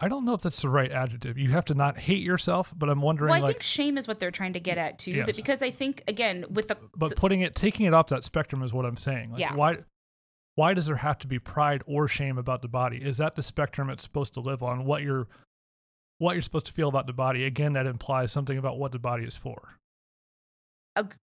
I 0.00 0.08
don't 0.08 0.24
know 0.24 0.34
if 0.34 0.42
that's 0.42 0.60
the 0.62 0.68
right 0.68 0.90
adjective. 0.90 1.38
You 1.38 1.50
have 1.50 1.64
to 1.66 1.74
not 1.74 1.98
hate 1.98 2.22
yourself, 2.22 2.72
but 2.76 2.88
I'm 2.88 3.00
wondering 3.00 3.30
Well, 3.30 3.38
I 3.38 3.46
like 3.46 3.56
think 3.56 3.62
shame 3.62 3.98
is 3.98 4.06
what 4.06 4.18
they're 4.20 4.30
trying 4.30 4.52
to 4.52 4.60
get 4.60 4.78
at 4.78 4.98
too. 4.98 5.12
Yes. 5.12 5.36
because 5.36 5.62
I 5.62 5.70
think 5.70 6.02
again 6.06 6.44
with 6.50 6.68
the 6.68 6.76
but 6.96 7.10
so- 7.10 7.16
putting 7.16 7.40
it 7.40 7.54
taking 7.54 7.86
it 7.86 7.94
off 7.94 8.08
that 8.08 8.24
spectrum 8.24 8.62
is 8.62 8.72
what 8.72 8.84
i'm 8.84 8.96
saying 8.96 9.32
like 9.32 9.40
Yeah. 9.40 9.54
why 9.54 9.78
why 10.56 10.74
does 10.74 10.86
there 10.86 10.96
have 10.96 11.18
to 11.18 11.28
be 11.28 11.38
pride 11.38 11.82
or 11.86 12.06
shame 12.08 12.38
about 12.38 12.62
the 12.62 12.68
body 12.68 12.98
is 12.98 13.18
that 13.18 13.34
the 13.36 13.42
spectrum 13.42 13.90
it's 13.90 14.02
supposed 14.02 14.34
to 14.34 14.40
live 14.40 14.62
on 14.62 14.84
what 14.84 15.02
you're 15.02 15.26
what 16.18 16.32
you're 16.34 16.42
supposed 16.42 16.66
to 16.66 16.72
feel 16.72 16.88
about 16.88 17.06
the 17.06 17.12
body 17.12 17.44
again 17.44 17.72
that 17.74 17.86
implies 17.86 18.32
something 18.32 18.58
about 18.58 18.78
what 18.78 18.92
the 18.92 18.98
body 18.98 19.24
is 19.24 19.36
for 19.36 19.74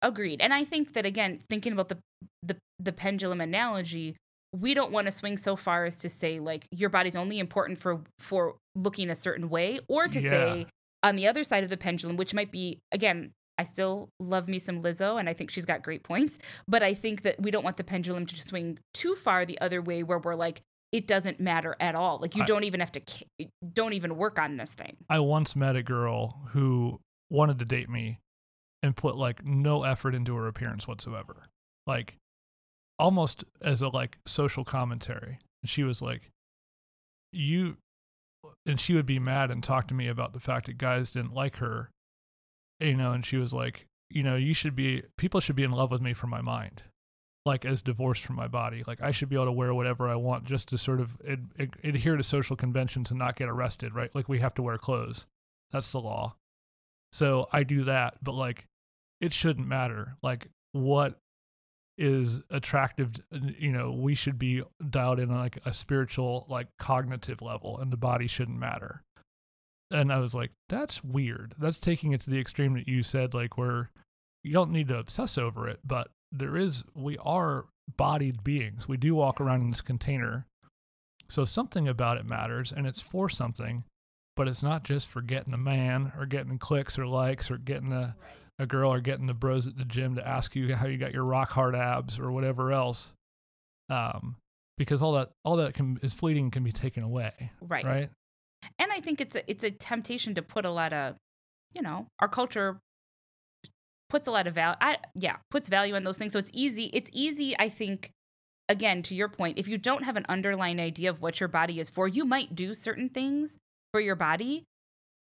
agreed, 0.02 0.40
and 0.42 0.54
I 0.54 0.64
think 0.64 0.94
that 0.94 1.06
again 1.06 1.40
thinking 1.50 1.74
about 1.74 1.90
the 1.90 1.98
the 2.42 2.56
the 2.80 2.94
pendulum 2.94 3.42
analogy, 3.42 4.16
we 4.56 4.74
don't 4.74 4.92
want 4.92 5.08
to 5.08 5.12
swing 5.12 5.38
so 5.38 5.56
far 5.56 5.86
as 5.86 5.98
to 6.00 6.10
say 6.10 6.40
like 6.40 6.68
your 6.72 6.90
body's 6.90 7.16
only 7.16 7.40
important 7.40 7.80
for 7.80 8.02
for 8.18 8.56
looking 8.76 9.10
a 9.10 9.16
certain 9.16 9.50
way, 9.50 9.80
or 9.88 10.08
to 10.08 10.22
Yeah. 10.22 10.30
say 10.30 10.68
on 11.04 11.16
the 11.16 11.28
other 11.28 11.44
side 11.44 11.64
of 11.64 11.70
the 11.70 11.78
pendulum, 11.78 12.18
which 12.18 12.34
might 12.34 12.52
be 12.52 12.80
again. 12.92 13.32
I 13.60 13.64
still 13.64 14.10
love 14.20 14.48
me 14.48 14.60
some 14.60 14.84
Lizzo, 14.84 15.20
and 15.20 15.28
I 15.28 15.34
think 15.34 15.50
she's 15.50 15.66
got 15.66 15.82
great 15.82 16.04
points. 16.04 16.38
But 16.68 16.84
I 16.84 16.94
think 16.94 17.24
that 17.24 17.42
we 17.42 17.50
don't 17.50 17.64
want 17.64 17.78
the 17.78 17.84
pendulum 17.84 18.28
to 18.28 18.36
swing 18.40 18.78
too 18.94 19.16
far 19.16 19.48
the 19.48 19.60
other 19.60 19.82
way, 19.82 20.04
where 20.04 20.20
we're 20.20 20.36
like, 20.36 20.62
it 20.92 21.06
doesn't 21.08 21.40
matter 21.40 21.76
at 21.80 21.96
all. 21.96 22.20
Like 22.22 22.36
you 22.36 22.44
I- 22.44 22.46
don't 22.46 22.64
even 22.64 22.80
have 22.80 22.92
to, 22.94 23.02
don't 23.74 23.94
even 23.94 24.16
work 24.18 24.40
on 24.40 24.58
this 24.58 24.74
thing. 24.74 24.96
i 25.10 25.20
once 25.20 25.56
met 25.56 25.76
a 25.76 25.84
girl 25.84 26.40
who 26.52 27.00
wanted 27.30 27.60
to 27.60 27.66
date 27.66 27.90
me 27.90 28.20
and 28.84 28.96
put 28.96 29.16
like 29.18 29.46
no 29.46 29.84
effort 29.84 30.16
into 30.16 30.36
her 30.36 30.48
appearance 30.48 30.88
whatsoever 30.88 31.36
like 31.88 32.16
almost 33.00 33.44
as 33.62 33.82
a 33.82 33.88
like 33.90 34.18
social 34.26 34.64
commentary 34.64 35.40
And 35.62 35.70
she 35.70 35.84
was 35.84 36.02
like 36.02 36.30
you 37.34 37.78
and 38.66 38.80
she 38.80 38.94
would 38.94 39.06
be 39.06 39.20
mad 39.20 39.52
and 39.52 39.62
talk 39.64 39.88
to 39.88 39.94
me 39.94 40.08
about 40.08 40.32
the 40.34 40.40
fact 40.40 40.68
that 40.68 40.78
guys 40.78 41.12
didn't 41.12 41.34
like 41.34 41.58
her 41.58 41.90
you 42.80 42.96
know 42.96 43.12
and 43.12 43.26
she 43.26 43.36
was 43.38 43.54
like 43.54 43.84
you 44.10 44.24
know 44.24 44.36
you 44.38 44.54
should 44.54 44.76
be 44.76 45.04
people 45.18 45.40
should 45.42 45.56
be 45.56 45.64
in 45.64 45.72
love 45.72 45.92
with 45.92 46.02
me 46.02 46.14
for 46.14 46.28
my 46.28 46.40
mind 46.42 46.84
like 47.48 47.66
as 47.66 47.82
divorced 47.82 48.24
from 48.24 48.36
my 48.36 48.48
body. 48.48 48.84
Like 48.86 49.02
i 49.02 49.10
should 49.10 49.30
be 49.30 49.36
able 49.36 49.46
to 49.46 49.52
wear 49.52 49.74
whatever 49.74 50.08
i 50.08 50.16
want 50.16 50.44
just 50.44 50.68
to 50.70 50.78
sort 50.78 51.00
of 51.00 51.18
ad- 51.28 51.50
ad- 51.58 51.78
adhere 51.84 52.18
to 52.18 52.24
social 52.24 52.56
conventions 52.56 53.10
and 53.10 53.18
not 53.18 53.36
get 53.38 53.50
arrested 53.50 53.96
right? 53.96 54.14
Like 54.14 54.30
we 54.30 54.40
have 54.40 54.54
to 54.56 54.62
wear 54.62 54.78
clothes. 54.78 55.26
That's 55.72 55.92
the 55.92 56.02
law. 56.02 56.36
So 57.12 57.48
i 57.52 57.64
do 57.64 57.86
that 57.86 58.16
but 58.22 58.34
like 58.34 58.68
it 59.22 59.34
shouldn't 59.34 59.68
matter. 59.68 60.18
Like 60.22 60.50
what 60.74 61.20
is 61.98 62.44
attractive 62.52 63.14
you 63.58 63.72
know 63.72 63.92
we 63.92 64.14
should 64.14 64.38
be 64.38 64.62
dialed 64.88 65.20
in 65.20 65.32
on 65.32 65.40
like 65.40 65.58
a 65.66 65.74
spiritual 65.74 66.46
like 66.48 66.68
cognitive 66.78 67.42
level 67.42 67.80
and 67.80 67.92
the 67.92 67.98
body 67.98 68.28
shouldn't 68.28 68.60
matter. 68.60 69.04
And 69.90 70.12
i 70.12 70.20
was 70.20 70.36
like 70.36 70.52
that's 70.70 71.04
weird. 71.04 71.56
That's 71.58 71.80
taking 71.80 72.12
it 72.12 72.22
to 72.22 72.30
the 72.30 72.40
extreme 72.40 72.74
that 72.74 72.88
you 72.88 73.02
said 73.04 73.34
like 73.34 73.58
where 73.58 73.90
you 74.44 74.54
don't 74.54 74.72
need 74.72 74.90
to 74.90 75.00
obsess 75.00 75.38
over 75.38 75.68
it 75.68 75.80
but 75.86 76.10
there 76.32 76.58
is 76.58 76.84
we 76.94 77.18
are 77.20 77.66
bodied 77.98 78.44
beings. 78.44 78.88
We 78.88 78.98
do 78.98 79.16
walk 79.16 79.40
around 79.40 79.62
in 79.62 79.70
this 79.70 79.82
container. 79.82 80.46
So 81.30 81.46
something 81.46 81.88
about 81.88 82.18
it 82.18 82.26
matters 82.26 82.72
and 82.72 82.86
it's 82.88 83.02
for 83.02 83.30
something 83.30 83.84
but 84.38 84.48
it's 84.48 84.62
not 84.62 84.84
just 84.84 85.08
for 85.10 85.22
getting 85.22 85.54
a 85.54 85.58
man 85.58 86.14
or 86.16 86.28
getting 86.28 86.60
clicks 86.60 87.00
or 87.00 87.08
likes 87.08 87.50
or 87.50 87.58
getting 87.58 87.92
a, 87.92 88.16
a 88.60 88.68
girl 88.68 88.94
or 88.94 89.02
getting 89.02 89.26
the 89.26 89.34
bros 89.34 89.66
at 89.68 89.76
the 89.78 89.84
gym 89.84 90.16
to 90.16 90.26
ask 90.26 90.56
you 90.56 90.76
how 90.76 90.86
you 90.86 90.96
got 90.98 91.12
your 91.12 91.24
rock 91.24 91.50
hard 91.50 91.76
abs 91.76 92.20
or 92.20 92.32
whatever 92.32 92.72
else. 92.72 93.14
Um 93.90 94.36
because 94.78 95.02
all 95.02 95.14
that 95.14 95.30
all 95.44 95.56
that 95.58 95.74
can 95.74 95.98
is 96.04 96.14
fleeting 96.14 96.44
and 96.44 96.52
can 96.52 96.64
be 96.64 96.72
taken 96.72 97.02
away 97.04 97.52
Right. 97.62 97.84
right? 97.84 98.10
And 98.78 98.92
I 98.92 99.00
think 99.02 99.20
it's 99.22 99.36
a 99.36 99.50
it's 99.50 99.64
a 99.64 99.72
temptation 99.72 100.36
to 100.36 100.42
put 100.44 100.66
a 100.66 100.70
lot 100.72 100.94
of, 100.94 101.16
you 101.74 101.82
know, 101.82 102.06
our 102.20 102.28
culture 102.28 102.80
puts 104.10 104.28
a 104.28 104.32
lot 104.32 104.48
of 104.48 104.56
value. 104.56 104.78
I, 104.82 104.98
yeah, 105.16 105.38
puts 105.52 105.70
value 105.70 105.96
on 105.96 106.04
those 106.04 106.18
things. 106.18 106.34
So 106.34 106.40
it's 106.40 106.52
easy. 106.54 106.90
It's 106.94 107.10
easy. 107.14 107.58
I 107.58 107.70
think. 107.70 108.12
Again, 108.70 109.02
to 109.04 109.16
your 109.16 109.30
point, 109.30 109.58
if 109.58 109.70
you 109.70 109.78
don't 109.78 110.04
have 110.04 110.18
an 110.18 110.26
underlying 110.28 110.82
idea 110.82 111.10
of 111.10 111.22
what 111.22 111.40
your 111.40 111.48
body 111.48 111.80
is 111.80 111.90
for, 111.90 112.06
you 112.06 112.26
might 112.26 112.54
do 112.54 112.74
certain 112.74 113.08
things 113.08 113.58
for 113.94 114.02
your 114.02 114.18
body 114.18 114.66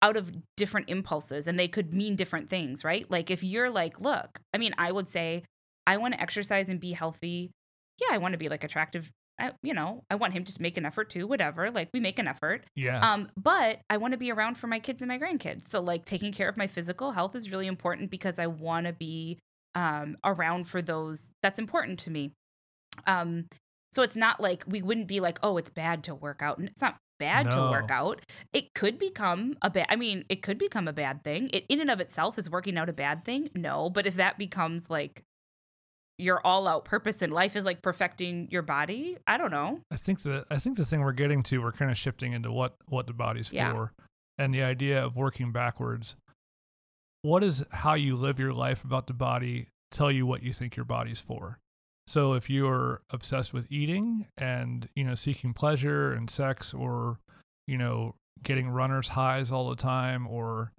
out 0.02 0.16
of 0.16 0.32
different 0.56 0.90
impulses, 0.90 1.46
and 1.46 1.56
they 1.56 1.68
could 1.68 1.94
mean 1.94 2.16
different 2.16 2.50
things, 2.50 2.84
right? 2.84 3.08
Like 3.08 3.30
if 3.30 3.44
you're 3.44 3.70
like, 3.70 4.00
look, 4.00 4.40
I 4.52 4.58
mean, 4.58 4.74
I 4.78 4.90
would 4.90 5.06
say, 5.06 5.44
I 5.86 5.98
want 5.98 6.14
to 6.14 6.20
exercise 6.20 6.68
and 6.68 6.80
be 6.80 6.90
healthy. 6.90 7.52
Yeah, 8.00 8.08
I 8.10 8.18
want 8.18 8.32
to 8.32 8.38
be 8.38 8.48
like 8.48 8.64
attractive. 8.64 9.08
I, 9.40 9.52
you 9.62 9.74
know, 9.74 10.04
I 10.10 10.14
want 10.16 10.32
him 10.32 10.44
to 10.44 10.62
make 10.62 10.76
an 10.76 10.84
effort 10.84 11.10
too. 11.10 11.26
Whatever. 11.26 11.70
Like 11.70 11.88
we 11.92 12.00
make 12.00 12.18
an 12.18 12.28
effort. 12.28 12.64
yeah 12.76 13.12
Um, 13.12 13.28
but 13.36 13.80
I 13.88 13.96
want 13.96 14.12
to 14.12 14.18
be 14.18 14.30
around 14.30 14.56
for 14.56 14.66
my 14.66 14.78
kids 14.78 15.02
and 15.02 15.08
my 15.08 15.18
grandkids. 15.18 15.64
So 15.64 15.80
like 15.80 16.04
taking 16.04 16.32
care 16.32 16.48
of 16.48 16.56
my 16.56 16.66
physical 16.66 17.12
health 17.12 17.34
is 17.34 17.50
really 17.50 17.66
important 17.66 18.10
because 18.10 18.38
I 18.38 18.46
want 18.46 18.86
to 18.86 18.92
be 18.92 19.38
um 19.74 20.16
around 20.24 20.64
for 20.64 20.82
those. 20.82 21.30
That's 21.42 21.58
important 21.58 22.00
to 22.00 22.10
me. 22.10 22.32
Um, 23.06 23.46
so 23.92 24.02
it's 24.02 24.16
not 24.16 24.40
like 24.40 24.64
we 24.66 24.82
wouldn't 24.82 25.08
be 25.08 25.20
like, 25.20 25.38
oh, 25.42 25.56
it's 25.56 25.70
bad 25.70 26.04
to 26.04 26.14
work 26.14 26.42
out, 26.42 26.58
and 26.58 26.68
it's 26.68 26.80
not 26.80 26.96
bad 27.18 27.50
to 27.50 27.58
work 27.70 27.90
out. 27.90 28.22
It 28.52 28.72
could 28.74 28.98
become 28.98 29.56
a 29.62 29.70
bad. 29.70 29.86
I 29.88 29.96
mean, 29.96 30.24
it 30.28 30.42
could 30.42 30.58
become 30.58 30.88
a 30.88 30.92
bad 30.92 31.22
thing. 31.24 31.50
It 31.52 31.66
in 31.68 31.80
and 31.80 31.90
of 31.90 32.00
itself 32.00 32.38
is 32.38 32.48
working 32.50 32.78
out 32.78 32.88
a 32.88 32.92
bad 32.92 33.24
thing. 33.24 33.50
No, 33.54 33.90
but 33.90 34.06
if 34.06 34.14
that 34.14 34.38
becomes 34.38 34.88
like 34.88 35.22
your 36.20 36.44
all 36.46 36.68
out 36.68 36.84
purpose 36.84 37.22
in 37.22 37.30
life 37.30 37.56
is 37.56 37.64
like 37.64 37.82
perfecting 37.82 38.48
your 38.50 38.62
body, 38.62 39.16
I 39.26 39.36
don't 39.38 39.50
know. 39.50 39.80
I 39.90 39.96
think 39.96 40.22
the 40.22 40.44
I 40.50 40.56
think 40.58 40.76
the 40.76 40.84
thing 40.84 41.00
we're 41.00 41.12
getting 41.12 41.42
to, 41.44 41.58
we're 41.58 41.72
kind 41.72 41.90
of 41.90 41.96
shifting 41.96 42.32
into 42.32 42.52
what 42.52 42.74
what 42.86 43.06
the 43.06 43.12
body's 43.12 43.52
Yeah. 43.52 43.72
for, 43.72 43.92
and 44.38 44.52
the 44.54 44.62
idea 44.62 45.04
of 45.04 45.16
working 45.16 45.52
backwards. 45.52 46.16
What 47.22 47.44
is 47.44 47.64
how 47.70 47.94
you 47.94 48.16
live 48.16 48.38
your 48.38 48.54
life 48.54 48.82
about 48.84 49.06
the 49.06 49.12
body 49.12 49.66
tell 49.90 50.10
you 50.10 50.24
what 50.26 50.42
you 50.42 50.52
think 50.52 50.76
your 50.76 50.84
body's 50.86 51.20
for? 51.20 51.58
So 52.06 52.32
if 52.32 52.48
you're 52.48 53.02
obsessed 53.10 53.52
with 53.52 53.70
eating 53.70 54.26
and 54.38 54.88
you 54.96 55.04
know 55.04 55.14
seeking 55.14 55.52
pleasure 55.52 56.12
and 56.12 56.28
sex, 56.30 56.72
or 56.74 57.18
you 57.66 57.76
know 57.78 58.14
getting 58.42 58.68
runner's 58.70 59.08
highs 59.10 59.52
all 59.52 59.68
the 59.70 59.76
time, 59.76 60.26
or 60.26 60.72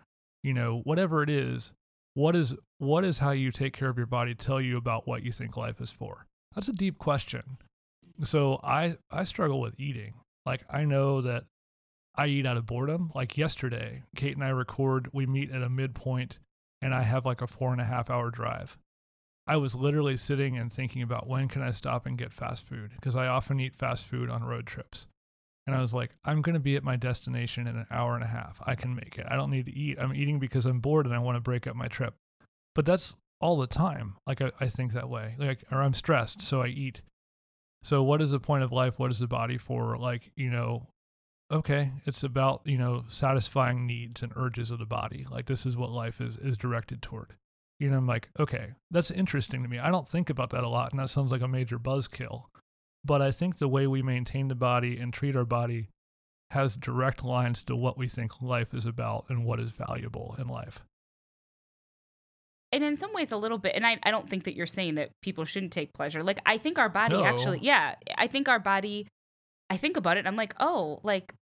you 0.44 0.54
know 0.54 0.82
whatever 0.84 1.22
it 1.24 1.30
is, 1.30 1.74
what 2.14 2.36
is 2.36 2.56
what 2.78 3.04
is 3.04 3.20
how 3.20 3.32
you 3.32 3.52
take 3.52 3.74
care 3.74 3.90
of 3.90 3.98
your 3.98 4.06
body 4.06 4.36
tell 4.36 4.60
you 4.60 4.78
about 4.78 5.08
what 5.08 5.24
you 5.24 5.32
think 5.32 5.58
life 5.58 5.80
is 5.80 5.92
for? 5.92 6.26
That's 6.56 6.68
a 6.68 6.74
deep 6.74 6.98
question. 6.98 7.58
So 8.24 8.60
I 8.64 8.96
I 9.10 9.24
struggle 9.24 9.62
with 9.62 9.80
eating. 9.80 10.16
Like 10.46 10.64
I 10.70 10.86
know 10.86 11.22
that 11.22 11.46
I 12.16 12.28
eat 12.28 12.46
out 12.46 12.58
of 12.58 12.66
boredom. 12.66 13.12
Like 13.16 13.38
yesterday, 13.38 14.04
Kate 14.16 14.36
and 14.36 14.44
I 14.44 14.50
record, 14.50 15.10
we 15.14 15.26
meet 15.26 15.52
at 15.52 15.64
a 15.64 15.70
midpoint 15.70 16.40
and 16.82 16.94
I 16.94 17.04
have 17.04 17.26
like 17.26 17.42
a 17.42 17.48
four 17.48 17.72
and 17.72 17.82
a 17.82 17.86
half 17.86 18.10
hour 18.10 18.30
drive. 18.30 18.78
I 19.48 19.58
was 19.58 19.76
literally 19.76 20.18
sitting 20.18 20.58
and 20.58 20.72
thinking 20.72 21.02
about 21.02 21.28
when 21.28 21.48
can 21.48 21.62
I 21.62 21.72
stop 21.72 22.06
and 22.06 22.18
get 22.18 22.34
fast 22.34 22.68
food 22.68 22.92
because 22.96 23.16
I 23.16 23.28
often 23.28 23.60
eat 23.60 23.76
fast 23.76 24.06
food 24.06 24.30
on 24.30 24.44
road 24.44 24.66
trips. 24.66 25.08
And 25.68 25.76
I 25.76 25.82
was 25.82 25.94
like, 25.94 26.16
I'm 26.26 26.42
going 26.42 26.56
to 26.56 26.60
be 26.60 26.76
at 26.76 26.84
my 26.84 26.96
destination 26.96 27.68
in 27.68 27.78
an 27.78 27.86
hour 27.92 28.16
and 28.16 28.24
a 28.24 28.28
half. 28.28 28.62
I 28.66 28.76
can 28.76 28.96
make 28.96 29.18
it. 29.18 29.28
I 29.30 29.36
don't 29.36 29.52
need 29.52 29.68
to 29.68 29.76
eat. 29.76 29.98
I'm 30.00 30.14
eating 30.14 30.40
because 30.40 30.66
I'm 30.66 30.80
bored 30.80 31.06
and 31.06 31.14
I 31.14 31.20
want 31.20 31.36
to 31.36 31.42
break 31.42 31.68
up 31.68 31.76
my 31.76 31.88
trip. 31.88 32.16
But 32.74 32.86
that's 32.86 33.16
all 33.40 33.58
the 33.58 33.68
time. 33.68 34.16
Like 34.26 34.42
I, 34.42 34.52
I 34.60 34.68
think 34.68 34.94
that 34.94 35.10
way. 35.10 35.36
Like 35.38 35.64
or 35.72 35.82
I'm 35.82 35.94
stressed, 35.94 36.42
so 36.42 36.62
I 36.62 36.68
eat. 36.68 37.02
So 37.84 38.02
what 38.04 38.22
is 38.22 38.32
the 38.32 38.40
point 38.40 38.64
of 38.64 38.72
life? 38.72 38.98
What 38.98 39.12
is 39.12 39.20
the 39.20 39.28
body 39.28 39.58
for? 39.58 39.98
Like, 39.98 40.32
you 40.36 40.50
know, 40.50 40.88
okay, 41.52 41.92
it's 42.06 42.24
about, 42.24 42.62
you 42.66 42.78
know, 42.78 43.04
satisfying 43.08 43.86
needs 43.86 44.24
and 44.24 44.32
urges 44.36 44.72
of 44.72 44.80
the 44.80 44.86
body. 44.86 45.26
Like 45.30 45.48
this 45.48 45.66
is 45.66 45.78
what 45.78 45.92
life 45.92 46.22
is 46.22 46.38
is 46.38 46.58
directed 46.58 47.02
toward. 47.02 47.36
You 47.80 47.90
know, 47.90 47.98
I'm 47.98 48.08
like, 48.08 48.30
okay, 48.40 48.74
that's 48.92 49.10
interesting 49.10 49.64
to 49.64 49.70
me. 49.70 49.80
I 49.80 49.90
don't 49.90 50.08
think 50.08 50.30
about 50.30 50.52
that 50.52 50.64
a 50.64 50.70
lot, 50.70 50.92
and 50.92 51.00
that 51.00 51.10
sounds 51.10 51.32
like 51.32 51.42
a 51.42 51.48
major 51.48 51.80
buzzkill. 51.80 52.44
But 53.04 53.22
I 53.22 53.32
think 53.32 53.58
the 53.58 53.68
way 53.68 53.88
we 53.88 54.02
maintain 54.02 54.48
the 54.48 54.56
body 54.56 54.98
and 54.98 55.12
treat 55.14 55.36
our 55.36 55.46
body 55.46 55.90
has 56.52 56.78
direct 56.78 57.24
lines 57.24 57.64
to 57.64 57.76
what 57.76 57.98
we 57.98 58.08
think 58.08 58.42
life 58.42 58.74
is 58.74 58.86
about 58.86 59.26
and 59.30 59.46
what 59.46 59.60
is 59.60 59.72
valuable 59.72 60.36
in 60.38 60.48
life. 60.48 60.82
and 62.74 62.84
in 62.84 62.96
some 62.96 63.14
ways 63.14 63.32
a 63.32 63.38
little 63.38 63.58
bit 63.58 63.76
and 63.76 63.86
I, 63.86 64.00
I 64.04 64.12
don't 64.12 64.30
think 64.30 64.46
that 64.46 64.56
you're 64.56 64.66
saying 64.66 64.96
that 64.96 65.10
people 65.22 65.44
shouldn't 65.46 65.74
take 65.74 65.94
pleasure 65.94 66.24
like 66.24 66.40
i 66.46 66.58
think 66.58 66.80
our 66.80 66.88
body 66.90 67.16
No. 67.18 67.24
actually 67.26 67.60
yeah 67.60 67.96
i 68.18 68.28
think 68.28 68.48
our 68.48 68.60
body 68.60 69.08
i 69.70 69.76
think 69.78 69.98
about 69.98 70.16
it 70.18 70.26
i'm 70.26 70.38
like 70.38 70.54
oh 70.60 71.00
like 71.04 71.34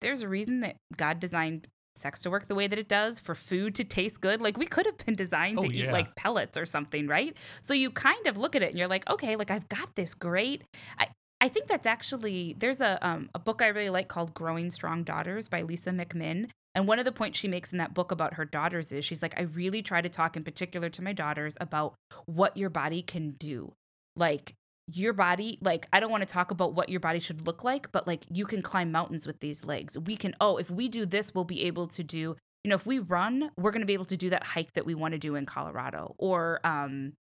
there's 0.00 0.22
a 0.22 0.28
reason 0.28 0.60
that 0.60 0.76
god 0.96 1.18
designed 1.18 1.66
sex 1.98 2.20
to 2.22 2.30
work 2.30 2.48
the 2.48 2.54
way 2.54 2.66
that 2.66 2.78
it 2.78 2.88
does 2.88 3.20
for 3.20 3.34
food 3.34 3.74
to 3.76 3.84
taste 3.84 4.20
good. 4.20 4.40
Like 4.40 4.56
we 4.56 4.66
could 4.66 4.86
have 4.86 4.98
been 4.98 5.14
designed 5.14 5.60
to 5.60 5.68
Oh, 5.68 5.70
eat 5.70 5.90
like 5.90 6.14
pellets 6.16 6.56
or 6.56 6.66
something 6.66 7.06
right? 7.06 7.36
So 7.62 7.74
you 7.74 7.90
kind 7.90 8.26
of 8.26 8.36
look 8.36 8.54
at 8.56 8.62
it 8.62 8.70
and 8.70 8.78
you're 8.78 8.88
like 8.88 9.08
okay 9.10 9.36
like 9.36 9.50
i've 9.50 9.68
got 9.68 9.94
this 9.94 10.14
great 10.14 10.62
i 10.98 11.06
I 11.38 11.48
think 11.48 11.66
that's 11.66 11.86
actually 11.86 12.56
there's 12.58 12.80
a 12.80 12.98
um, 13.06 13.28
a 13.34 13.38
book 13.38 13.60
I 13.60 13.66
really 13.68 13.90
like 13.90 14.08
called 14.08 14.32
Growing 14.32 14.70
Strong 14.70 15.04
Daughters 15.04 15.48
by 15.50 15.60
Lisa 15.62 15.90
McMinn, 15.90 16.48
and 16.74 16.88
one 16.88 16.98
of 16.98 17.04
the 17.04 17.12
points 17.12 17.38
she 17.38 17.46
makes 17.46 17.72
in 17.72 17.78
that 17.78 17.92
book 17.92 18.10
about 18.10 18.34
her 18.34 18.46
daughters 18.46 18.90
is 18.90 19.04
she's 19.04 19.20
like, 19.22 19.34
I 19.38 19.42
really 19.42 19.82
try 19.82 20.00
to 20.00 20.08
talk 20.08 20.36
in 20.36 20.44
particular 20.44 20.88
to 20.88 21.02
my 21.02 21.12
daughters 21.12 21.56
about 21.60 21.94
what 22.24 22.56
your 22.56 22.70
body 22.70 23.02
can 23.02 23.32
do. 23.32 23.72
Like, 24.16 24.54
your 24.92 25.12
body, 25.12 25.58
like, 25.60 25.86
I 25.92 26.00
don't 26.00 26.10
want 26.10 26.22
to 26.22 26.32
talk 26.32 26.50
about 26.50 26.74
what 26.74 26.88
your 26.88 27.00
body 27.00 27.18
should 27.18 27.46
look 27.46 27.64
like, 27.64 27.90
but 27.92 28.06
like, 28.06 28.24
you 28.30 28.44
can 28.44 28.62
climb 28.62 28.92
mountains 28.92 29.26
with 29.26 29.40
these 29.40 29.64
legs. 29.64 29.98
We 29.98 30.16
can, 30.16 30.34
oh, 30.40 30.56
if 30.56 30.70
we 30.70 30.88
do 30.88 31.06
this, 31.06 31.34
we'll 31.34 31.44
be 31.44 31.64
able 31.64 31.88
to 31.88 32.04
do, 32.04 32.36
you 32.64 32.68
know, 32.68 32.76
if 32.76 32.86
we 32.86 32.98
run, 32.98 33.50
we're 33.56 33.72
going 33.72 33.80
to 33.80 33.86
be 33.86 33.94
able 33.94 34.04
to 34.06 34.16
do 34.16 34.30
that 34.30 34.44
hike 34.44 34.72
that 34.74 34.86
we 34.86 34.94
want 34.94 35.12
to 35.12 35.18
do 35.18 35.34
in 35.34 35.46
Colorado. 35.46 36.14
Or, 36.18 36.60
um, 36.64 37.14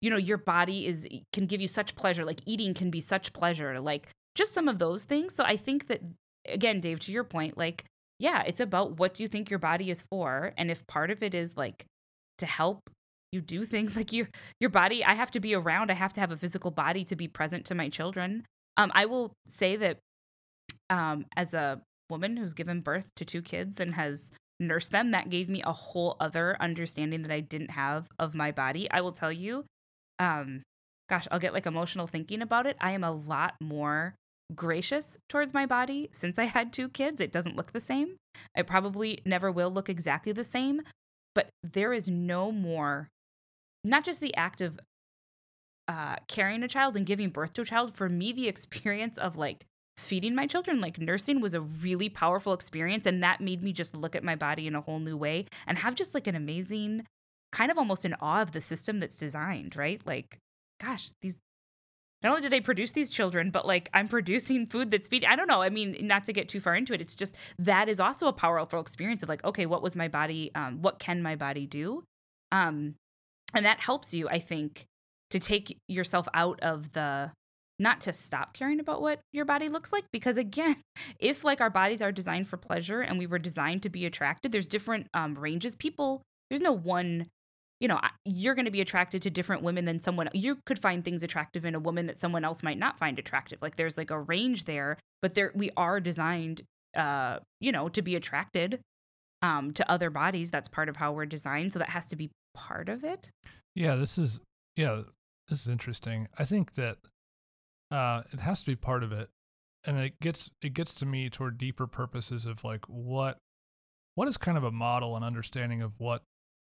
you 0.00 0.10
know, 0.10 0.16
your 0.16 0.38
body 0.38 0.86
is 0.86 1.06
can 1.32 1.46
give 1.46 1.60
you 1.60 1.68
such 1.68 1.96
pleasure. 1.96 2.24
Like, 2.24 2.40
eating 2.46 2.74
can 2.74 2.90
be 2.90 3.00
such 3.00 3.32
pleasure. 3.32 3.80
Like, 3.80 4.08
just 4.34 4.54
some 4.54 4.68
of 4.68 4.78
those 4.78 5.04
things. 5.04 5.34
So 5.34 5.44
I 5.44 5.56
think 5.56 5.86
that, 5.88 6.00
again, 6.46 6.80
Dave, 6.80 7.00
to 7.00 7.12
your 7.12 7.24
point, 7.24 7.56
like, 7.56 7.84
yeah, 8.18 8.42
it's 8.46 8.60
about 8.60 8.98
what 8.98 9.14
do 9.14 9.22
you 9.22 9.28
think 9.28 9.50
your 9.50 9.58
body 9.58 9.90
is 9.90 10.02
for, 10.10 10.52
and 10.56 10.70
if 10.70 10.86
part 10.86 11.10
of 11.10 11.22
it 11.22 11.34
is 11.34 11.56
like 11.56 11.84
to 12.38 12.46
help 12.46 12.88
you 13.32 13.40
do 13.40 13.64
things 13.64 13.96
like 13.96 14.12
your 14.12 14.28
your 14.60 14.70
body, 14.70 15.04
I 15.04 15.14
have 15.14 15.30
to 15.32 15.40
be 15.40 15.54
around. 15.54 15.90
I 15.90 15.94
have 15.94 16.12
to 16.14 16.20
have 16.20 16.32
a 16.32 16.36
physical 16.36 16.70
body 16.70 17.04
to 17.04 17.16
be 17.16 17.28
present 17.28 17.64
to 17.66 17.74
my 17.74 17.88
children. 17.88 18.44
Um, 18.76 18.92
I 18.94 19.06
will 19.06 19.32
say 19.46 19.76
that 19.76 19.98
um, 20.90 21.26
as 21.36 21.54
a 21.54 21.80
woman 22.08 22.36
who's 22.36 22.54
given 22.54 22.80
birth 22.80 23.08
to 23.16 23.24
two 23.24 23.42
kids 23.42 23.80
and 23.80 23.94
has 23.94 24.30
nursed 24.60 24.92
them, 24.92 25.10
that 25.10 25.30
gave 25.30 25.48
me 25.48 25.62
a 25.62 25.72
whole 25.72 26.16
other 26.20 26.56
understanding 26.60 27.22
that 27.22 27.32
I 27.32 27.40
didn't 27.40 27.72
have 27.72 28.08
of 28.18 28.34
my 28.34 28.52
body. 28.52 28.90
I 28.90 29.00
will 29.00 29.12
tell 29.12 29.32
you, 29.32 29.64
um, 30.18 30.62
gosh, 31.08 31.26
I'll 31.30 31.38
get 31.38 31.54
like 31.54 31.66
emotional 31.66 32.06
thinking 32.06 32.42
about 32.42 32.66
it. 32.66 32.76
I 32.80 32.92
am 32.92 33.04
a 33.04 33.12
lot 33.12 33.54
more 33.60 34.14
gracious 34.54 35.18
towards 35.28 35.52
my 35.52 35.66
body 35.66 36.08
since 36.12 36.38
I 36.38 36.44
had 36.44 36.72
two 36.72 36.88
kids. 36.88 37.20
It 37.20 37.32
doesn't 37.32 37.56
look 37.56 37.72
the 37.72 37.80
same. 37.80 38.16
it 38.56 38.66
probably 38.66 39.20
never 39.24 39.50
will 39.50 39.70
look 39.70 39.88
exactly 39.88 40.32
the 40.32 40.44
same, 40.44 40.82
but 41.34 41.48
there 41.62 41.92
is 41.92 42.08
no 42.08 42.52
more, 42.52 43.08
not 43.86 44.04
just 44.04 44.20
the 44.20 44.34
act 44.36 44.60
of 44.60 44.78
uh, 45.88 46.16
carrying 46.28 46.62
a 46.62 46.68
child 46.68 46.96
and 46.96 47.06
giving 47.06 47.30
birth 47.30 47.52
to 47.54 47.62
a 47.62 47.64
child. 47.64 47.96
For 47.96 48.08
me, 48.08 48.32
the 48.32 48.48
experience 48.48 49.18
of 49.18 49.36
like 49.36 49.66
feeding 49.96 50.34
my 50.34 50.46
children, 50.46 50.80
like 50.80 50.98
nursing, 50.98 51.40
was 51.40 51.54
a 51.54 51.60
really 51.60 52.08
powerful 52.08 52.52
experience. 52.52 53.06
And 53.06 53.22
that 53.22 53.40
made 53.40 53.62
me 53.62 53.72
just 53.72 53.96
look 53.96 54.16
at 54.16 54.24
my 54.24 54.34
body 54.34 54.66
in 54.66 54.74
a 54.74 54.80
whole 54.80 54.98
new 54.98 55.16
way 55.16 55.46
and 55.66 55.78
have 55.78 55.94
just 55.94 56.14
like 56.14 56.26
an 56.26 56.34
amazing, 56.34 57.06
kind 57.52 57.70
of 57.70 57.78
almost 57.78 58.04
in 58.04 58.14
awe 58.20 58.42
of 58.42 58.52
the 58.52 58.60
system 58.60 58.98
that's 58.98 59.16
designed, 59.16 59.76
right? 59.76 60.00
Like, 60.04 60.38
gosh, 60.80 61.10
these 61.22 61.38
not 62.22 62.30
only 62.30 62.42
did 62.42 62.54
I 62.54 62.60
produce 62.60 62.92
these 62.92 63.10
children, 63.10 63.50
but 63.50 63.66
like 63.66 63.88
I'm 63.94 64.08
producing 64.08 64.66
food 64.66 64.90
that's 64.90 65.06
feeding. 65.06 65.28
I 65.28 65.36
don't 65.36 65.46
know. 65.46 65.62
I 65.62 65.68
mean, 65.68 65.96
not 66.00 66.24
to 66.24 66.32
get 66.32 66.48
too 66.48 66.60
far 66.60 66.74
into 66.74 66.92
it, 66.92 67.00
it's 67.00 67.14
just 67.14 67.36
that 67.58 67.88
is 67.88 68.00
also 68.00 68.26
a 68.26 68.32
powerful 68.32 68.80
experience 68.80 69.22
of 69.22 69.28
like, 69.28 69.44
okay, 69.44 69.66
what 69.66 69.82
was 69.82 69.94
my 69.94 70.08
body? 70.08 70.50
Um, 70.54 70.82
what 70.82 70.98
can 70.98 71.22
my 71.22 71.36
body 71.36 71.66
do? 71.66 72.02
Um, 72.50 72.94
and 73.54 73.64
that 73.64 73.80
helps 73.80 74.12
you, 74.12 74.28
I 74.28 74.38
think, 74.38 74.86
to 75.30 75.38
take 75.38 75.78
yourself 75.88 76.28
out 76.34 76.60
of 76.62 76.92
the 76.92 77.30
not 77.78 78.00
to 78.02 78.12
stop 78.12 78.54
caring 78.54 78.80
about 78.80 79.02
what 79.02 79.20
your 79.32 79.44
body 79.44 79.68
looks 79.68 79.92
like 79.92 80.04
because 80.12 80.36
again 80.36 80.76
if 81.18 81.44
like 81.44 81.60
our 81.60 81.70
bodies 81.70 82.00
are 82.00 82.12
designed 82.12 82.48
for 82.48 82.56
pleasure 82.56 83.00
and 83.00 83.18
we 83.18 83.26
were 83.26 83.38
designed 83.38 83.82
to 83.82 83.90
be 83.90 84.06
attracted 84.06 84.52
there's 84.52 84.66
different 84.66 85.06
um, 85.14 85.34
ranges. 85.34 85.76
People 85.76 86.22
there's 86.48 86.62
no 86.62 86.72
one 86.72 87.26
you 87.80 87.88
know 87.88 88.00
you're 88.24 88.54
going 88.54 88.64
to 88.64 88.70
be 88.70 88.80
attracted 88.80 89.20
to 89.22 89.30
different 89.30 89.62
women 89.62 89.84
than 89.84 89.98
someone 89.98 90.28
you 90.32 90.58
could 90.64 90.78
find 90.78 91.04
things 91.04 91.22
attractive 91.22 91.64
in 91.64 91.74
a 91.74 91.80
woman 91.80 92.06
that 92.06 92.16
someone 92.16 92.44
else 92.44 92.62
might 92.62 92.78
not 92.78 92.98
find 92.98 93.18
attractive. 93.18 93.60
Like 93.60 93.76
there's 93.76 93.98
like 93.98 94.10
a 94.10 94.20
range 94.20 94.64
there 94.64 94.96
but 95.20 95.34
there 95.34 95.52
we 95.54 95.70
are 95.76 96.00
designed 96.00 96.62
uh 96.96 97.40
you 97.60 97.72
know 97.72 97.88
to 97.90 98.00
be 98.00 98.16
attracted 98.16 98.80
um 99.42 99.72
to 99.72 99.90
other 99.90 100.08
bodies. 100.08 100.50
That's 100.50 100.68
part 100.68 100.88
of 100.88 100.96
how 100.96 101.12
we're 101.12 101.26
designed 101.26 101.74
so 101.74 101.78
that 101.78 101.90
has 101.90 102.06
to 102.06 102.16
be 102.16 102.30
part 102.56 102.88
of 102.88 103.04
it 103.04 103.30
Yeah, 103.76 103.94
this 103.94 104.16
is 104.18 104.40
yeah, 104.74 105.02
this 105.48 105.60
is 105.60 105.68
interesting. 105.68 106.28
I 106.38 106.44
think 106.44 106.74
that 106.74 106.96
uh 107.90 108.22
it 108.32 108.40
has 108.40 108.62
to 108.62 108.70
be 108.72 108.76
part 108.76 109.04
of 109.04 109.12
it. 109.12 109.28
And 109.84 109.98
it 109.98 110.18
gets 110.20 110.50
it 110.62 110.74
gets 110.74 110.94
to 110.96 111.06
me 111.06 111.30
toward 111.30 111.58
deeper 111.58 111.86
purposes 111.86 112.46
of 112.46 112.64
like 112.64 112.84
what 112.86 113.38
what 114.14 114.28
is 114.28 114.38
kind 114.38 114.56
of 114.56 114.64
a 114.64 114.72
model 114.72 115.14
and 115.14 115.24
understanding 115.24 115.82
of 115.82 115.92
what 115.98 116.22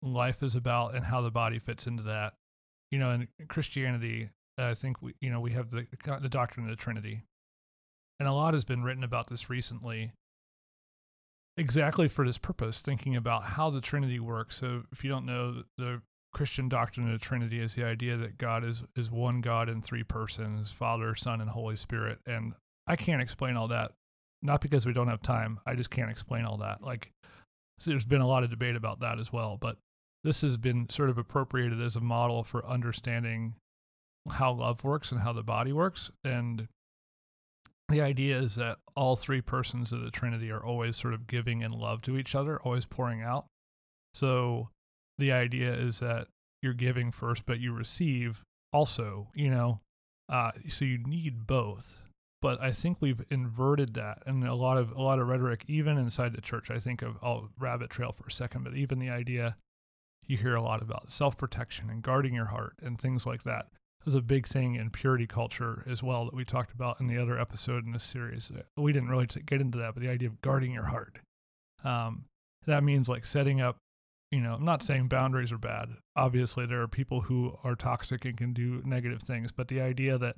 life 0.02 0.44
is 0.44 0.56
about 0.56 0.96
and 0.96 1.06
how 1.06 1.22
the 1.22 1.32
body 1.32 1.60
fits 1.60 1.88
into 1.88 2.04
that. 2.04 2.34
You 2.92 3.00
know, 3.00 3.12
in 3.12 3.28
Christianity, 3.48 4.30
I 4.58 4.74
think 4.74 5.02
we 5.02 5.14
you 5.22 5.30
know, 5.30 5.40
we 5.40 5.52
have 5.52 5.70
the 5.70 5.86
the 6.22 6.30
doctrine 6.30 6.66
of 6.66 6.70
the 6.70 6.76
Trinity. 6.76 7.24
And 8.20 8.28
a 8.28 8.34
lot 8.34 8.56
has 8.56 8.66
been 8.66 8.84
written 8.84 9.04
about 9.04 9.28
this 9.28 9.50
recently 9.50 10.12
exactly 11.58 12.08
for 12.08 12.26
this 12.26 12.38
purpose, 12.38 12.82
thinking 12.82 13.16
about 13.16 13.44
how 13.44 13.70
the 13.70 13.82
Trinity 13.82 14.20
works. 14.20 14.58
So, 14.58 14.84
if 14.92 15.04
you 15.04 15.10
don't 15.10 15.26
know, 15.26 15.64
the 15.78 16.02
Christian 16.34 16.70
doctrine 16.70 17.12
of 17.12 17.20
the 17.20 17.26
Trinity 17.26 17.60
is 17.60 17.76
the 17.76 17.84
idea 17.84 18.18
that 18.18 18.38
God 18.38 18.66
is 18.66 18.84
is 18.96 19.10
one 19.10 19.42
God 19.42 19.70
in 19.70 19.82
three 19.82 20.04
persons, 20.04 20.72
Father, 20.72 21.16
Son, 21.16 21.42
and 21.42 21.50
Holy 21.50 21.76
Spirit. 21.76 22.20
And 22.26 22.54
I 22.86 22.96
can't 22.96 23.22
explain 23.22 23.58
all 23.58 23.68
that, 23.70 23.92
not 24.42 24.62
because 24.62 24.86
we 24.86 24.94
don't 24.94 25.08
have 25.08 25.22
time. 25.22 25.60
I 25.66 25.76
just 25.76 25.90
can't 25.90 26.12
explain 26.12 26.46
all 26.46 26.58
that. 26.58 26.82
Like, 26.84 27.12
so 27.80 27.92
there's 27.92 28.06
been 28.06 28.22
a 28.22 28.28
lot 28.28 28.44
of 28.44 28.50
debate 28.50 28.76
about 28.76 29.00
that 29.02 29.20
as 29.20 29.34
well. 29.34 29.58
But 29.60 29.78
this 30.24 30.42
has 30.42 30.58
been 30.58 30.90
sort 30.90 31.10
of 31.10 31.18
appropriated 31.18 31.82
as 31.82 31.96
a 31.96 32.02
model 32.02 32.44
for 32.44 32.66
understanding 32.66 33.56
how 34.30 34.52
love 34.54 34.84
works 34.84 35.12
and 35.12 35.22
how 35.22 35.34
the 35.34 35.44
body 35.44 35.72
works. 35.72 36.12
And 36.24 36.68
the 37.90 38.02
idea 38.02 38.38
is 38.38 38.56
that 38.56 38.78
all 38.96 39.16
three 39.16 39.42
persons 39.42 39.92
of 39.92 40.02
the 40.02 40.12
Trinity 40.12 40.52
are 40.52 40.64
always 40.64 40.96
sort 40.96 41.14
of 41.14 41.28
giving 41.28 41.62
in 41.62 41.72
love 41.72 42.02
to 42.04 42.18
each 42.18 42.36
other, 42.36 42.60
always 42.62 42.86
pouring 42.86 43.22
out. 43.22 43.46
So 44.14 44.70
the 45.18 45.32
idea 45.32 45.74
is 45.74 46.00
that 46.00 46.28
you're 46.62 46.74
giving 46.74 47.12
first, 47.12 47.46
but 47.46 47.60
you 47.60 47.72
receive 47.72 48.42
also, 48.74 49.30
you 49.34 49.50
know, 49.50 49.80
uh, 50.30 50.52
so 50.68 50.86
you 50.86 50.98
need 50.98 51.48
both. 51.48 52.04
But 52.42 52.62
I 52.62 52.72
think 52.72 52.98
we've 53.00 53.24
inverted 53.32 53.94
that, 53.96 54.22
and 54.26 54.44
a 54.44 54.54
lot 54.54 54.78
of 54.78 54.92
a 54.92 55.02
lot 55.02 55.18
of 55.18 55.28
rhetoric, 55.28 55.64
even 55.68 55.98
inside 55.98 56.34
the 56.34 56.42
church. 56.42 56.70
I 56.70 56.78
think 56.78 57.02
of 57.02 57.18
I'll 57.22 57.50
rabbit 57.58 57.90
trail 57.90 58.12
for 58.12 58.28
a 58.28 58.32
second, 58.32 58.64
but 58.64 58.76
even 58.76 59.00
the 59.00 59.10
idea 59.10 59.56
you 60.28 60.38
hear 60.38 60.56
a 60.56 60.62
lot 60.62 60.82
about 60.82 61.10
self 61.10 61.38
protection 61.38 61.90
and 61.90 62.04
guarding 62.04 62.36
your 62.36 62.46
heart 62.46 62.76
and 62.82 63.00
things 63.00 63.26
like 63.26 63.44
that 63.44 63.68
is 64.08 64.16
a 64.16 64.22
big 64.22 64.48
thing 64.48 64.76
in 64.76 64.90
purity 64.90 65.28
culture 65.28 65.84
as 65.88 66.02
well 66.02 66.26
that 66.26 66.34
we 66.34 66.46
talked 66.46 66.74
about 66.74 67.00
in 67.00 67.08
the 67.08 67.18
other 67.18 67.40
episode 67.40 67.86
in 67.86 67.92
this 67.92 68.04
series. 68.04 68.52
We 68.76 68.94
didn't 68.94 69.10
really 69.10 69.28
get 69.46 69.62
into 69.62 69.78
that, 69.80 69.94
but 69.94 70.02
the 70.02 70.10
idea 70.10 70.30
of 70.30 70.42
guarding 70.42 70.72
your 70.72 70.86
heart. 70.86 71.20
Um, 71.84 72.26
that 72.66 72.84
means 72.84 73.08
like 73.08 73.26
setting 73.26 73.62
up 73.62 73.78
you 74.32 74.42
know, 74.42 74.56
I'm 74.56 74.66
not 74.66 74.84
saying 74.84 75.08
boundaries 75.08 75.52
are 75.52 75.58
bad. 75.58 75.90
Obviously, 76.16 76.66
there 76.66 76.82
are 76.82 76.88
people 76.88 77.22
who 77.22 77.58
are 77.64 77.76
toxic 77.76 78.26
and 78.26 78.36
can 78.36 78.54
do 78.54 78.82
negative 78.86 79.22
things, 79.22 79.52
but 79.52 79.70
the 79.70 79.80
idea 79.80 80.18
that 80.18 80.36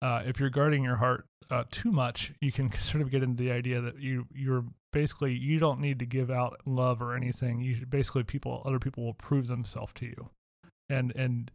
uh, 0.00 0.22
if 0.24 0.38
you're 0.38 0.50
guarding 0.50 0.84
your 0.84 0.96
heart 0.96 1.26
uh, 1.50 1.64
too 1.70 1.90
much, 1.90 2.32
you 2.40 2.52
can 2.52 2.70
sort 2.80 3.02
of 3.02 3.10
get 3.10 3.22
into 3.22 3.42
the 3.42 3.50
idea 3.50 3.80
that 3.80 4.00
you 4.00 4.26
you're 4.32 4.64
basically 4.92 5.32
you 5.32 5.58
don't 5.58 5.80
need 5.80 5.98
to 5.98 6.06
give 6.06 6.30
out 6.30 6.60
love 6.64 7.02
or 7.02 7.16
anything. 7.16 7.60
You 7.60 7.84
basically 7.86 8.22
people 8.22 8.62
other 8.64 8.78
people 8.78 9.04
will 9.04 9.14
prove 9.14 9.48
themselves 9.48 9.92
to 9.94 10.06
you, 10.06 10.30
and 10.88 11.12
and 11.16 11.50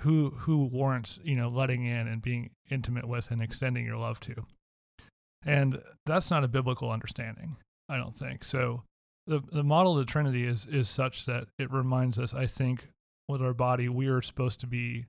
who 0.00 0.30
who 0.30 0.64
warrants 0.64 1.18
you 1.22 1.36
know 1.36 1.48
letting 1.48 1.84
in 1.84 2.06
and 2.06 2.22
being 2.22 2.50
intimate 2.70 3.06
with 3.06 3.30
and 3.30 3.42
extending 3.42 3.84
your 3.84 3.96
love 3.96 4.20
to, 4.20 4.46
and 5.44 5.80
that's 6.06 6.30
not 6.30 6.44
a 6.44 6.48
biblical 6.48 6.90
understanding. 6.90 7.56
I 7.88 7.96
don't 7.96 8.14
think 8.14 8.44
so. 8.44 8.82
The 9.26 9.40
the 9.52 9.64
model 9.64 9.98
of 9.98 10.06
the 10.06 10.10
Trinity 10.10 10.46
is 10.46 10.66
is 10.66 10.88
such 10.88 11.26
that 11.26 11.46
it 11.58 11.70
reminds 11.70 12.18
us. 12.18 12.34
I 12.34 12.46
think 12.46 12.86
with 13.28 13.40
our 13.40 13.54
body, 13.54 13.88
we 13.88 14.08
are 14.08 14.20
supposed 14.20 14.60
to 14.60 14.66
be 14.66 15.06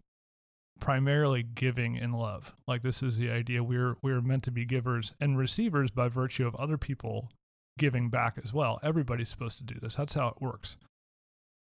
primarily 0.79 1.43
giving 1.43 1.95
in 1.95 2.11
love. 2.11 2.53
Like 2.67 2.83
this 2.83 3.01
is 3.01 3.17
the 3.17 3.29
idea 3.31 3.63
we're 3.63 3.95
we're 4.01 4.21
meant 4.21 4.43
to 4.43 4.51
be 4.51 4.65
givers 4.65 5.13
and 5.19 5.37
receivers 5.37 5.91
by 5.91 6.07
virtue 6.07 6.47
of 6.47 6.55
other 6.55 6.77
people 6.77 7.29
giving 7.77 8.09
back 8.09 8.39
as 8.43 8.53
well. 8.53 8.79
Everybody's 8.83 9.29
supposed 9.29 9.57
to 9.57 9.63
do 9.63 9.79
this. 9.81 9.95
That's 9.95 10.13
how 10.13 10.29
it 10.29 10.41
works. 10.41 10.77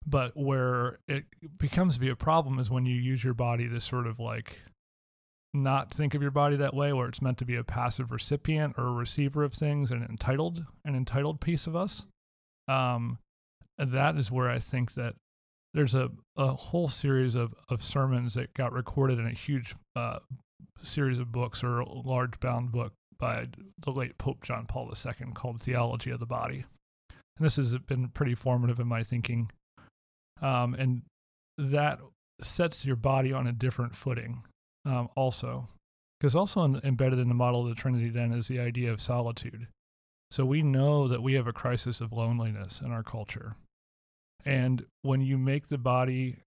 But 0.07 0.37
where 0.37 0.99
it 1.09 1.25
becomes 1.59 1.95
to 1.95 2.01
be 2.01 2.11
a 2.11 2.17
problem 2.17 2.59
is 2.59 2.71
when 2.71 2.85
you 2.85 2.95
use 2.95 3.25
your 3.25 3.35
body 3.35 3.69
to 3.69 3.81
sort 3.81 4.07
of 4.07 4.21
like 4.21 4.59
not 5.55 5.91
think 5.91 6.15
of 6.15 6.21
your 6.21 6.33
body 6.33 6.57
that 6.57 6.75
way 6.75 6.93
where 6.93 7.09
it's 7.09 7.23
meant 7.23 7.39
to 7.39 7.45
be 7.45 7.57
a 7.57 7.65
passive 7.65 8.11
recipient 8.11 8.75
or 8.77 8.89
a 8.89 8.93
receiver 8.93 9.45
of 9.45 9.55
things 9.55 9.93
and 9.93 10.03
entitled 10.03 10.65
an 10.85 10.97
entitled 10.97 11.41
piece 11.41 11.69
of 11.69 11.77
us 11.77 12.07
um 12.67 13.19
that 13.79 14.17
is 14.17 14.33
where 14.33 14.51
i 14.51 14.59
think 14.59 14.95
that 14.95 15.15
there's 15.75 15.95
a, 15.95 16.09
a 16.37 16.53
whole 16.55 16.89
series 16.89 17.35
of, 17.35 17.53
of 17.69 17.83
sermons 17.83 18.35
that 18.35 18.55
got 18.55 18.73
recorded 18.73 19.19
in 19.19 19.27
a 19.27 19.33
huge 19.33 19.75
uh, 19.97 20.21
series 20.81 21.19
of 21.19 21.33
books 21.33 21.65
or 21.65 21.81
a 21.81 21.93
large 21.93 22.39
bound 22.41 22.71
book 22.71 22.93
by 23.19 23.49
the 23.81 23.91
late 23.91 24.17
Pope 24.17 24.43
John 24.43 24.67
Paul 24.67 24.93
II 24.95 25.33
called 25.35 25.61
Theology 25.61 26.11
of 26.11 26.21
the 26.21 26.27
Body. 26.27 26.65
And 27.11 27.45
this 27.45 27.57
has 27.57 27.77
been 27.77 28.09
pretty 28.09 28.37
formative 28.37 28.79
in 28.79 28.87
my 28.87 29.03
thinking. 29.03 29.51
Um, 30.43 30.75
and 30.75 31.03
that 31.59 32.01
sets 32.41 32.85
your 32.85 32.97
body 32.97 33.33
on 33.33 33.47
a 33.47 33.53
different 33.53 33.95
footing 33.95 34.43
um, 34.85 35.09
also. 35.17 35.69
Because 36.19 36.37
also 36.37 36.65
in, 36.65 36.81
embedded 36.85 37.19
in 37.19 37.29
the 37.29 37.35
model 37.35 37.63
of 37.63 37.69
the 37.69 37.81
Trinity 37.81 38.09
then 38.09 38.33
is 38.33 38.49
the 38.49 38.61
idea 38.61 38.93
of 38.93 39.01
solitude. 39.01 39.69
So 40.31 40.45
we 40.45 40.63
know 40.63 41.07
that 41.09 41.23
we 41.23 41.35
have 41.35 41.47
a 41.47 41.53
crisis 41.53 42.01
of 42.01 42.13
loneliness 42.13 42.81
in 42.81 42.91
our 42.91 43.03
culture. 43.03 43.57
And 44.45 44.85
when 45.03 45.21
you 45.21 45.39
make 45.39 45.69
the 45.69 45.79
body 45.79 46.39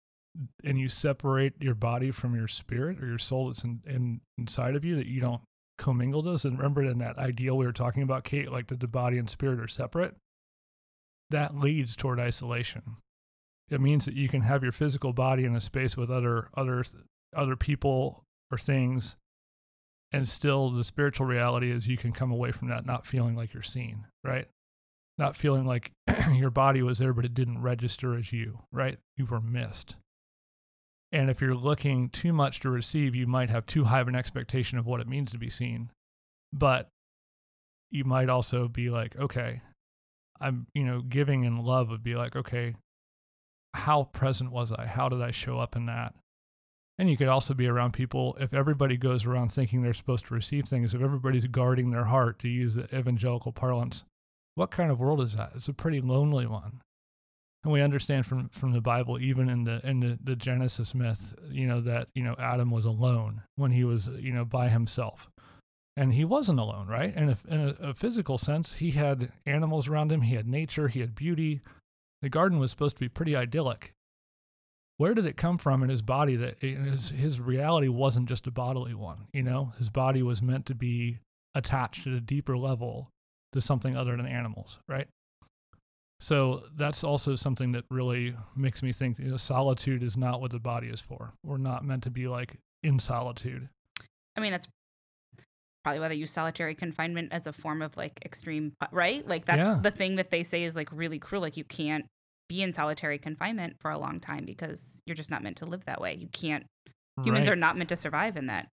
and 0.64 0.80
you 0.80 0.90
separate 0.90 1.54
your 1.62 1.74
body 1.74 2.12
from 2.12 2.36
your 2.36 2.48
spirit 2.48 3.02
or 3.02 3.08
your 3.08 3.18
soul 3.18 3.48
that's 3.48 3.64
in, 3.64 3.82
in 3.88 4.22
inside 4.38 4.76
of 4.76 4.86
you, 4.86 4.96
that 4.98 5.08
you 5.08 5.20
don't 5.20 5.42
commingle 5.78 6.22
those. 6.22 6.46
And 6.46 6.58
remember 6.58 6.84
in 6.84 7.00
that 7.00 7.18
ideal 7.18 7.58
we 7.58 7.66
were 7.66 7.72
talking 7.72 8.04
about, 8.04 8.24
Kate, 8.24 8.52
like 8.52 8.68
that 8.68 8.80
the 8.80 8.88
body 8.88 9.18
and 9.18 9.30
spirit 9.30 9.60
are 9.60 9.68
separate, 9.68 10.16
that 11.30 11.58
leads 11.58 11.96
toward 11.96 12.20
isolation. 12.20 12.98
It 13.70 13.82
means 13.82 14.06
that 14.06 14.16
you 14.16 14.30
can 14.30 14.42
have 14.42 14.64
your 14.64 14.72
physical 14.72 15.14
body 15.14 15.44
in 15.46 15.56
a 15.56 15.60
space 15.60 15.98
with 15.98 16.10
other 16.10 16.48
other 16.56 16.84
other 17.36 17.56
people 17.56 18.24
or 18.52 18.58
things, 18.58 19.16
and 20.12 20.28
still 20.28 20.70
the 20.70 20.84
spiritual 20.84 21.26
reality 21.26 21.72
is 21.72 21.88
you 21.88 21.98
can 21.98 22.14
come 22.14 22.32
away 22.32 22.52
from 22.52 22.70
that 22.70 22.86
not 22.86 23.06
feeling 23.06 23.36
like 23.36 23.54
you're 23.54 23.64
seen, 23.64 24.06
right? 24.24 24.48
not 25.18 25.36
feeling 25.36 25.66
like 25.66 25.92
your 26.34 26.50
body 26.50 26.82
was 26.82 27.00
there, 27.00 27.14
but 27.14 27.26
it 27.26 27.34
didn't 27.34 27.62
register 27.62 28.16
as 28.16 28.32
you, 28.32 28.60
right? 28.72 29.00
You 29.16 29.26
were 29.26 29.42
missed. 29.42 29.96
And 31.12 31.30
if 31.30 31.42
you're 31.42 31.56
looking 31.56 32.10
too 32.10 32.34
much 32.34 32.60
to 32.62 32.70
receive, 32.70 33.16
you 33.16 33.28
might 33.28 33.50
have 33.50 33.66
too 33.66 33.86
high 33.86 34.02
of 34.02 34.08
an 34.08 34.16
expectation 34.16 34.78
of 34.78 34.86
what 34.86 35.00
it 35.00 35.08
means 35.08 35.32
to 35.32 35.38
be 35.38 35.50
seen. 35.50 35.92
But 36.54 36.90
you 37.90 38.04
might 38.04 38.30
also 38.30 38.68
be 38.68 38.90
like, 38.90 39.16
okay, 39.18 39.62
I'm, 40.40 40.68
you 40.74 40.84
know, 40.84 41.02
giving 41.02 41.44
in 41.44 41.64
love 41.64 41.90
would 41.90 42.04
be 42.04 42.16
like, 42.16 42.36
okay, 42.36 42.76
how 43.74 44.06
present 44.06 44.52
was 44.52 44.72
I? 44.72 44.86
How 44.86 45.10
did 45.10 45.22
I 45.22 45.32
show 45.32 45.60
up 45.60 45.76
in 45.76 45.86
that? 45.86 46.14
And 47.00 47.10
you 47.10 47.18
could 47.18 47.28
also 47.28 47.54
be 47.54 47.68
around 47.68 47.94
people, 47.94 48.36
if 48.40 48.54
everybody 48.54 48.98
goes 48.98 49.26
around 49.26 49.52
thinking 49.52 49.82
they're 49.82 49.94
supposed 49.94 50.26
to 50.28 50.34
receive 50.34 50.66
things, 50.66 50.96
if 50.96 51.02
everybody's 51.02 51.46
guarding 51.46 51.92
their 51.92 52.06
heart, 52.06 52.40
to 52.40 52.48
use 52.48 52.74
the 52.74 52.86
evangelical 52.96 53.52
parlance, 53.52 54.04
what 54.56 54.72
kind 54.72 54.90
of 54.90 55.00
world 55.00 55.22
is 55.22 55.36
that? 55.36 55.52
It's 55.54 55.68
a 55.68 55.74
pretty 55.74 56.02
lonely 56.02 56.48
one. 56.48 56.82
And 57.64 57.72
we 57.72 57.82
understand 57.82 58.26
from, 58.26 58.50
from 58.50 58.72
the 58.72 58.82
Bible, 58.82 59.20
even 59.20 59.50
in 59.50 59.66
the 59.66 59.80
in 59.84 60.00
the, 60.00 60.18
the 60.24 60.36
Genesis 60.36 60.96
myth, 60.96 61.36
you 61.52 61.68
know, 61.68 61.82
that, 61.82 62.08
you 62.16 62.24
know, 62.24 62.36
Adam 62.40 62.72
was 62.72 62.86
alone 62.86 63.44
when 63.56 63.72
he 63.72 63.84
was, 63.84 64.08
you 64.08 64.32
know, 64.32 64.46
by 64.46 64.70
himself. 64.70 65.30
And 65.96 66.14
he 66.14 66.26
wasn't 66.26 66.60
alone, 66.60 66.88
right? 66.88 67.14
And 67.16 67.36
in 67.48 67.60
a, 67.60 67.90
a 67.90 67.94
physical 67.94 68.38
sense, 68.38 68.76
he 68.76 68.92
had 68.92 69.32
animals 69.46 69.88
around 69.88 70.12
him, 70.12 70.22
he 70.22 70.36
had 70.36 70.48
nature, 70.48 70.88
he 70.88 71.02
had 71.02 71.14
beauty. 71.14 71.62
The 72.22 72.30
garden 72.30 72.60
was 72.60 72.72
supposed 72.72 72.98
to 72.98 73.02
be 73.02 73.10
pretty 73.10 73.36
idyllic. 73.36 73.94
Where 74.98 75.14
did 75.14 75.26
it 75.26 75.38
come 75.38 75.60
from 75.60 75.84
in 75.84 75.90
his 75.90 76.02
body 76.02 76.36
that 76.38 76.60
his, 76.60 77.10
his 77.10 77.40
reality 77.40 77.88
wasn't 77.88 78.28
just 78.28 78.48
a 78.48 78.52
bodily 78.52 78.96
one? 78.96 79.28
You 79.32 79.44
know, 79.44 79.74
his 79.78 79.92
body 79.92 80.24
was 80.24 80.42
meant 80.42 80.66
to 80.68 80.76
be 80.76 81.20
attached 81.54 82.08
at 82.08 82.14
a 82.14 82.20
deeper 82.20 82.58
level 82.58 83.10
to 83.54 83.62
something 83.62 83.96
other 83.96 84.18
than 84.18 84.26
animals, 84.26 84.80
right? 84.88 85.08
So 86.20 86.64
that's 86.76 87.04
also 87.04 87.36
something 87.36 87.74
that 87.74 87.86
really 87.92 88.36
makes 88.56 88.82
me 88.82 88.92
think 88.92 89.20
you 89.20 89.30
know, 89.30 89.38
solitude 89.38 90.02
is 90.02 90.18
not 90.18 90.42
what 90.42 90.52
the 90.52 90.60
body 90.60 90.88
is 90.88 91.00
for. 91.00 91.34
We're 91.44 91.58
not 91.58 91.86
meant 91.86 92.04
to 92.04 92.10
be 92.10 92.28
like 92.28 92.58
in 92.82 92.98
solitude. 92.98 93.70
I 94.36 94.40
mean, 94.40 94.52
that's 94.52 94.68
probably 95.88 96.00
why 96.02 96.08
they 96.10 96.16
use 96.16 96.32
solitary 96.32 96.76
confinement 96.76 97.30
as 97.32 97.48
a 97.48 97.54
form 97.54 97.82
of 97.82 97.96
like 97.96 98.20
extreme, 98.26 98.74
right? 98.92 99.26
Like 99.26 99.46
that's 99.46 99.60
Yeah. 99.60 99.80
the 99.82 99.92
thing 99.92 100.18
that 100.18 100.32
they 100.32 100.44
say 100.44 100.64
is 100.64 100.76
like 100.76 100.90
really 100.92 101.18
cruel. 101.18 101.42
Like 101.42 101.56
you 101.56 101.64
can't 101.64 102.06
be 102.50 102.62
in 102.62 102.74
solitary 102.74 103.18
confinement 103.18 103.78
for 103.80 103.90
a 103.92 103.98
long 103.98 104.20
time 104.20 104.44
because 104.46 105.00
you're 105.06 105.16
just 105.16 105.32
not 105.32 105.44
meant 105.44 105.58
to 105.58 105.66
live 105.66 105.86
that 105.86 106.02
way. 106.02 106.16
You 106.16 106.28
can't. 106.28 106.66
Humans 107.24 107.48
Right. 107.48 107.54
are 107.54 107.56
not 107.56 107.78
meant 107.78 107.90
to 107.90 107.96
survive 107.96 108.36
in 108.36 108.48
that 108.48 108.68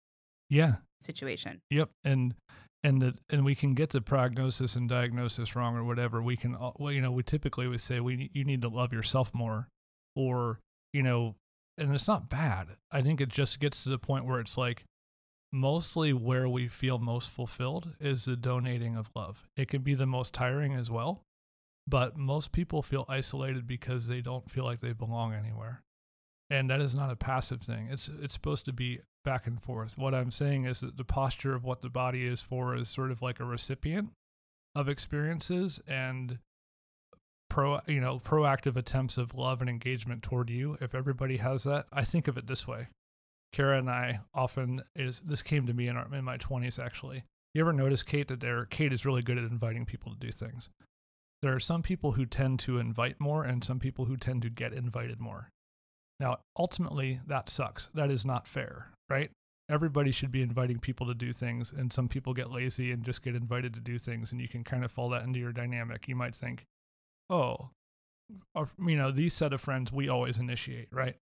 Yeah. 0.49 0.78
situation. 1.01 1.59
Yep. 1.70 1.89
And 2.05 2.36
and 2.84 3.01
the 3.01 3.16
and 3.30 3.43
we 3.45 3.55
can 3.55 3.76
get 3.76 3.89
the 3.91 4.01
prognosis 4.01 4.76
and 4.76 4.88
diagnosis 4.89 5.55
wrong 5.55 5.76
or 5.76 5.84
whatever. 5.84 6.22
We 6.22 6.36
can 6.38 6.57
well, 6.80 6.91
you 6.91 7.01
know, 7.01 7.12
we 7.12 7.24
typically 7.24 7.68
would 7.68 7.82
say 7.82 7.99
we 7.99 8.30
you 8.34 8.43
need 8.45 8.62
to 8.64 8.70
love 8.70 8.91
yourself 8.93 9.34
more 9.36 9.68
or, 10.16 10.59
you 10.93 11.03
know, 11.03 11.36
and 11.78 11.93
it's 11.93 12.07
not 12.07 12.30
bad. 12.30 12.70
I 12.91 13.01
think 13.01 13.20
it 13.22 13.30
just 13.30 13.59
gets 13.59 13.84
to 13.84 13.89
the 13.89 13.99
point 13.99 14.26
where 14.26 14.39
it's 14.39 14.57
like 14.57 14.84
mostly 15.52 16.14
where 16.14 16.47
we 16.47 16.68
feel 16.68 16.97
most 16.97 17.30
fulfilled 17.30 17.93
is 17.99 18.26
the 18.26 18.36
donating 18.36 18.95
of 18.95 19.10
love. 19.16 19.47
It 19.56 19.68
can 19.68 19.82
be 19.82 19.95
the 19.95 20.06
most 20.06 20.34
tiring 20.34 20.74
as 20.74 20.89
well, 20.89 21.24
but 21.88 22.18
most 22.18 22.52
people 22.52 22.82
feel 22.82 23.06
isolated 23.10 23.68
because 23.68 24.08
they 24.08 24.22
don't 24.22 24.49
feel 24.49 24.64
like 24.64 24.80
they 24.80 24.93
belong 24.93 25.34
anywhere. 25.34 25.84
And 26.49 26.70
that 26.70 26.82
is 26.82 26.95
not 26.95 27.12
a 27.12 27.16
passive 27.16 27.62
thing. 27.62 27.88
It's 27.89 28.10
it's 28.22 28.34
supposed 28.34 28.66
to 28.66 28.74
be 28.74 28.99
back 29.24 29.47
and 29.47 29.62
forth. 29.62 29.97
What 29.97 30.14
I'm 30.14 30.32
saying 30.32 30.66
is 30.66 30.82
that 30.82 30.97
the 30.97 31.06
posture 31.06 31.56
of 31.56 31.64
what 31.64 31.82
the 31.82 31.89
body 31.89 32.26
is 32.26 32.41
for 32.41 32.76
is 32.76 32.89
sort 32.89 33.12
of 33.12 33.22
like 33.22 33.39
a 33.39 33.45
recipient 33.45 34.10
of 34.76 34.89
experiences 34.89 35.82
and 35.88 36.39
pro 37.49 37.82
you 37.86 37.99
know 37.99 38.20
proactive 38.24 38.78
attempts 38.78 39.18
of 39.18 39.36
love 39.36 39.60
and 39.60 39.70
engagement 39.70 40.24
toward 40.24 40.49
you 40.49 40.78
if 40.80 40.95
everybody 40.95 41.36
has 41.36 41.66
that 41.66 41.86
i 41.91 42.02
think 42.02 42.30
of 42.30 42.38
it 42.38 42.47
this 42.47 42.66
way 42.66 42.88
kara 43.52 43.78
and 43.78 43.89
i 43.89 44.20
often 44.34 44.82
is 44.95 45.22
this 45.22 45.41
came 45.41 45.66
to 45.66 45.74
me 45.74 45.88
in, 45.88 45.97
our, 45.97 46.08
in 46.14 46.24
my 46.24 46.38
20s 46.38 46.84
actually. 46.84 47.24
You 47.54 47.62
ever 47.62 47.74
notice 47.74 48.04
kate 48.04 48.30
that 48.30 48.39
there 48.39 48.66
kate 48.66 48.93
is 48.93 49.06
really 49.06 49.22
good 49.22 49.38
at 49.38 49.43
inviting 49.43 49.86
people 49.86 50.14
to 50.14 50.18
do 50.18 50.32
things. 50.32 50.70
There 51.41 51.54
are 51.54 51.60
some 51.60 51.82
people 51.82 52.14
who 52.14 52.26
tend 52.26 52.60
to 52.60 52.78
invite 52.78 53.20
more 53.20 53.43
and 53.43 53.64
some 53.64 53.80
people 53.80 54.06
who 54.06 54.16
tend 54.16 54.43
to 54.43 54.49
get 54.49 54.74
invited 54.74 55.20
more. 55.20 55.49
Now 56.20 56.38
ultimately 56.58 57.20
that 57.28 57.49
sucks. 57.49 57.89
That 57.93 58.12
is 58.12 58.26
not 58.26 58.47
fair 58.47 58.91
right? 59.10 59.30
Everybody 59.70 60.12
should 60.12 60.32
be 60.32 60.41
inviting 60.41 60.80
people 60.80 61.08
to 61.08 61.14
do 61.14 61.34
things 61.34 61.74
and 61.76 61.91
some 61.91 62.08
people 62.08 62.34
get 62.34 62.52
lazy 62.52 62.91
and 62.91 63.04
just 63.04 63.22
get 63.22 63.36
invited 63.36 63.74
to 63.74 63.80
do 63.82 63.97
things 63.97 64.32
and 64.32 64.39
you 64.41 64.47
can 64.47 64.64
kind 64.64 64.86
of 64.86 64.91
fall 64.91 65.10
that 65.10 65.24
into 65.24 65.39
your 65.39 65.52
dynamic. 65.52 66.08
You 66.08 66.16
might 66.16 66.36
think 66.36 66.66
oh 67.30 67.70
you 68.86 68.95
know 68.95 69.12
these 69.12 69.34
set 69.34 69.52
of 69.52 69.60
friends 69.60 69.91
we 69.91 70.08
always 70.08 70.38
initiate 70.38 70.88
right 70.91 71.18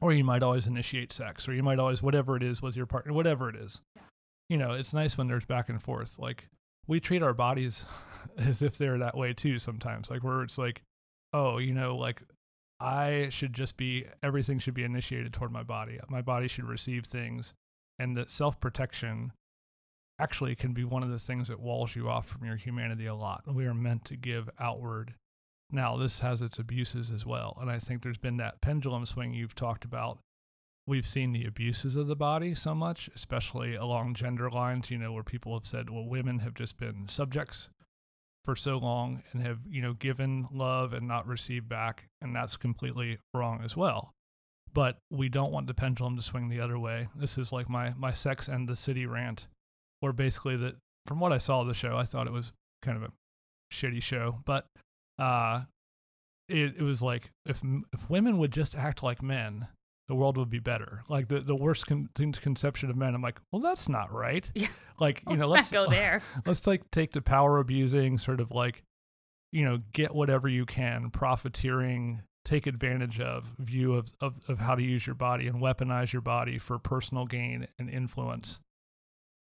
or 0.00 0.12
you 0.12 0.24
might 0.24 0.42
always 0.42 0.66
initiate 0.66 1.12
sex 1.12 1.48
or 1.48 1.54
you 1.54 1.62
might 1.62 1.78
always 1.78 2.02
whatever 2.02 2.36
it 2.36 2.42
is 2.42 2.62
with 2.62 2.76
your 2.76 2.86
partner 2.86 3.12
whatever 3.12 3.48
it 3.48 3.56
is 3.56 3.80
you 4.48 4.56
know 4.56 4.72
it's 4.72 4.94
nice 4.94 5.18
when 5.18 5.28
there's 5.28 5.44
back 5.44 5.68
and 5.68 5.82
forth 5.82 6.18
like 6.18 6.48
we 6.86 7.00
treat 7.00 7.22
our 7.22 7.34
bodies 7.34 7.84
as 8.38 8.62
if 8.62 8.78
they're 8.78 8.98
that 8.98 9.16
way 9.16 9.32
too 9.32 9.58
sometimes 9.58 10.10
like 10.10 10.22
where 10.22 10.42
it's 10.42 10.58
like 10.58 10.82
oh 11.32 11.58
you 11.58 11.72
know 11.72 11.96
like 11.96 12.22
I 12.80 13.28
should 13.30 13.54
just 13.54 13.76
be 13.76 14.06
everything 14.22 14.58
should 14.58 14.74
be 14.74 14.84
initiated 14.84 15.32
toward 15.32 15.50
my 15.50 15.62
body. 15.62 15.98
My 16.08 16.22
body 16.22 16.46
should 16.46 16.64
receive 16.64 17.04
things, 17.04 17.54
and 17.98 18.16
that 18.16 18.30
self 18.30 18.60
protection 18.60 19.32
actually 20.20 20.54
can 20.54 20.72
be 20.72 20.84
one 20.84 21.02
of 21.02 21.10
the 21.10 21.18
things 21.18 21.48
that 21.48 21.60
walls 21.60 21.96
you 21.96 22.08
off 22.08 22.26
from 22.26 22.44
your 22.44 22.56
humanity 22.56 23.06
a 23.06 23.14
lot. 23.14 23.42
We 23.52 23.66
are 23.66 23.74
meant 23.74 24.04
to 24.06 24.16
give 24.16 24.48
outward 24.58 25.14
Now, 25.70 25.96
this 25.96 26.20
has 26.20 26.40
its 26.40 26.58
abuses 26.58 27.10
as 27.10 27.26
well. 27.26 27.56
And 27.60 27.70
I 27.70 27.78
think 27.78 28.02
there's 28.02 28.18
been 28.18 28.38
that 28.38 28.60
pendulum 28.60 29.04
swing 29.04 29.34
you've 29.34 29.54
talked 29.54 29.84
about. 29.84 30.18
We've 30.86 31.06
seen 31.06 31.32
the 31.32 31.44
abuses 31.44 31.96
of 31.96 32.06
the 32.06 32.16
body 32.16 32.54
so 32.54 32.74
much, 32.74 33.10
especially 33.14 33.74
along 33.74 34.14
gender 34.14 34.48
lines, 34.48 34.90
you 34.90 34.96
know, 34.96 35.12
where 35.12 35.22
people 35.22 35.52
have 35.52 35.66
said, 35.66 35.90
well, 35.90 36.06
women 36.06 36.38
have 36.38 36.54
just 36.54 36.78
been 36.78 37.06
subjects 37.08 37.68
for 38.44 38.56
so 38.56 38.78
long 38.78 39.22
and 39.32 39.42
have, 39.42 39.58
you 39.68 39.82
know, 39.82 39.92
given 39.92 40.48
love 40.50 40.94
and 40.94 41.06
not 41.06 41.26
received 41.26 41.68
back. 41.68 42.08
And 42.22 42.34
that's 42.34 42.56
completely 42.56 43.18
wrong 43.34 43.60
as 43.62 43.76
well. 43.76 44.14
But 44.72 44.96
we 45.10 45.28
don't 45.28 45.52
want 45.52 45.66
the 45.66 45.74
pendulum 45.74 46.16
to 46.16 46.22
swing 46.22 46.48
the 46.48 46.60
other 46.60 46.78
way. 46.78 47.08
This 47.14 47.36
is 47.36 47.52
like 47.52 47.68
my, 47.68 47.92
my 47.98 48.12
sex 48.12 48.48
and 48.48 48.66
the 48.66 48.76
city 48.76 49.04
rant, 49.04 49.46
where 50.00 50.14
basically 50.14 50.56
that 50.56 50.76
from 51.04 51.20
what 51.20 51.32
I 51.32 51.38
saw 51.38 51.60
of 51.60 51.66
the 51.66 51.74
show, 51.74 51.98
I 51.98 52.04
thought 52.04 52.26
it 52.26 52.32
was 52.32 52.52
kind 52.80 52.96
of 52.96 53.02
a 53.02 53.12
shitty 53.70 54.02
show, 54.02 54.38
but 54.46 54.66
uh, 55.18 55.62
it, 56.48 56.76
it 56.78 56.82
was 56.82 57.02
like 57.02 57.30
if 57.46 57.62
if 57.92 58.08
women 58.08 58.38
would 58.38 58.52
just 58.52 58.74
act 58.74 59.02
like 59.02 59.22
men, 59.22 59.68
the 60.08 60.14
world 60.14 60.38
would 60.38 60.50
be 60.50 60.58
better. 60.58 61.04
Like 61.08 61.28
the, 61.28 61.40
the 61.40 61.54
worst 61.54 61.86
con- 61.86 62.08
conception 62.14 62.90
of 62.90 62.96
men. 62.96 63.14
I'm 63.14 63.22
like, 63.22 63.40
well, 63.52 63.60
that's 63.60 63.88
not 63.88 64.12
right. 64.12 64.50
Yeah. 64.54 64.68
Like 64.98 65.22
you 65.28 65.36
know, 65.36 65.46
let's 65.46 65.70
let's 65.70 65.70
go 65.70 65.90
there. 65.90 66.22
let's 66.46 66.66
like 66.66 66.90
take 66.90 67.12
the 67.12 67.22
power 67.22 67.58
abusing 67.58 68.18
sort 68.18 68.40
of 68.40 68.50
like, 68.50 68.82
you 69.52 69.64
know, 69.64 69.78
get 69.92 70.14
whatever 70.14 70.48
you 70.48 70.64
can, 70.64 71.10
profiteering, 71.10 72.22
take 72.44 72.66
advantage 72.66 73.20
of 73.20 73.52
view 73.58 73.94
of, 73.94 74.12
of, 74.20 74.40
of 74.48 74.58
how 74.58 74.74
to 74.74 74.82
use 74.82 75.06
your 75.06 75.14
body 75.14 75.46
and 75.46 75.60
weaponize 75.60 76.12
your 76.12 76.22
body 76.22 76.58
for 76.58 76.78
personal 76.78 77.26
gain 77.26 77.68
and 77.78 77.90
influence. 77.90 78.60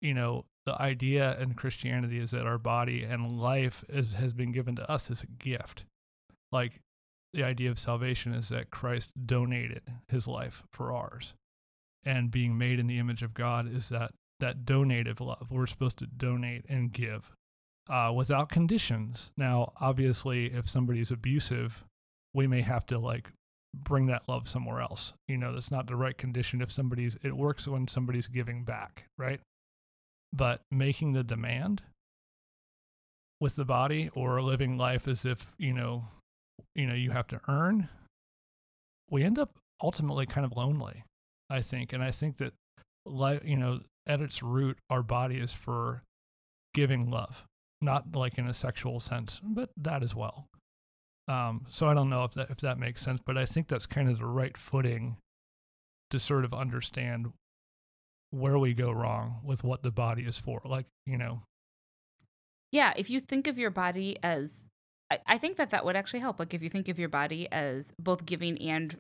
You 0.01 0.13
know, 0.13 0.45
the 0.66 0.82
idea 0.82 1.38
in 1.39 1.53
Christianity 1.53 2.20
is 2.20 2.32
that 2.32 2.47
our 2.47 2.57
body 2.57 3.03
and 3.03 3.39
life 3.39 3.84
is, 3.89 4.14
has 4.14 4.34
been 4.34 4.51
given 4.51 4.76
to 4.78 4.89
us 4.89 5.11
as 5.11 5.22
a 5.22 5.28
gift. 5.28 5.86
Like 6.51 6.82
the 7.34 7.43
idea 7.43 7.70
of 7.70 7.80
salvation 7.80 8.34
is 8.34 8.49
that 8.49 8.72
Christ 8.72 9.11
donated 9.26 9.82
his 10.07 10.28
life 10.28 10.64
for 10.72 10.93
ours. 10.93 11.34
And 12.05 12.32
being 12.32 12.57
made 12.57 12.80
in 12.80 12.88
the 12.88 12.99
image 12.99 13.24
of 13.24 13.34
God 13.34 13.74
is 13.74 13.89
that 13.89 14.11
that 14.39 14.66
donative 14.66 15.22
love. 15.22 15.47
We're 15.49 15.68
supposed 15.68 15.99
to 15.99 16.05
donate 16.05 16.66
and 16.68 16.91
give 16.91 17.32
uh, 17.89 18.11
without 18.16 18.49
conditions. 18.49 19.32
Now, 19.38 19.74
obviously, 19.80 20.47
if 20.47 20.70
somebody's 20.70 21.11
abusive, 21.11 21.84
we 22.34 22.47
may 22.47 22.61
have 22.61 22.86
to 22.88 22.99
like 22.99 23.32
bring 23.74 24.07
that 24.07 24.28
love 24.28 24.47
somewhere 24.47 24.82
else. 24.82 25.14
You 25.28 25.38
know, 25.38 25.53
that's 25.53 25.72
not 25.72 25.88
the 25.88 25.95
right 25.95 26.18
condition. 26.18 26.61
If 26.61 26.72
somebody's, 26.72 27.18
it 27.24 27.36
works 27.36 27.68
when 27.68 27.88
somebody's 27.88 28.28
giving 28.28 28.64
back, 28.64 29.05
right? 29.18 29.39
But 30.34 30.61
making 30.71 31.13
the 31.13 31.23
demand 31.23 31.84
with 33.39 33.55
the 33.55 33.65
body 33.65 34.09
or 34.15 34.41
living 34.41 34.77
life 34.77 35.07
as 35.07 35.25
if 35.25 35.51
you 35.57 35.73
know 35.73 36.05
you 36.75 36.88
know 36.88 36.93
you 36.93 37.11
have 37.11 37.27
to 37.27 37.39
earn 37.47 37.88
we 39.09 39.23
end 39.23 39.38
up 39.38 39.51
ultimately 39.81 40.25
kind 40.25 40.45
of 40.45 40.55
lonely 40.55 41.03
i 41.49 41.61
think. 41.61 41.93
And 41.93 42.03
i 42.03 42.09
think 42.09 42.38
that 42.38 42.53
life 43.05 43.43
you 43.45 43.57
know 43.57 43.81
at 44.07 44.21
its 44.21 44.41
root 44.41 44.77
our 44.89 45.03
body 45.03 45.38
is 45.38 45.53
for 45.53 46.03
giving 46.73 47.09
love 47.09 47.45
not 47.81 48.15
like 48.15 48.38
in 48.38 48.47
a 48.47 48.53
sexual 48.53 48.99
sense 48.99 49.39
but 49.43 49.69
that 49.77 50.03
as 50.03 50.15
well. 50.15 50.47
Um, 51.27 51.65
so 51.69 51.88
i 51.88 51.93
don't 51.93 52.09
know 52.09 52.23
if 52.23 52.31
that 52.31 52.49
if 52.49 52.57
that 52.57 52.77
makes 52.79 53.01
sense 53.01 53.19
but 53.25 53.38
i 53.38 53.45
think 53.45 53.67
that's 53.67 53.86
kind 53.86 54.09
of 54.09 54.19
the 54.19 54.25
right 54.25 54.57
footing 54.57 55.17
to 56.09 56.19
sort 56.19 56.43
of 56.43 56.53
understand 56.53 57.31
where 58.34 58.57
we 58.57 58.73
go 58.73 58.91
wrong 58.91 59.39
with 59.43 59.63
what 59.63 59.84
the 59.84 59.91
body 59.91 60.23
is 60.23 60.38
for. 60.38 60.61
Like, 60.65 60.88
you 61.05 61.17
know. 61.17 61.41
Yeah, 62.71 62.93
if 62.97 63.09
you 63.09 63.19
think 63.19 63.47
of 63.47 63.59
your 63.59 63.69
body 63.69 64.17
as 64.23 64.67
I, 65.27 65.38
think 65.38 65.57
that 65.57 65.69
that 65.69 65.86
would 65.86 65.95
actually 65.95 66.21
help. 66.21 66.39
Like 66.39 66.55
if 66.55 66.63
you 66.63 66.69
think 66.69 66.89
of 66.89 66.97
your 66.97 67.09
body 67.09 67.47
as 67.51 67.93
both 67.99 68.25
giving 68.25 68.59
and 68.59 68.97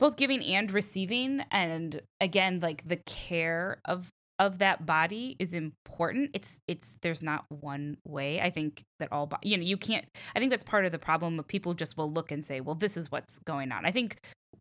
both 0.00 0.16
giving 0.16 0.42
and 0.44 0.70
receiving 0.72 1.44
and 1.50 2.02
again 2.20 2.60
like 2.60 2.86
the 2.86 2.96
care 2.96 3.78
of 3.84 4.10
of 4.38 4.58
that 4.58 4.84
body 4.84 5.34
is 5.38 5.54
important 5.54 6.28
it's 6.34 6.58
it's 6.68 6.94
there's 7.00 7.22
not 7.22 7.46
one 7.48 7.96
way 8.04 8.38
i 8.38 8.50
think 8.50 8.82
that 8.98 9.10
all 9.10 9.30
you 9.42 9.56
know 9.56 9.62
you 9.62 9.78
can't 9.78 10.04
i 10.34 10.38
think 10.38 10.50
that's 10.50 10.62
part 10.62 10.84
of 10.84 10.92
the 10.92 10.98
problem 10.98 11.38
of 11.38 11.48
people 11.48 11.72
just 11.72 11.96
will 11.96 12.12
look 12.12 12.30
and 12.30 12.44
say 12.44 12.60
well 12.60 12.74
this 12.74 12.98
is 12.98 13.10
what's 13.10 13.38
going 13.38 13.72
on 13.72 13.86
i 13.86 13.90
think 13.90 14.18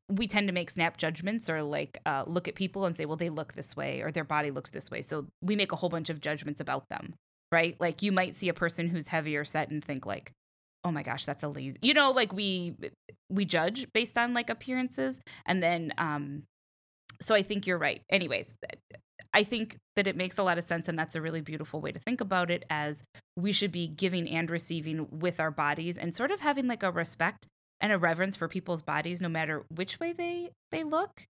we 0.09 0.27
tend 0.27 0.47
to 0.47 0.53
make 0.53 0.69
snap 0.69 0.97
judgments 0.97 1.49
or 1.49 1.63
like 1.63 1.97
uh, 2.05 2.23
look 2.27 2.47
at 2.47 2.55
people 2.55 2.85
and 2.85 2.95
say, 2.95 3.05
well, 3.05 3.17
they 3.17 3.29
look 3.29 3.53
this 3.53 3.75
way 3.75 4.01
or 4.01 4.11
their 4.11 4.23
body 4.23 4.51
looks 4.51 4.69
this 4.69 4.91
way. 4.91 5.01
So 5.01 5.27
we 5.41 5.55
make 5.55 5.71
a 5.71 5.75
whole 5.75 5.89
bunch 5.89 6.09
of 6.09 6.21
judgments 6.21 6.61
about 6.61 6.87
them, 6.89 7.15
right? 7.51 7.75
Like 7.79 8.03
you 8.03 8.11
might 8.11 8.35
see 8.35 8.49
a 8.49 8.53
person 8.53 8.87
who's 8.87 9.07
heavier 9.07 9.43
set 9.43 9.69
and 9.69 9.83
think 9.83 10.05
like, 10.05 10.31
oh 10.83 10.91
my 10.91 11.01
gosh, 11.01 11.25
that's 11.25 11.41
a 11.41 11.47
lazy, 11.47 11.79
you 11.81 11.95
know, 11.95 12.11
like 12.11 12.31
we 12.31 12.75
we 13.29 13.43
judge 13.45 13.87
based 13.93 14.17
on 14.17 14.35
like 14.35 14.51
appearances, 14.51 15.19
and 15.47 15.63
then 15.63 15.91
um, 15.97 16.43
so 17.21 17.33
I 17.33 17.41
think 17.41 17.65
you're 17.65 17.79
right. 17.79 18.03
Anyways, 18.11 18.55
I 19.33 19.43
think 19.43 19.77
that 19.95 20.05
it 20.05 20.15
makes 20.15 20.37
a 20.37 20.43
lot 20.43 20.59
of 20.59 20.63
sense, 20.63 20.87
and 20.87 20.99
that's 20.99 21.15
a 21.15 21.21
really 21.21 21.41
beautiful 21.41 21.81
way 21.81 21.91
to 21.91 21.99
think 21.99 22.21
about 22.21 22.51
it. 22.51 22.65
As 22.69 23.03
we 23.35 23.51
should 23.51 23.71
be 23.71 23.87
giving 23.87 24.29
and 24.29 24.49
receiving 24.51 25.07
with 25.09 25.39
our 25.39 25.49
bodies, 25.49 25.97
and 25.97 26.13
sort 26.13 26.29
of 26.29 26.41
having 26.41 26.67
like 26.67 26.83
a 26.83 26.91
respect 26.91 27.47
and 27.85 27.93
a 27.93 27.97
reverence 27.97 28.35
for 28.35 28.47
people's 28.47 28.81
bodies 28.81 29.21
no 29.21 29.29
matter 29.29 29.63
which 29.69 29.99
way 29.99 30.11
they 30.11 30.49
they 30.71 30.83
look 30.83 31.25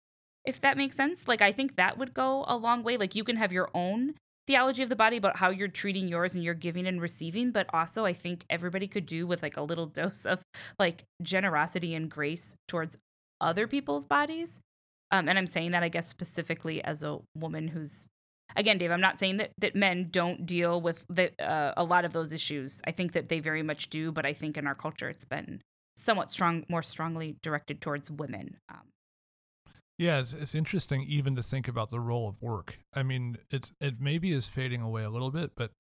if 0.44 0.61
that 0.61 0.76
makes 0.76 0.96
sense. 0.96 1.26
Like 1.26 1.42
i 1.42 1.52
think 1.52 1.76
that 1.76 1.98
would 1.98 2.14
go 2.14 2.44
a 2.46 2.57
long 2.57 2.82
way. 2.82 2.96
Like 2.96 3.14
you 3.14 3.24
can 3.24 3.36
have 3.36 3.52
your 3.52 3.70
own 3.74 4.14
theology 4.46 4.82
of 4.82 4.88
the 4.88 4.96
body 4.96 5.16
about 5.16 5.38
how 5.38 5.50
you're 5.50 5.68
treating 5.68 6.07
yours 6.07 6.34
and 6.34 6.44
you're 6.44 6.52
giving 6.52 6.86
and 6.86 7.00
receiving 7.00 7.50
but 7.50 7.66
also 7.72 8.05
i 8.05 8.12
think 8.12 8.44
everybody 8.50 8.86
could 8.86 9.07
do 9.07 9.26
with 9.26 9.42
like 9.42 9.57
a 9.57 9.62
little 9.62 9.86
dose 10.00 10.26
of 10.26 10.40
like 10.78 11.05
generosity 11.22 11.94
and 11.94 12.11
grace 12.11 12.55
towards 12.68 12.98
other 13.40 13.66
people's 13.66 14.05
bodies. 14.07 14.61
Um, 15.11 15.28
and 15.28 15.38
i'm 15.38 15.46
saying 15.46 15.70
that 15.70 15.82
i 15.82 15.88
guess 15.88 16.09
specifically 16.09 16.84
as 16.84 17.02
a 17.02 17.20
woman 17.34 17.68
who's 17.68 18.07
again 18.55 18.76
dave 18.76 18.90
i'm 18.90 19.00
not 19.00 19.18
saying 19.18 19.38
that, 19.38 19.50
that 19.59 19.74
men 19.74 20.09
don't 20.11 20.44
deal 20.44 20.78
with 20.78 21.07
the, 21.09 21.32
uh, 21.42 21.72
a 21.76 21.84
lot 21.84 22.05
of 22.05 22.12
those 22.12 22.34
issues. 22.34 22.82
I 22.86 22.90
think 22.90 23.12
that 23.12 23.30
they 23.30 23.40
very 23.40 23.62
much 23.62 23.88
do 23.88 24.12
but 24.12 24.26
i 24.26 24.34
think 24.34 24.59
in 24.59 24.66
our 24.66 24.74
culture 24.74 25.09
it's 25.09 25.24
been 25.24 25.62
somewhat 25.97 26.30
strong, 26.30 26.64
more 26.68 26.82
strongly 26.82 27.36
directed 27.42 27.80
towards 27.80 28.11
women. 28.11 28.57
Um, 28.68 28.82
yeah, 29.99 30.18
it's, 30.18 30.32
it's 30.32 30.55
interesting 30.55 31.03
even 31.09 31.36
to 31.36 31.42
think 31.42 31.68
about 31.68 31.90
the 31.90 32.01
role 32.01 32.28
of 32.28 32.42
work. 32.42 32.78
I 32.92 33.03
mean, 33.03 33.38
it's 33.51 33.72
it 33.80 34.01
maybe 34.01 34.32
is 34.32 34.49
fading 34.49 34.80
away 34.80 35.05
a 35.05 35.11
little 35.11 35.30
bit, 35.30 35.53
but 35.57 35.70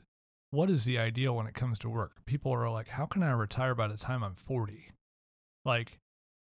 what 0.50 0.70
is 0.70 0.84
the 0.84 0.98
ideal 0.98 1.34
when 1.34 1.48
it 1.48 1.54
comes 1.54 1.78
to 1.80 1.88
work? 1.88 2.24
People 2.26 2.52
are 2.52 2.70
like, 2.70 2.88
how 2.88 3.06
can 3.06 3.24
I 3.24 3.32
retire 3.32 3.74
by 3.74 3.88
the 3.88 3.96
time 3.96 4.22
I'm 4.22 4.36
40? 4.36 4.90
Like, 5.64 5.98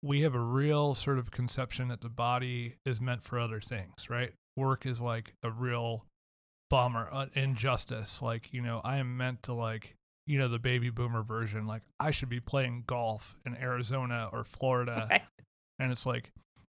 we 0.02 0.22
have 0.22 0.34
a 0.34 0.40
real 0.40 0.94
sort 0.94 1.20
of 1.20 1.32
conception 1.32 1.90
that 1.90 2.00
the 2.00 2.10
body 2.10 2.76
is 2.86 3.02
meant 3.02 3.24
for 3.24 3.38
other 3.38 3.60
things, 3.60 4.10
right? 4.10 4.32
Work 4.56 4.86
is 4.86 5.02
like 5.02 5.34
a 5.44 5.52
real 5.52 6.06
bummer, 6.70 7.10
uh, 7.12 7.26
injustice. 7.34 8.22
Like, 8.22 8.54
you 8.54 8.62
know, 8.62 8.80
I 8.84 8.98
am 8.98 9.18
meant 9.18 9.44
to 9.44 9.54
like 9.54 9.96
you 10.28 10.38
know 10.38 10.48
the 10.48 10.60
baby 10.60 10.90
boomer 10.90 11.24
version 11.24 11.66
like 11.66 11.82
i 12.00 12.12
should 12.12 12.30
be 12.30 12.40
playing 12.40 12.84
golf 12.86 13.36
in 13.46 13.56
arizona 13.56 14.30
or 14.32 14.44
florida. 14.44 15.08
Right. 15.10 15.22
and 15.80 15.92
it's 15.92 16.06
like 16.06 16.32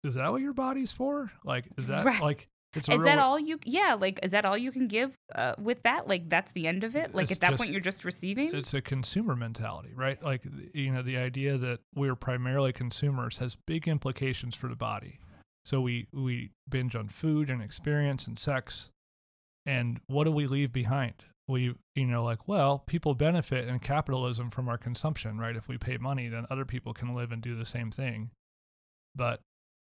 is 0.04 0.14
that 0.14 0.30
what 0.30 0.40
your 0.40 0.52
body's 0.52 0.92
for? 0.92 1.30
Like 1.44 1.66
is 1.76 1.86
that 1.86 2.04
right. 2.04 2.22
like 2.22 2.48
is 2.74 2.86
that 2.86 3.18
all 3.18 3.38
you 3.38 3.58
yeah 3.64 3.96
like 4.00 4.20
is 4.22 4.30
that 4.30 4.44
all 4.44 4.56
you 4.56 4.70
can 4.70 4.86
give 4.86 5.16
uh, 5.34 5.54
with 5.58 5.82
that? 5.82 6.08
Like 6.08 6.28
that's 6.28 6.52
the 6.52 6.66
end 6.66 6.84
of 6.84 6.96
it? 6.96 7.14
Like 7.14 7.30
at 7.30 7.40
that 7.40 7.50
just, 7.50 7.62
point 7.62 7.72
you're 7.72 7.80
just 7.80 8.04
receiving? 8.04 8.54
it's 8.54 8.74
a 8.74 8.80
consumer 8.80 9.36
mentality 9.36 9.92
right? 9.94 10.22
Like 10.22 10.42
you 10.72 10.90
know 10.90 11.02
the 11.02 11.16
idea 11.16 11.58
that 11.58 11.80
we're 11.94 12.16
primarily 12.16 12.72
consumers 12.72 13.38
has 13.38 13.56
big 13.66 13.88
implications 13.88 14.54
for 14.54 14.68
the 14.68 14.76
body. 14.76 15.18
So 15.64 15.80
we 15.80 16.06
we 16.12 16.50
binge 16.68 16.96
on 16.96 17.08
food 17.08 17.50
and 17.50 17.60
experience 17.62 18.26
and 18.26 18.38
sex 18.38 18.90
and 19.66 20.00
what 20.06 20.24
do 20.24 20.32
we 20.32 20.46
leave 20.46 20.72
behind? 20.72 21.14
We 21.48 21.74
you 21.94 22.06
know 22.06 22.22
like 22.24 22.46
well 22.46 22.78
people 22.78 23.14
benefit 23.14 23.68
in 23.68 23.78
capitalism 23.80 24.50
from 24.50 24.68
our 24.68 24.78
consumption 24.78 25.38
right? 25.38 25.56
If 25.56 25.68
we 25.68 25.78
pay 25.78 25.96
money 25.96 26.28
then 26.28 26.46
other 26.50 26.64
people 26.64 26.94
can 26.94 27.14
live 27.14 27.32
and 27.32 27.42
do 27.42 27.56
the 27.56 27.64
same 27.64 27.90
thing. 27.90 28.30
But 29.14 29.40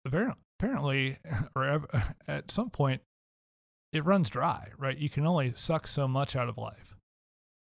apparently 0.06 1.18
or 1.56 1.86
at 2.28 2.50
some 2.50 2.70
point 2.70 3.02
it 3.92 4.04
runs 4.04 4.30
dry 4.30 4.68
right? 4.78 4.96
You 4.96 5.10
can 5.10 5.26
only 5.26 5.50
suck 5.50 5.86
so 5.86 6.06
much 6.06 6.36
out 6.36 6.48
of 6.48 6.56
life 6.56 6.94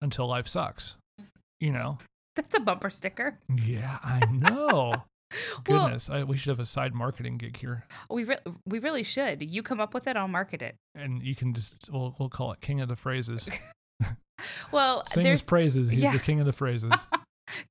until 0.01 0.27
life 0.27 0.47
sucks 0.47 0.95
mm-hmm. 1.19 1.27
you 1.59 1.71
know? 1.71 1.97
That's 2.35 2.55
a 2.55 2.59
bumper 2.59 2.89
sticker. 2.89 3.39
Yeah 3.49 3.97
i 4.03 4.23
know 4.31 4.93
Goodness, 5.63 6.09
well, 6.09 6.19
I, 6.19 6.23
we 6.23 6.37
should 6.37 6.49
have 6.49 6.59
a 6.59 6.65
side 6.65 6.93
marketing 6.93 7.37
gig 7.37 7.57
here. 7.57 7.85
We 8.09 8.23
re- 8.23 8.39
we 8.65 8.79
really 8.79 9.03
should. 9.03 9.41
You 9.41 9.61
come 9.63 9.79
up 9.79 9.93
with 9.93 10.07
it, 10.07 10.17
I'll 10.17 10.27
market 10.27 10.61
it. 10.61 10.75
And 10.95 11.23
you 11.23 11.35
can 11.35 11.53
just 11.53 11.89
we'll 11.91 12.15
we'll 12.19 12.29
call 12.29 12.51
it 12.51 12.61
King 12.61 12.81
of 12.81 12.89
the 12.89 12.95
Phrases. 12.95 13.49
well, 14.71 15.05
sing 15.07 15.25
his 15.25 15.41
praises. 15.41 15.89
He's 15.89 16.01
yeah. 16.01 16.11
the 16.11 16.19
king 16.19 16.39
of 16.39 16.45
the 16.45 16.53
phrases. 16.53 16.91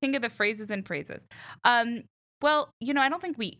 king 0.01 0.15
of 0.15 0.21
the 0.21 0.29
phrases 0.29 0.69
and 0.69 0.85
praises. 0.85 1.25
Um, 1.63 2.03
well, 2.41 2.69
you 2.79 2.93
know, 2.93 3.01
I 3.01 3.09
don't 3.09 3.21
think 3.21 3.37
we, 3.37 3.59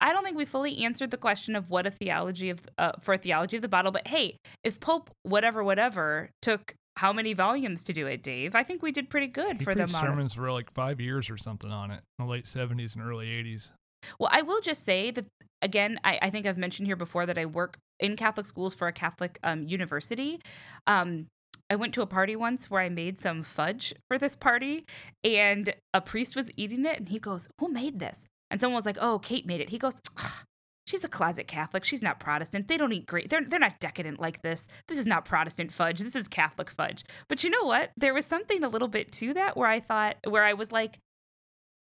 I 0.00 0.12
don't 0.12 0.24
think 0.24 0.36
we 0.36 0.44
fully 0.44 0.84
answered 0.84 1.10
the 1.10 1.16
question 1.16 1.56
of 1.56 1.70
what 1.70 1.86
a 1.86 1.90
theology 1.90 2.50
of 2.50 2.60
uh, 2.76 2.92
for 3.00 3.14
a 3.14 3.18
theology 3.18 3.56
of 3.56 3.62
the 3.62 3.68
bottle. 3.68 3.92
But 3.92 4.08
hey, 4.08 4.36
if 4.64 4.80
Pope 4.80 5.10
whatever 5.22 5.64
whatever 5.64 6.30
took 6.42 6.74
how 6.98 7.12
many 7.12 7.32
volumes 7.32 7.84
to 7.84 7.92
do 7.92 8.08
it, 8.08 8.24
Dave. 8.24 8.56
I 8.56 8.64
think 8.64 8.82
we 8.82 8.90
did 8.90 9.08
pretty 9.08 9.28
good 9.28 9.58
He 9.58 9.64
for 9.64 9.72
the 9.72 9.84
amount. 9.84 10.04
sermons 10.04 10.34
for 10.34 10.50
like 10.50 10.72
five 10.72 11.00
years 11.00 11.30
or 11.30 11.36
something 11.36 11.70
on 11.70 11.92
it 11.92 12.02
in 12.18 12.26
the 12.26 12.30
late 12.30 12.44
70s 12.44 12.96
and 12.96 13.04
early 13.04 13.26
80s. 13.26 13.70
Well, 14.18 14.28
I 14.32 14.42
will 14.42 14.60
just 14.60 14.84
say 14.84 15.12
that 15.12 15.26
again. 15.62 16.00
I, 16.02 16.18
I 16.22 16.30
think 16.30 16.44
I've 16.44 16.58
mentioned 16.58 16.88
here 16.88 16.96
before 16.96 17.24
that 17.26 17.38
I 17.38 17.46
work 17.46 17.78
in 18.00 18.16
Catholic 18.16 18.46
schools 18.46 18.74
for 18.74 18.88
a 18.88 18.92
Catholic 18.92 19.38
um, 19.44 19.62
university. 19.62 20.40
Um, 20.88 21.26
I 21.70 21.76
went 21.76 21.94
to 21.94 22.02
a 22.02 22.06
party 22.06 22.34
once 22.34 22.68
where 22.68 22.82
I 22.82 22.88
made 22.88 23.16
some 23.16 23.44
fudge 23.44 23.94
for 24.08 24.18
this 24.18 24.34
party, 24.34 24.84
and 25.22 25.72
a 25.94 26.00
priest 26.00 26.34
was 26.34 26.50
eating 26.56 26.84
it, 26.84 26.98
and 26.98 27.08
he 27.10 27.18
goes, 27.18 27.46
"Who 27.60 27.68
made 27.68 28.00
this?" 28.00 28.24
And 28.50 28.60
someone 28.60 28.76
was 28.76 28.86
like, 28.86 28.98
"Oh, 29.00 29.18
Kate 29.18 29.46
made 29.46 29.60
it." 29.60 29.68
He 29.68 29.78
goes. 29.78 29.96
"Ah, 30.16 30.42
She's 30.88 31.04
a 31.04 31.08
closet 31.08 31.46
Catholic. 31.46 31.84
She's 31.84 32.02
not 32.02 32.18
Protestant. 32.18 32.66
They 32.66 32.78
don't 32.78 32.94
eat 32.94 33.04
great. 33.04 33.28
They're 33.28 33.44
they're 33.44 33.58
not 33.60 33.78
decadent 33.78 34.18
like 34.18 34.40
this. 34.40 34.66
This 34.86 34.98
is 34.98 35.06
not 35.06 35.26
Protestant 35.26 35.70
fudge. 35.70 36.00
This 36.00 36.16
is 36.16 36.28
Catholic 36.28 36.70
fudge. 36.70 37.04
But 37.28 37.44
you 37.44 37.50
know 37.50 37.64
what? 37.64 37.90
There 37.98 38.14
was 38.14 38.24
something 38.24 38.64
a 38.64 38.68
little 38.70 38.88
bit 38.88 39.12
to 39.12 39.34
that 39.34 39.54
where 39.54 39.68
I 39.68 39.80
thought 39.80 40.16
where 40.26 40.44
I 40.44 40.54
was 40.54 40.72
like, 40.72 40.98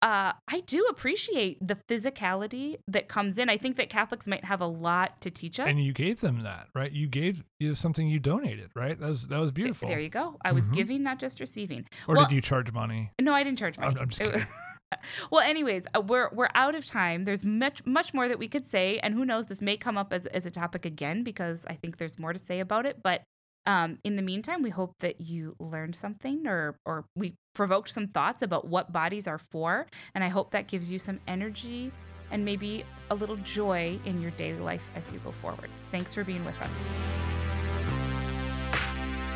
uh, 0.01 0.33
I 0.49 0.61
do 0.67 0.87
appreciate 0.89 1.59
the 1.67 1.75
physicality 1.75 2.77
that 2.89 3.07
comes 3.09 3.37
in. 3.37 3.51
I 3.51 3.59
think 3.59 3.77
that 3.77 3.91
Catholics 3.91 4.27
might 4.27 4.45
have 4.47 4.63
a 4.63 4.67
lot 4.67 5.21
to 5.21 5.31
teach 5.31 5.61
us. 5.61 5.69
And 5.69 5.83
you 5.83 5.93
gave 5.93 6.21
them 6.21 6.43
that, 6.45 6.69
right? 6.75 6.91
You 6.91 7.07
gave 7.07 7.45
you 7.61 7.75
something 7.75 8.09
you 8.09 8.19
donated, 8.19 8.71
right? 8.75 8.99
That 8.99 9.09
was 9.09 9.29
that 9.29 9.39
was 9.41 9.53
beautiful. 9.53 9.89
There 9.89 10.01
you 10.01 10.09
go. 10.09 10.39
I 10.43 10.53
was 10.53 10.71
Mhm. 10.71 10.75
giving, 10.75 11.03
not 11.03 11.19
just 11.19 11.39
receiving. 11.39 11.87
Or 12.09 12.15
Well- 12.15 12.25
did 12.25 12.35
you 12.35 12.41
charge 12.41 12.73
money? 12.73 13.11
No, 13.21 13.35
I 13.35 13.43
didn't 13.43 13.59
charge 13.59 13.79
I'm- 13.79 13.89
money. 13.89 14.01
I'm 14.01 14.09
just 14.09 14.23
kidding. 14.23 14.47
well, 15.31 15.41
anyways, 15.41 15.87
uh, 15.95 16.01
we're 16.01 16.31
we're 16.33 16.49
out 16.55 16.75
of 16.75 16.87
time. 16.87 17.25
There's 17.25 17.45
much 17.45 17.85
much 17.85 18.15
more 18.15 18.29
that 18.29 18.39
we 18.39 18.49
could 18.49 18.65
say, 18.65 18.99
and 19.01 19.15
who 19.15 19.25
knows, 19.25 19.47
this 19.47 19.63
may 19.63 19.77
come 19.77 19.99
up 19.99 20.13
as 20.13 20.27
as 20.27 20.47
a 20.47 20.51
topic 20.51 20.85
again 20.85 21.23
because 21.23 21.65
I 21.69 21.75
think 21.75 21.97
there's 21.97 22.19
more 22.19 22.33
to 22.33 22.39
say 22.39 22.61
about 22.61 22.87
it. 22.87 23.03
But 23.03 23.23
um, 23.67 23.99
in 24.05 24.17
the 24.17 24.23
meantime, 24.23 24.63
we 24.63 24.71
hope 24.71 24.93
that 25.01 25.21
you 25.21 25.57
learned 25.59 25.97
something, 25.97 26.47
or 26.47 26.79
or 26.85 27.05
we 27.17 27.35
provoked 27.55 27.91
some 27.91 28.09
thoughts 28.09 28.43
about 28.43 28.69
what 28.69 28.93
bodies 28.93 29.27
are 29.27 29.39
for, 29.39 29.87
and 30.15 30.23
I 30.23 30.29
hope 30.29 30.53
that 30.53 30.69
gives 30.69 30.91
you 30.91 30.99
some 30.99 31.21
energy 31.27 31.93
and 32.31 32.45
maybe 32.45 32.85
a 33.11 33.15
little 33.15 33.37
joy 33.37 33.99
in 34.05 34.21
your 34.21 34.33
daily 34.33 34.59
life 34.59 34.91
as 34.97 35.13
you 35.13 35.19
go 35.21 35.31
forward. 35.31 35.71
Thanks 35.93 36.13
for 36.13 36.25
being 36.25 36.45
with 36.45 36.61
us. 36.61 36.89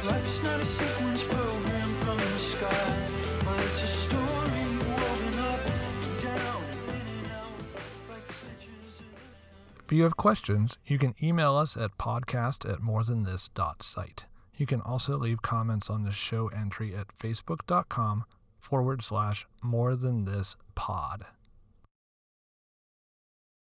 Life 0.06 0.26
is 0.26 0.42
not 0.42 0.58
a 0.60 0.66
sequence 0.66 1.22
program 1.24 1.88
from 2.00 2.16
the 2.16 2.24
sky, 2.24 2.96
but 3.44 3.60
it's 3.60 3.82
a 3.82 3.86
story 3.86 4.39
If 9.90 9.96
you 9.96 10.04
have 10.04 10.16
questions, 10.16 10.78
you 10.86 10.98
can 10.98 11.16
email 11.20 11.56
us 11.56 11.76
at 11.76 11.98
podcast 11.98 12.64
at 12.64 12.78
morethanthis.site. 12.78 14.24
You 14.54 14.64
can 14.64 14.80
also 14.82 15.18
leave 15.18 15.42
comments 15.42 15.90
on 15.90 16.04
the 16.04 16.12
show 16.12 16.46
entry 16.46 16.94
at 16.94 17.08
facebook.com 17.18 18.24
forward 18.60 19.02
slash 19.02 19.48
more 19.64 19.96
than 19.96 20.26
this 20.26 20.54
pod. 20.76 21.26